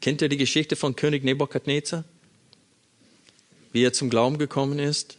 Kennt 0.00 0.22
ihr 0.22 0.28
die 0.28 0.36
Geschichte 0.36 0.76
von 0.76 0.94
König 0.94 1.24
Nebukadnezar? 1.24 2.04
Wie 3.72 3.82
er 3.82 3.92
zum 3.92 4.10
Glauben 4.10 4.38
gekommen 4.38 4.78
ist? 4.78 5.18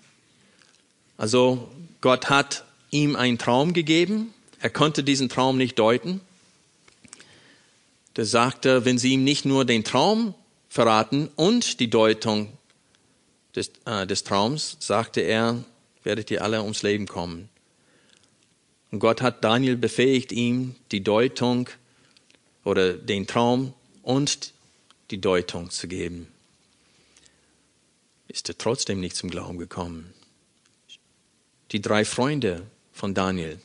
Also 1.18 1.70
Gott 2.02 2.30
hat 2.30 2.64
ihm 2.92 3.16
einen 3.16 3.38
Traum 3.38 3.74
gegeben. 3.74 4.34
Er 4.60 4.70
konnte 4.70 5.04
diesen 5.04 5.30
Traum 5.30 5.58
nicht 5.58 5.78
deuten. 5.78 6.22
Der 8.16 8.26
sagte, 8.26 8.86
wenn 8.86 8.98
sie 8.98 9.14
ihm 9.14 9.24
nicht 9.24 9.46
nur 9.46 9.66
den 9.66 9.84
Traum 9.84 10.34
verraten 10.70 11.30
und 11.36 11.80
die 11.80 11.90
Deutung 11.90 12.52
des, 13.56 13.72
äh, 13.86 14.08
des 14.08 14.24
Traums, 14.24 14.78
sagte 14.80 15.22
er, 15.22 15.64
werdet 16.04 16.32
ihr 16.32 16.44
alle 16.44 16.62
ums 16.62 16.84
Leben 16.84 17.08
kommen. 17.08 17.50
Und 18.92 19.00
Gott 19.00 19.22
hat 19.22 19.44
Daniel 19.44 19.76
befähigt, 19.76 20.32
ihm 20.32 20.76
die 20.92 21.04
Deutung 21.04 21.70
oder 22.64 22.94
den 22.94 23.28
Traum 23.28 23.74
und 24.02 24.54
die 25.12 25.20
Deutung 25.20 25.70
zu 25.70 25.88
geben. 25.88 26.28
Ist 28.28 28.50
er 28.50 28.58
trotzdem 28.58 29.00
nicht 29.00 29.16
zum 29.16 29.30
Glauben 29.30 29.58
gekommen 29.58 30.14
die 31.72 31.82
drei 31.82 32.06
Freunde 32.06 32.64
von 32.94 33.14
Daniel. 33.14 33.60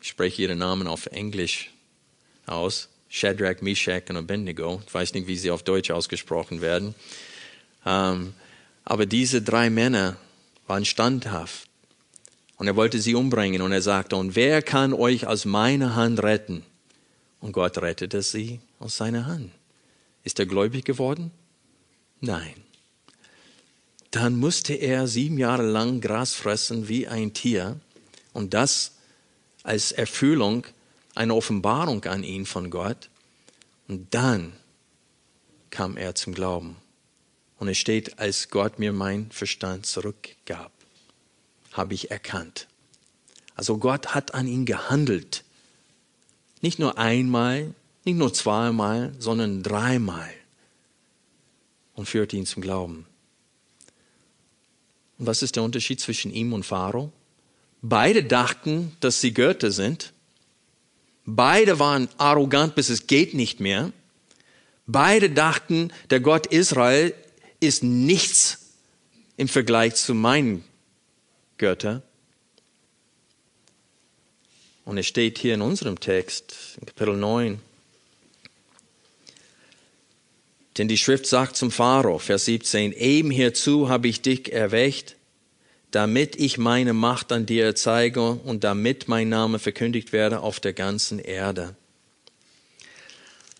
Ich 0.00 0.08
spreche 0.08 0.42
ihre 0.42 0.56
Namen 0.56 0.86
auf 0.86 1.06
Englisch 1.06 1.70
aus. 2.46 2.88
Shadrach, 3.08 3.60
Meshach 3.60 4.08
und 4.08 4.16
Abednego. 4.16 4.82
Ich 4.86 4.94
weiß 4.94 5.12
nicht, 5.12 5.26
wie 5.26 5.36
sie 5.36 5.50
auf 5.50 5.62
Deutsch 5.62 5.90
ausgesprochen 5.90 6.62
werden. 6.62 6.94
Ähm, 7.84 8.32
aber 8.84 9.04
diese 9.04 9.42
drei 9.42 9.68
Männer 9.68 10.16
waren 10.66 10.86
standhaft. 10.86 11.68
Und 12.62 12.68
er 12.68 12.76
wollte 12.76 13.00
sie 13.00 13.16
umbringen. 13.16 13.60
Und 13.60 13.72
er 13.72 13.82
sagte, 13.82 14.14
und 14.14 14.36
wer 14.36 14.62
kann 14.62 14.94
euch 14.94 15.26
aus 15.26 15.44
meiner 15.44 15.96
Hand 15.96 16.22
retten? 16.22 16.62
Und 17.40 17.50
Gott 17.50 17.78
rettete 17.78 18.22
sie 18.22 18.60
aus 18.78 18.96
seiner 18.96 19.26
Hand. 19.26 19.50
Ist 20.22 20.38
er 20.38 20.46
gläubig 20.46 20.84
geworden? 20.84 21.32
Nein 22.20 22.54
dann 24.12 24.36
musste 24.36 24.74
er 24.74 25.08
sieben 25.08 25.38
Jahre 25.38 25.62
lang 25.62 26.02
Gras 26.02 26.34
fressen 26.34 26.86
wie 26.86 27.08
ein 27.08 27.32
Tier 27.32 27.80
und 28.34 28.52
das 28.52 28.92
als 29.62 29.90
Erfüllung, 29.90 30.66
eine 31.14 31.34
Offenbarung 31.34 32.04
an 32.04 32.22
ihn 32.22 32.44
von 32.44 32.70
Gott. 32.70 33.08
Und 33.88 34.12
dann 34.14 34.52
kam 35.70 35.96
er 35.96 36.14
zum 36.14 36.34
Glauben. 36.34 36.76
Und 37.58 37.68
es 37.68 37.78
steht, 37.78 38.18
als 38.18 38.50
Gott 38.50 38.78
mir 38.78 38.92
mein 38.92 39.30
Verstand 39.30 39.86
zurückgab, 39.86 40.72
habe 41.72 41.94
ich 41.94 42.10
erkannt. 42.10 42.66
Also 43.54 43.78
Gott 43.78 44.14
hat 44.14 44.34
an 44.34 44.46
ihn 44.46 44.64
gehandelt. 44.64 45.44
Nicht 46.60 46.78
nur 46.78 46.98
einmal, 46.98 47.74
nicht 48.04 48.16
nur 48.16 48.32
zweimal, 48.32 49.12
sondern 49.18 49.62
dreimal. 49.62 50.30
Und 51.94 52.08
führte 52.08 52.36
ihn 52.36 52.46
zum 52.46 52.62
Glauben. 52.62 53.06
Und 55.18 55.26
was 55.26 55.42
ist 55.42 55.56
der 55.56 55.62
Unterschied 55.62 56.00
zwischen 56.00 56.32
ihm 56.32 56.52
und 56.52 56.64
Pharao? 56.64 57.12
Beide 57.82 58.24
dachten, 58.24 58.96
dass 59.00 59.20
sie 59.20 59.34
Götter 59.34 59.70
sind. 59.70 60.12
Beide 61.24 61.78
waren 61.78 62.08
arrogant, 62.16 62.74
bis 62.74 62.88
es 62.88 63.06
geht 63.06 63.34
nicht 63.34 63.60
mehr. 63.60 63.92
Beide 64.86 65.30
dachten, 65.30 65.92
der 66.10 66.20
Gott 66.20 66.46
Israel 66.46 67.14
ist 67.60 67.82
nichts 67.82 68.72
im 69.36 69.48
Vergleich 69.48 69.94
zu 69.94 70.14
meinen 70.14 70.64
Göttern. 71.62 72.02
Und 74.84 74.98
es 74.98 75.06
steht 75.06 75.38
hier 75.38 75.54
in 75.54 75.62
unserem 75.62 76.00
Text, 76.00 76.76
in 76.80 76.86
Kapitel 76.86 77.16
9, 77.16 77.60
Denn 80.76 80.88
die 80.88 80.98
Schrift 80.98 81.26
sagt 81.26 81.54
zum 81.54 81.70
Pharao, 81.70 82.18
Vers 82.18 82.46
17, 82.46 82.92
eben 82.92 83.30
hierzu 83.30 83.88
habe 83.88 84.08
ich 84.08 84.22
dich 84.22 84.52
erwächt, 84.52 85.14
damit 85.92 86.34
ich 86.34 86.58
meine 86.58 86.94
Macht 86.94 87.30
an 87.30 87.46
dir 87.46 87.76
zeige 87.76 88.32
und 88.32 88.64
damit 88.64 89.06
mein 89.06 89.28
Name 89.28 89.60
verkündigt 89.60 90.12
werde 90.12 90.40
auf 90.40 90.58
der 90.58 90.72
ganzen 90.72 91.20
Erde. 91.20 91.76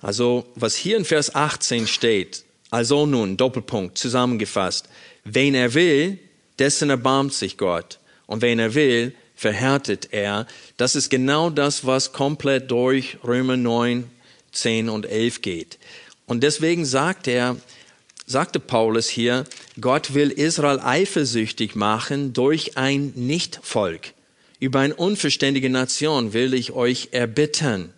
Also, 0.01 0.51
was 0.57 0.75
hier 0.75 0.97
in 0.97 1.05
Vers 1.05 1.37
18 1.37 1.87
steht, 1.87 2.45
also 2.71 3.07
nun, 3.07 3.37
Doppelpunkt, 3.37 3.97
zusammengefasst, 3.97 4.89
wen 5.23 5.55
er 5.55 5.75
will, 5.75 6.19
dessen 6.63 6.91
erbarmt 6.91 7.35
sich 7.35 7.57
Gott. 7.57 7.99
Und 8.27 8.41
wen 8.41 8.61
er 8.61 8.77
will, 8.77 9.17
verhärtet 9.35 10.11
er. 10.13 10.47
Das 10.77 10.95
ist 10.95 11.11
genau 11.11 11.51
das, 11.51 11.85
was 11.85 12.13
komplett 12.13 12.71
durch 12.71 13.19
Römer 13.25 13.57
9, 13.57 14.09
10 14.53 14.89
und 14.89 15.05
11 15.05 15.43
geht. 15.43 15.81
Und 16.25 16.45
deswegen 16.45 16.85
sagt 16.85 17.27
er, 17.27 17.57
sagte 18.27 18.61
Paulus 18.61 19.09
hier, 19.09 19.43
Gott 19.81 20.15
will 20.15 20.31
Israel 20.31 20.79
eifersüchtig 20.79 21.75
machen 21.75 22.33
durch 22.33 22.77
ein 22.77 23.13
Nichtvolk. 23.17 24.13
Über 24.61 24.79
eine 24.79 24.95
unverständige 24.95 25.69
Nation 25.69 26.33
will 26.33 26.55
ich 26.55 26.71
euch 26.71 27.09
erbitten. 27.11 27.93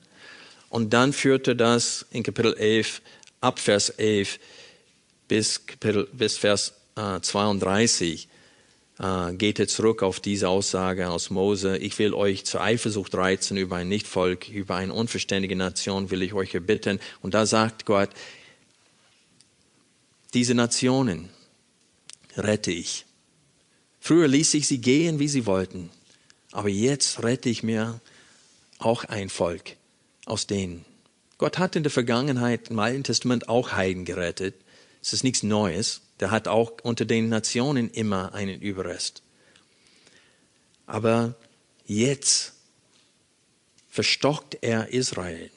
Und 0.70 0.94
dann 0.94 1.12
führte 1.12 1.54
das 1.54 2.06
in 2.10 2.22
Kapitel 2.22 2.54
11, 2.54 3.02
ab 3.42 3.58
Vers 3.58 3.90
11 3.90 4.38
bis, 5.28 5.66
Kapitel, 5.66 6.08
bis 6.14 6.38
Vers 6.38 6.72
äh, 6.96 7.20
32 7.20 8.28
äh, 9.05 9.34
geht 9.34 9.59
er 9.59 9.68
zurück 9.68 10.02
auf 10.02 10.18
diese 10.18 10.48
Aussage 10.48 11.11
aus 11.11 11.28
Mose, 11.28 11.76
ich 11.76 11.98
will 11.98 12.14
euch 12.14 12.44
zur 12.44 12.62
Eifersucht 12.62 13.14
reizen 13.14 13.57
über 13.59 13.76
ein 13.76 13.88
Nichtvolk, 13.88 14.48
über 14.48 14.76
eine 14.76 14.94
unverständige 14.94 15.57
Nation 15.57 16.11
will 16.11 16.22
ich 16.22 16.32
euch 16.32 16.55
erbitten. 16.55 17.00
Und 17.20 17.34
da 17.34 17.44
sagt 17.44 17.84
Gott, 17.84 18.09
diese 20.32 20.55
Nationen 20.55 21.28
rette 22.36 22.72
ich. 22.72 23.05
Früher 24.00 24.26
ließ 24.28 24.55
ich 24.55 24.66
sie 24.66 24.78
gehen, 24.78 25.18
wie 25.18 25.28
sie 25.28 25.46
wollten, 25.46 25.90
aber 26.52 26.68
jetzt 26.68 27.22
rette 27.22 27.48
ich 27.48 27.62
mir 27.62 28.00
auch 28.78 29.05
ein 29.05 29.28
Volk 29.28 29.76
aus 30.24 30.46
denen. 30.46 30.84
Gott 31.36 31.59
hat 31.59 31.76
in 31.76 31.82
der 31.82 31.92
Vergangenheit 31.92 32.70
im 32.70 32.78
Alten 32.78 33.05
Testament 33.05 33.48
auch 33.48 33.72
Heiden 33.72 34.05
gerettet. 34.05 34.55
Es 35.02 35.12
ist 35.12 35.24
nichts 35.24 35.42
Neues. 35.42 36.00
Der 36.20 36.30
hat 36.30 36.48
auch 36.48 36.72
unter 36.82 37.04
den 37.04 37.28
Nationen 37.28 37.90
immer 37.90 38.34
einen 38.34 38.60
Überrest. 38.60 39.22
Aber 40.86 41.34
jetzt 41.86 42.52
verstockt 43.90 44.58
er 44.60 44.88
Israel. 44.88 45.50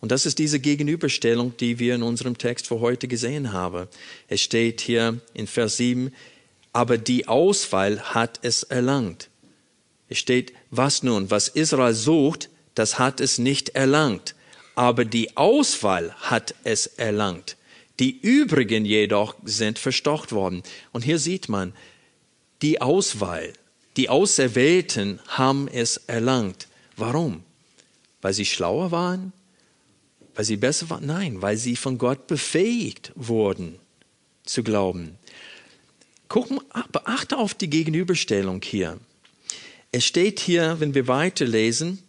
Und 0.00 0.12
das 0.12 0.26
ist 0.26 0.38
diese 0.38 0.60
Gegenüberstellung, 0.60 1.56
die 1.56 1.78
wir 1.78 1.94
in 1.94 2.02
unserem 2.02 2.38
Text 2.38 2.66
für 2.66 2.80
heute 2.80 3.08
gesehen 3.08 3.52
haben. 3.52 3.88
Es 4.28 4.40
steht 4.40 4.80
hier 4.80 5.20
in 5.34 5.46
Vers 5.46 5.78
7, 5.78 6.12
aber 6.72 6.98
die 6.98 7.26
Auswahl 7.26 8.00
hat 8.14 8.38
es 8.42 8.62
erlangt. 8.62 9.30
Es 10.08 10.18
steht, 10.18 10.52
was 10.70 11.02
nun, 11.02 11.30
was 11.30 11.48
Israel 11.48 11.94
sucht, 11.94 12.50
das 12.74 12.98
hat 12.98 13.20
es 13.20 13.38
nicht 13.38 13.70
erlangt. 13.70 14.34
Aber 14.74 15.04
die 15.06 15.36
Auswahl 15.36 16.12
hat 16.20 16.54
es 16.64 16.86
erlangt. 16.86 17.56
Die 17.98 18.18
übrigen 18.20 18.84
jedoch 18.84 19.36
sind 19.44 19.78
verstocht 19.78 20.32
worden. 20.32 20.62
Und 20.92 21.02
hier 21.02 21.18
sieht 21.18 21.48
man, 21.48 21.72
die 22.62 22.80
Auswahl, 22.80 23.52
die 23.96 24.08
Auserwählten 24.08 25.20
haben 25.28 25.68
es 25.68 25.96
erlangt. 26.06 26.68
Warum? 26.96 27.42
Weil 28.20 28.34
sie 28.34 28.44
schlauer 28.44 28.90
waren? 28.90 29.32
Weil 30.34 30.44
sie 30.44 30.56
besser 30.56 30.90
waren? 30.90 31.06
Nein, 31.06 31.40
weil 31.42 31.56
sie 31.56 31.76
von 31.76 31.96
Gott 31.96 32.26
befähigt 32.26 33.12
wurden 33.14 33.78
zu 34.44 34.62
glauben. 34.62 35.18
Guck, 36.28 36.48
beachte 36.92 37.38
auf 37.38 37.54
die 37.54 37.70
Gegenüberstellung 37.70 38.60
hier. 38.62 38.98
Es 39.92 40.04
steht 40.04 40.40
hier, 40.40 40.76
wenn 40.80 40.94
wir 40.94 41.08
weiterlesen, 41.08 42.02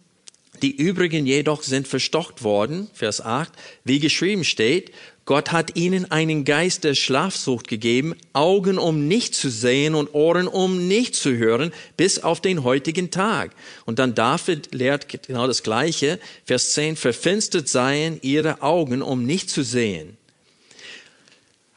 die 0.62 0.76
übrigen 0.76 1.24
jedoch 1.26 1.62
sind 1.62 1.86
verstocht 1.86 2.42
worden, 2.42 2.90
Vers 2.92 3.20
8, 3.20 3.52
wie 3.84 4.00
geschrieben 4.00 4.44
steht, 4.44 4.92
Gott 5.28 5.52
hat 5.52 5.76
ihnen 5.76 6.10
einen 6.10 6.46
Geist 6.46 6.84
der 6.84 6.94
Schlafsucht 6.94 7.68
gegeben, 7.68 8.16
Augen 8.32 8.78
um 8.78 9.08
nicht 9.08 9.34
zu 9.34 9.50
sehen 9.50 9.94
und 9.94 10.14
Ohren 10.14 10.48
um 10.48 10.88
nicht 10.88 11.14
zu 11.14 11.36
hören, 11.36 11.70
bis 11.98 12.20
auf 12.20 12.40
den 12.40 12.64
heutigen 12.64 13.10
Tag. 13.10 13.54
Und 13.84 13.98
dann 13.98 14.14
David 14.14 14.74
lehrt 14.74 15.06
genau 15.26 15.46
das 15.46 15.62
Gleiche, 15.62 16.18
Vers 16.46 16.72
10, 16.72 16.96
verfinstert 16.96 17.68
seien 17.68 18.18
ihre 18.22 18.62
Augen, 18.62 19.02
um 19.02 19.26
nicht 19.26 19.50
zu 19.50 19.62
sehen. 19.62 20.16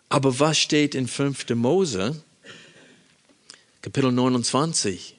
Aber 0.07 0.39
was 0.39 0.57
steht 0.57 0.95
in 0.95 1.09
5. 1.09 1.49
Mose, 1.55 2.23
Kapitel 3.81 4.13
29? 4.13 5.17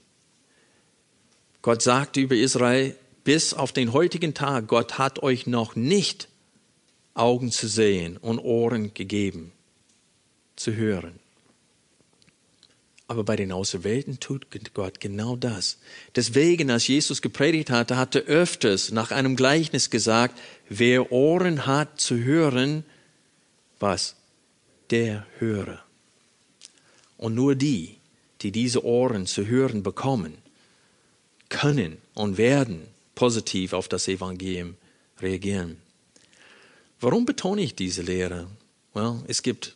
Gott 1.61 1.83
sagt 1.83 2.17
über 2.17 2.35
Israel, 2.35 2.97
bis 3.25 3.53
auf 3.53 3.73
den 3.73 3.93
heutigen 3.93 4.33
Tag, 4.33 4.69
Gott 4.69 4.97
hat 4.97 5.23
euch 5.23 5.47
noch 5.47 5.77
nicht 5.77 6.29
Augen 7.15 7.51
zu 7.51 7.69
sehen 7.69 8.17
und 8.17 8.39
Ohren 8.39 8.95
gegeben, 8.95 9.53
zu 10.57 10.75
hören. 10.75 11.19
Aber 13.13 13.25
bei 13.25 13.37
den 13.37 13.53
Auserwählten 13.53 14.21
tut 14.21 14.47
Gott 14.73 14.99
genau 14.99 15.37
das. 15.37 15.77
Deswegen, 16.17 16.71
als 16.71 16.87
Jesus 16.87 17.21
gepredigt 17.21 17.69
hatte, 17.69 17.99
hatte 17.99 18.21
öfters 18.21 18.91
nach 18.91 19.11
einem 19.11 19.37
Gleichnis 19.37 19.91
gesagt, 19.91 20.41
wer 20.71 21.13
Ohren 21.13 21.67
hat 21.67 22.01
zu 22.01 22.17
hören, 22.17 22.85
was? 23.79 24.17
Der 24.89 25.27
höre. 25.39 25.83
Und 27.19 27.35
nur 27.35 27.55
die, 27.55 27.97
die 28.41 28.51
diese 28.51 28.83
Ohren 28.83 29.27
zu 29.27 29.47
hören 29.47 29.83
bekommen, 29.83 30.39
können 31.51 31.99
und 32.15 32.39
werden 32.39 32.87
positiv 33.15 33.75
auf 33.75 33.89
das 33.89 34.09
Evangelium 34.09 34.77
reagieren. 35.21 35.82
Warum 37.03 37.25
betone 37.27 37.63
ich 37.63 37.75
diese 37.75 38.03
Lehre? 38.03 38.47
Well, 38.95 39.25
es 39.27 39.43
gibt 39.43 39.75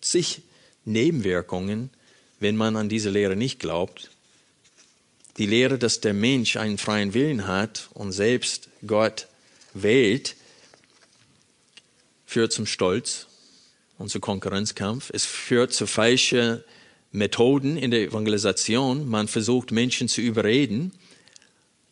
zig 0.00 0.42
Nebenwirkungen, 0.84 1.90
wenn 2.40 2.56
man 2.56 2.74
an 2.74 2.88
diese 2.88 3.10
Lehre 3.10 3.36
nicht 3.36 3.60
glaubt. 3.60 4.10
Die 5.38 5.46
Lehre, 5.46 5.78
dass 5.78 6.00
der 6.00 6.14
Mensch 6.14 6.56
einen 6.56 6.78
freien 6.78 7.14
Willen 7.14 7.46
hat 7.46 7.88
und 7.94 8.10
selbst 8.10 8.70
Gott 8.84 9.28
wählt, 9.72 10.34
führt 12.26 12.52
zum 12.52 12.66
Stolz 12.66 13.28
und 13.98 14.08
zu 14.08 14.18
Konkurrenzkampf. 14.18 15.10
Es 15.14 15.24
führt 15.24 15.72
zu 15.72 15.86
falschen 15.86 16.64
Methoden 17.12 17.76
in 17.76 17.92
der 17.92 18.02
Evangelisation. 18.02 19.08
Man 19.08 19.28
versucht 19.28 19.70
Menschen 19.70 20.08
zu 20.08 20.20
überreden 20.20 20.90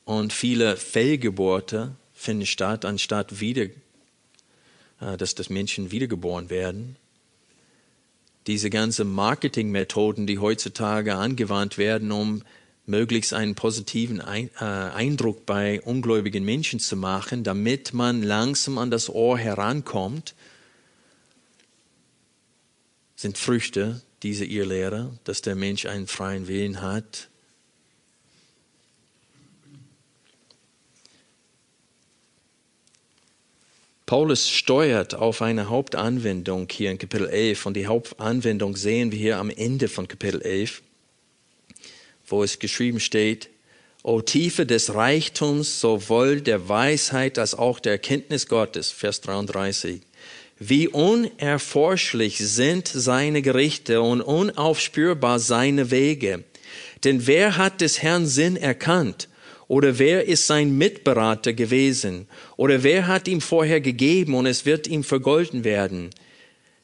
und 0.05 0.33
viele 0.33 0.77
Fehlgeburte 0.77 1.95
finden 2.15 2.47
statt, 2.47 2.85
anstatt 2.85 3.39
wieder, 3.39 3.63
äh, 3.63 3.71
dass 5.01 5.35
das 5.35 5.51
Menschen 5.51 5.91
wiedergeboren 5.91 6.51
werden. 6.51 6.97
Diese 8.47 8.71
ganzen 8.71 9.13
Marketingmethoden, 9.13 10.27
die 10.27 10.39
heutzutage 10.39 11.15
angewandt 11.15 11.79
werden, 11.79 12.13
um 12.13 12.43
möglichst 12.87 13.33
einen 13.33 13.55
positiven 13.55 14.21
äh, 14.21 14.49
Eindruck 14.61 15.47
bei 15.47 15.81
ungläubigen 15.81 16.45
Menschen 16.45 16.81
zu 16.81 16.97
machen, 16.97 17.45
damit 17.45 17.95
man 17.95 18.23
langsam 18.23 18.79
an 18.79 18.91
das 18.91 19.09
Ohr 19.09 19.39
herankommt, 19.39 20.35
sind 23.17 23.39
Früchte 23.39 24.03
dieser 24.23 24.45
Irrlehre, 24.45 25.19
dass 25.25 25.41
der 25.41 25.55
Mensch 25.55 25.87
einen 25.87 26.07
freien 26.07 26.49
Willen 26.49 26.83
hat, 26.83 27.30
Paulus 34.11 34.51
steuert 34.51 35.15
auf 35.15 35.41
eine 35.41 35.69
Hauptanwendung 35.69 36.67
hier 36.69 36.91
in 36.91 36.99
Kapitel 36.99 37.29
11 37.29 37.67
und 37.67 37.75
die 37.75 37.87
Hauptanwendung 37.87 38.75
sehen 38.75 39.13
wir 39.13 39.19
hier 39.21 39.37
am 39.39 39.51
Ende 39.51 39.87
von 39.87 40.09
Kapitel 40.09 40.43
11, 40.43 40.83
wo 42.27 42.43
es 42.43 42.59
geschrieben 42.59 42.99
steht, 42.99 43.51
O 44.03 44.21
Tiefe 44.21 44.67
des 44.67 44.97
Reichtums 44.97 45.81
sowohl 45.81 46.41
der 46.41 46.69
Weisheit 46.69 47.39
als 47.39 47.55
auch 47.55 47.79
der 47.79 47.93
Erkenntnis 47.93 48.49
Gottes, 48.49 48.91
Vers 48.91 49.21
33. 49.21 50.01
Wie 50.59 50.89
unerforschlich 50.89 52.39
sind 52.39 52.89
seine 52.89 53.43
Gerichte 53.43 54.03
und 54.03 54.23
unaufspürbar 54.23 55.39
seine 55.39 55.93
Wege. 55.93 56.43
Denn 57.05 57.29
wer 57.29 57.57
hat 57.57 57.81
des 57.81 58.03
Herrn 58.03 58.27
Sinn 58.27 58.57
erkannt? 58.57 59.29
Oder 59.71 60.01
wer 60.01 60.27
ist 60.27 60.49
sein 60.49 60.77
Mitberater 60.79 61.53
gewesen? 61.53 62.27
Oder 62.57 62.83
wer 62.83 63.07
hat 63.07 63.29
ihm 63.29 63.41
vorher 63.41 63.81
gegeben 63.81 64.35
und 64.35 64.47
es 64.47 64.67
wird 64.67 64.89
ihm 64.89 65.05
vergolten 65.05 65.63
werden? 65.63 66.11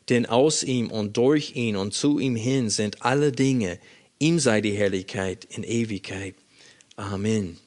Denn 0.09 0.24
aus 0.24 0.62
ihm 0.62 0.93
und 0.93 1.16
durch 1.16 1.57
ihn 1.57 1.74
und 1.74 1.95
zu 1.95 2.20
ihm 2.20 2.37
hin 2.37 2.70
sind 2.70 3.03
alle 3.03 3.32
Dinge. 3.32 3.80
Ihm 4.20 4.39
sei 4.39 4.61
die 4.61 4.76
Herrlichkeit 4.76 5.49
in 5.51 5.64
Ewigkeit. 5.64 6.37
Amen. 6.95 7.59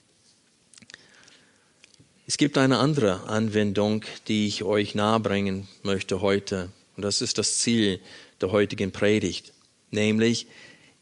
Es 2.26 2.38
gibt 2.38 2.58
eine 2.58 2.78
andere 2.78 3.28
Anwendung, 3.28 4.06
die 4.30 4.48
ich 4.48 4.64
euch 4.64 4.96
nahebringen 4.96 5.68
möchte 5.84 6.22
heute. 6.22 6.70
Und 6.96 7.04
das 7.04 7.22
ist 7.22 7.38
das 7.38 7.58
Ziel 7.58 8.00
der 8.40 8.54
heutigen 8.54 8.94
Predigt. 8.94 9.52
Nämlich, 9.92 10.48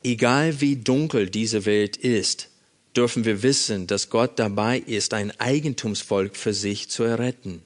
egal 0.04 0.60
wie 0.60 0.76
dunkel 0.76 1.30
diese 1.30 1.68
Welt 1.68 1.98
ist, 1.98 2.50
dürfen 2.98 3.26
wir 3.26 3.44
wissen, 3.44 3.86
dass 3.86 4.10
Gott 4.10 4.40
dabei 4.40 4.80
ist, 4.80 5.14
ein 5.14 5.32
Eigentumsvolk 5.40 6.36
für 6.36 6.54
sich 6.54 6.90
zu 6.90 7.04
erretten. 7.04 7.62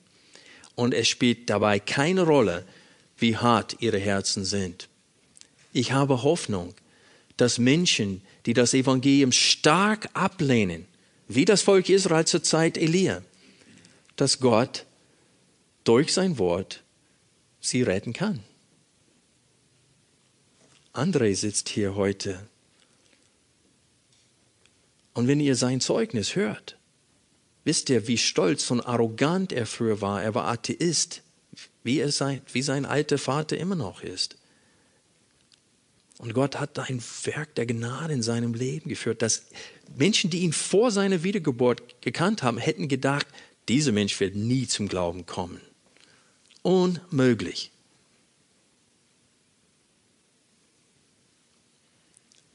Und 0.76 0.94
es 0.94 1.08
spielt 1.08 1.50
dabei 1.50 1.80
keine 1.80 2.24
Rolle, 2.24 2.66
wie 3.18 3.38
hart 3.38 3.78
ihre 3.80 4.00
Herzen 4.00 4.44
sind. 4.44 4.90
Ich 5.72 5.94
habe 5.94 6.24
Hoffnung, 6.24 6.74
dass 7.38 7.60
Menschen, 7.60 8.22
die 8.46 8.54
das 8.54 8.74
Evangelium 8.74 9.32
stark 9.32 10.10
ablehnen, 10.14 10.86
wie 11.28 11.46
das 11.46 11.62
Volk 11.62 11.88
Israel 11.88 12.26
zur 12.26 12.44
Zeit 12.44 12.78
Elia, 12.78 13.22
dass 14.18 14.40
Gott 14.40 14.86
durch 15.86 16.14
sein 16.14 16.38
Wort 16.40 16.84
sie 17.62 17.84
retten 17.84 18.12
kann. 18.12 18.44
André 20.94 21.34
sitzt 21.36 21.70
hier 21.70 21.96
heute. 21.96 22.40
Und 25.14 25.28
wenn 25.28 25.40
ihr 25.40 25.56
sein 25.56 25.82
Zeugnis 25.82 26.36
hört, 26.36 26.78
wisst 27.64 27.90
ihr, 27.90 28.08
wie 28.08 28.18
stolz 28.18 28.72
und 28.72 28.82
arrogant 28.82 29.52
er 29.52 29.66
früher 29.66 30.02
war. 30.02 30.24
Er 30.24 30.34
war 30.36 30.48
Atheist, 30.48 31.22
wie, 31.84 32.00
er 32.00 32.12
sein, 32.12 32.42
wie 32.52 32.62
sein 32.62 32.86
alter 32.86 33.18
Vater 33.18 33.58
immer 33.58 33.76
noch 33.76 34.04
ist. 34.04 34.38
Und 36.18 36.34
Gott 36.34 36.60
hat 36.60 36.78
ein 36.78 37.02
Werk 37.24 37.56
der 37.56 37.66
Gnade 37.66 38.14
in 38.14 38.22
seinem 38.22 38.54
Leben 38.54 38.90
geführt, 38.90 39.24
dass 39.24 39.48
Menschen, 39.96 40.30
die 40.30 40.42
ihn 40.42 40.54
vor 40.54 40.92
seiner 40.92 41.24
Wiedergeburt 41.24 42.02
gekannt 42.02 42.44
haben, 42.44 42.60
hätten 42.60 42.88
gedacht, 42.88 43.26
dieser 43.68 43.92
Mensch 43.92 44.20
wird 44.20 44.36
nie 44.36 44.68
zum 44.68 44.88
Glauben 44.88 45.26
kommen. 45.26 45.62
Unmöglich. 46.62 47.72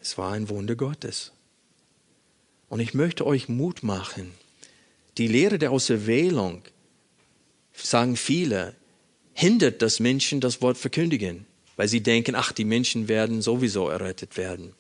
Es 0.00 0.16
war 0.16 0.32
ein 0.32 0.48
Wunder 0.48 0.76
Gottes. 0.76 1.32
Und 2.68 2.80
ich 2.80 2.94
möchte 2.94 3.26
euch 3.26 3.48
Mut 3.48 3.82
machen. 3.82 4.32
Die 5.18 5.28
Lehre 5.28 5.58
der 5.58 5.70
Auserwählung, 5.70 6.62
sagen 7.72 8.16
viele, 8.16 8.74
hindert, 9.32 9.82
dass 9.82 10.00
Menschen 10.00 10.40
das 10.40 10.62
Wort 10.62 10.78
verkündigen, 10.78 11.46
weil 11.76 11.88
sie 11.88 12.02
denken, 12.02 12.34
ach, 12.34 12.52
die 12.52 12.64
Menschen 12.64 13.08
werden 13.08 13.42
sowieso 13.42 13.88
errettet 13.88 14.36
werden. 14.36 14.72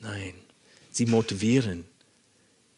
Nein, 0.00 0.34
sie 0.90 1.06
motivieren. 1.06 1.84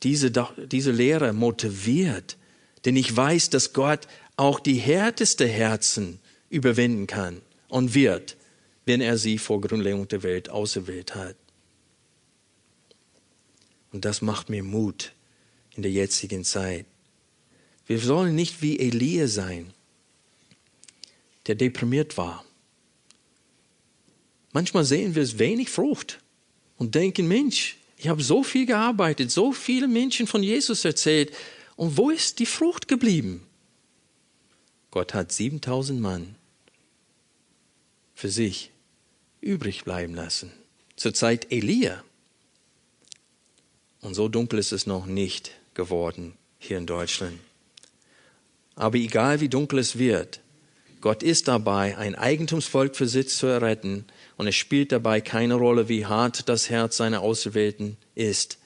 Diese, 0.03 0.31
diese 0.31 0.91
Lehre 0.91 1.33
motiviert, 1.33 2.39
denn 2.85 2.97
ich 2.97 3.15
weiß, 3.15 3.51
dass 3.51 3.75
Gott 3.75 4.09
auch 4.37 4.59
die 4.59 4.77
härteste 4.77 5.47
Herzen 5.47 6.19
überwinden 6.49 7.07
kann 7.07 7.43
und 7.69 7.95
wird, 7.95 8.39
wenn 8.87 9.03
er 9.03 9.19
sie 9.19 9.37
vor 9.37 9.61
Grundlegung 9.61 10.09
der 10.09 10.23
Welt 10.23 10.49
auserwählt 10.49 11.15
hat. 11.15 11.37
Und 13.93 14.05
das 14.05 14.23
macht 14.23 14.51
mir 14.51 14.63
Mut 14.63 15.13
in 15.75 15.83
der 15.83 15.91
jetzigen 15.91 16.45
Zeit. 16.45 16.87
Wir 17.87 17.99
sollen 17.99 18.35
nicht 18.35 18.63
wie 18.63 18.79
Elia 18.79 19.27
sein, 19.27 19.73
der 21.47 21.57
deprimiert 21.57 22.17
war. 22.17 22.45
Manchmal 24.53 24.85
sehen 24.85 25.15
wir 25.15 25.23
es 25.23 25.39
wenig 25.39 25.71
Frucht 25.71 26.21
und 26.77 26.95
denken, 26.95 27.29
Mensch, 27.29 27.77
ich 27.97 28.09
habe 28.09 28.23
so 28.23 28.43
viel 28.43 28.67
gearbeitet, 28.67 29.31
so 29.31 29.53
viele 29.53 29.89
Menschen 29.89 30.27
von 30.27 30.43
Jesus 30.43 30.85
erzählt, 30.85 31.35
und 31.77 31.97
wo 31.97 32.11
ist 32.11 32.39
die 32.39 32.47
Frucht 32.47 32.89
geblieben? 32.89 33.47
Gott 34.91 35.15
hat 35.15 35.33
7000 35.33 36.01
Mann 36.01 36.35
für 38.15 38.29
sich 38.29 38.71
übrig 39.41 39.85
bleiben 39.85 40.15
lassen. 40.15 40.53
Zur 40.97 41.15
Zeit 41.15 41.51
Elia 41.51 42.05
und 44.03 44.15
so 44.15 44.29
dunkel 44.29 44.59
ist 44.59 44.73
es 44.73 44.87
noch 44.87 45.07
nicht 45.07 45.53
geworden 45.75 46.35
hier 46.59 46.79
in 46.79 46.87
Deutschland. 46.87 47.39
Aber 48.77 48.97
egal 48.97 49.41
wie 49.41 49.49
dunkel 49.49 49.79
es 49.79 49.99
wird, 49.99 50.41
Gott 51.01 51.23
ist 51.23 51.49
dabei, 51.49 51.97
ein 51.97 52.15
Eigentumsvolk 52.15 52.95
für 52.95 53.09
sich 53.09 53.29
zu 53.29 53.47
erretten 53.47 54.05
und 54.37 54.47
es 54.47 54.55
spielt 54.55 54.93
dabei 54.93 55.21
keine 55.21 55.55
Rolle, 55.55 55.89
wie 55.89 56.05
hart 56.05 56.49
das 56.49 56.69
Herz 56.69 56.99
seiner 56.99 57.23
Auserwählten 57.23 57.97
ist. 58.15 58.59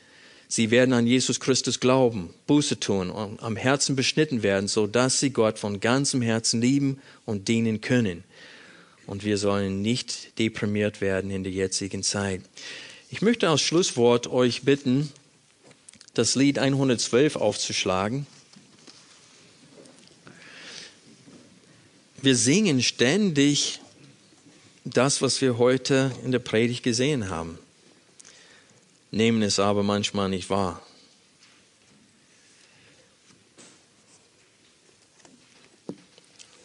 Sie 0.48 0.70
werden 0.70 0.92
an 0.92 1.06
Jesus 1.06 1.40
Christus 1.40 1.80
glauben, 1.80 2.34
Buße 2.46 2.78
tun 2.78 3.10
und 3.10 3.42
am 3.42 3.56
Herzen 3.56 3.96
beschnitten 3.96 4.42
werden, 4.42 4.68
so 4.68 4.86
dass 4.86 5.20
sie 5.20 5.30
Gott 5.30 5.58
von 5.58 5.80
ganzem 5.80 6.22
Herzen 6.22 6.60
lieben 6.60 7.00
und 7.24 7.48
dienen 7.48 7.80
können. 7.80 8.24
Und 9.06 9.24
wir 9.24 9.38
sollen 9.38 9.82
nicht 9.82 10.38
deprimiert 10.38 11.00
werden 11.00 11.30
in 11.30 11.44
der 11.44 11.52
jetzigen 11.52 12.02
Zeit. 12.02 12.40
Ich 13.10 13.22
möchte 13.22 13.48
als 13.48 13.62
Schlusswort 13.62 14.26
euch 14.26 14.62
bitten, 14.62 15.12
das 16.14 16.36
Lied 16.36 16.58
112 16.58 17.36
aufzuschlagen. 17.36 18.26
Wir 22.22 22.36
singen 22.36 22.82
ständig 22.82 23.80
das, 24.84 25.20
was 25.20 25.40
wir 25.40 25.58
heute 25.58 26.12
in 26.24 26.32
der 26.32 26.38
Predigt 26.38 26.82
gesehen 26.82 27.28
haben, 27.28 27.58
nehmen 29.10 29.42
es 29.42 29.58
aber 29.58 29.82
manchmal 29.82 30.28
nicht 30.28 30.48
wahr. 30.48 30.80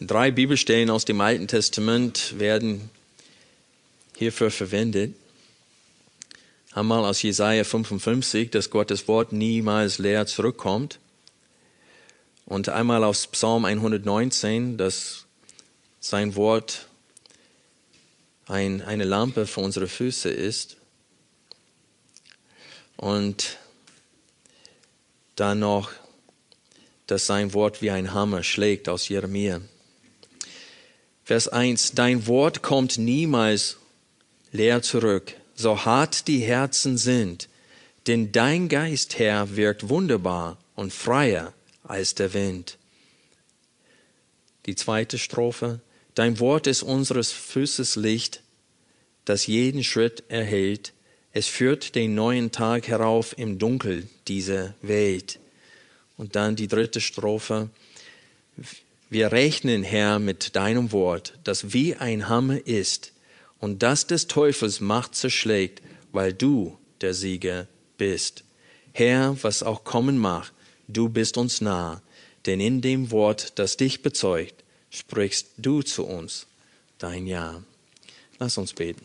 Drei 0.00 0.30
Bibelstellen 0.30 0.88
aus 0.88 1.04
dem 1.04 1.20
Alten 1.20 1.46
Testament 1.46 2.38
werden 2.38 2.88
hierfür 4.16 4.50
verwendet 4.50 5.14
einmal 6.72 7.04
aus 7.04 7.22
Jesaja 7.22 7.64
55, 7.64 8.50
dass 8.50 8.70
Gottes 8.70 9.08
Wort 9.08 9.32
niemals 9.32 9.98
leer 9.98 10.26
zurückkommt. 10.26 10.98
Und 12.46 12.68
einmal 12.68 13.04
aus 13.04 13.26
Psalm 13.28 13.64
119, 13.64 14.76
dass 14.76 15.26
sein 16.00 16.34
Wort 16.36 16.86
ein, 18.46 18.82
eine 18.82 19.04
Lampe 19.04 19.46
für 19.46 19.60
unsere 19.60 19.88
Füße 19.88 20.30
ist. 20.30 20.76
Und 22.96 23.58
dann 25.36 25.60
noch, 25.60 25.90
dass 27.06 27.26
sein 27.26 27.54
Wort 27.54 27.82
wie 27.82 27.90
ein 27.90 28.12
Hammer 28.12 28.42
schlägt 28.42 28.88
aus 28.88 29.08
Jeremia. 29.08 29.60
Vers 31.24 31.48
1, 31.48 31.92
dein 31.92 32.26
Wort 32.26 32.62
kommt 32.62 32.98
niemals 32.98 33.76
leer 34.52 34.82
zurück 34.82 35.34
so 35.60 35.84
hart 35.84 36.26
die 36.26 36.40
Herzen 36.40 36.96
sind, 36.96 37.48
denn 38.06 38.32
dein 38.32 38.68
Geist, 38.68 39.18
Herr, 39.18 39.56
wirkt 39.56 39.88
wunderbar 39.88 40.56
und 40.74 40.92
freier 40.92 41.52
als 41.84 42.14
der 42.14 42.32
Wind. 42.32 42.78
Die 44.66 44.74
zweite 44.74 45.18
Strophe. 45.18 45.80
Dein 46.14 46.40
Wort 46.40 46.66
ist 46.66 46.82
unseres 46.82 47.32
Fußes 47.32 47.96
Licht, 47.96 48.42
das 49.24 49.46
jeden 49.46 49.84
Schritt 49.84 50.24
erhält. 50.28 50.92
Es 51.32 51.46
führt 51.46 51.94
den 51.94 52.14
neuen 52.14 52.50
Tag 52.50 52.88
herauf 52.88 53.36
im 53.38 53.58
Dunkel 53.58 54.08
dieser 54.28 54.74
Welt. 54.82 55.38
Und 56.16 56.36
dann 56.36 56.56
die 56.56 56.68
dritte 56.68 57.00
Strophe. 57.00 57.70
Wir 59.08 59.32
rechnen, 59.32 59.82
Herr, 59.82 60.18
mit 60.18 60.56
deinem 60.56 60.92
Wort, 60.92 61.38
das 61.44 61.72
wie 61.72 61.96
ein 61.96 62.28
Hammer 62.28 62.66
ist, 62.66 63.12
und 63.60 63.82
das 63.82 64.06
des 64.06 64.26
Teufels 64.26 64.80
Macht 64.80 65.14
zerschlägt, 65.14 65.82
weil 66.12 66.32
du 66.32 66.76
der 67.00 67.14
Sieger 67.14 67.68
bist. 67.98 68.44
Herr, 68.92 69.36
was 69.42 69.62
auch 69.62 69.84
kommen 69.84 70.18
mag, 70.18 70.52
du 70.88 71.08
bist 71.08 71.36
uns 71.36 71.60
nah, 71.60 72.02
denn 72.46 72.60
in 72.60 72.80
dem 72.80 73.10
Wort, 73.10 73.58
das 73.58 73.76
dich 73.76 74.02
bezeugt, 74.02 74.64
sprichst 74.90 75.48
du 75.58 75.82
zu 75.82 76.04
uns 76.04 76.46
dein 76.98 77.26
Ja. 77.26 77.62
Lass 78.38 78.56
uns 78.58 78.72
beten. 78.72 79.04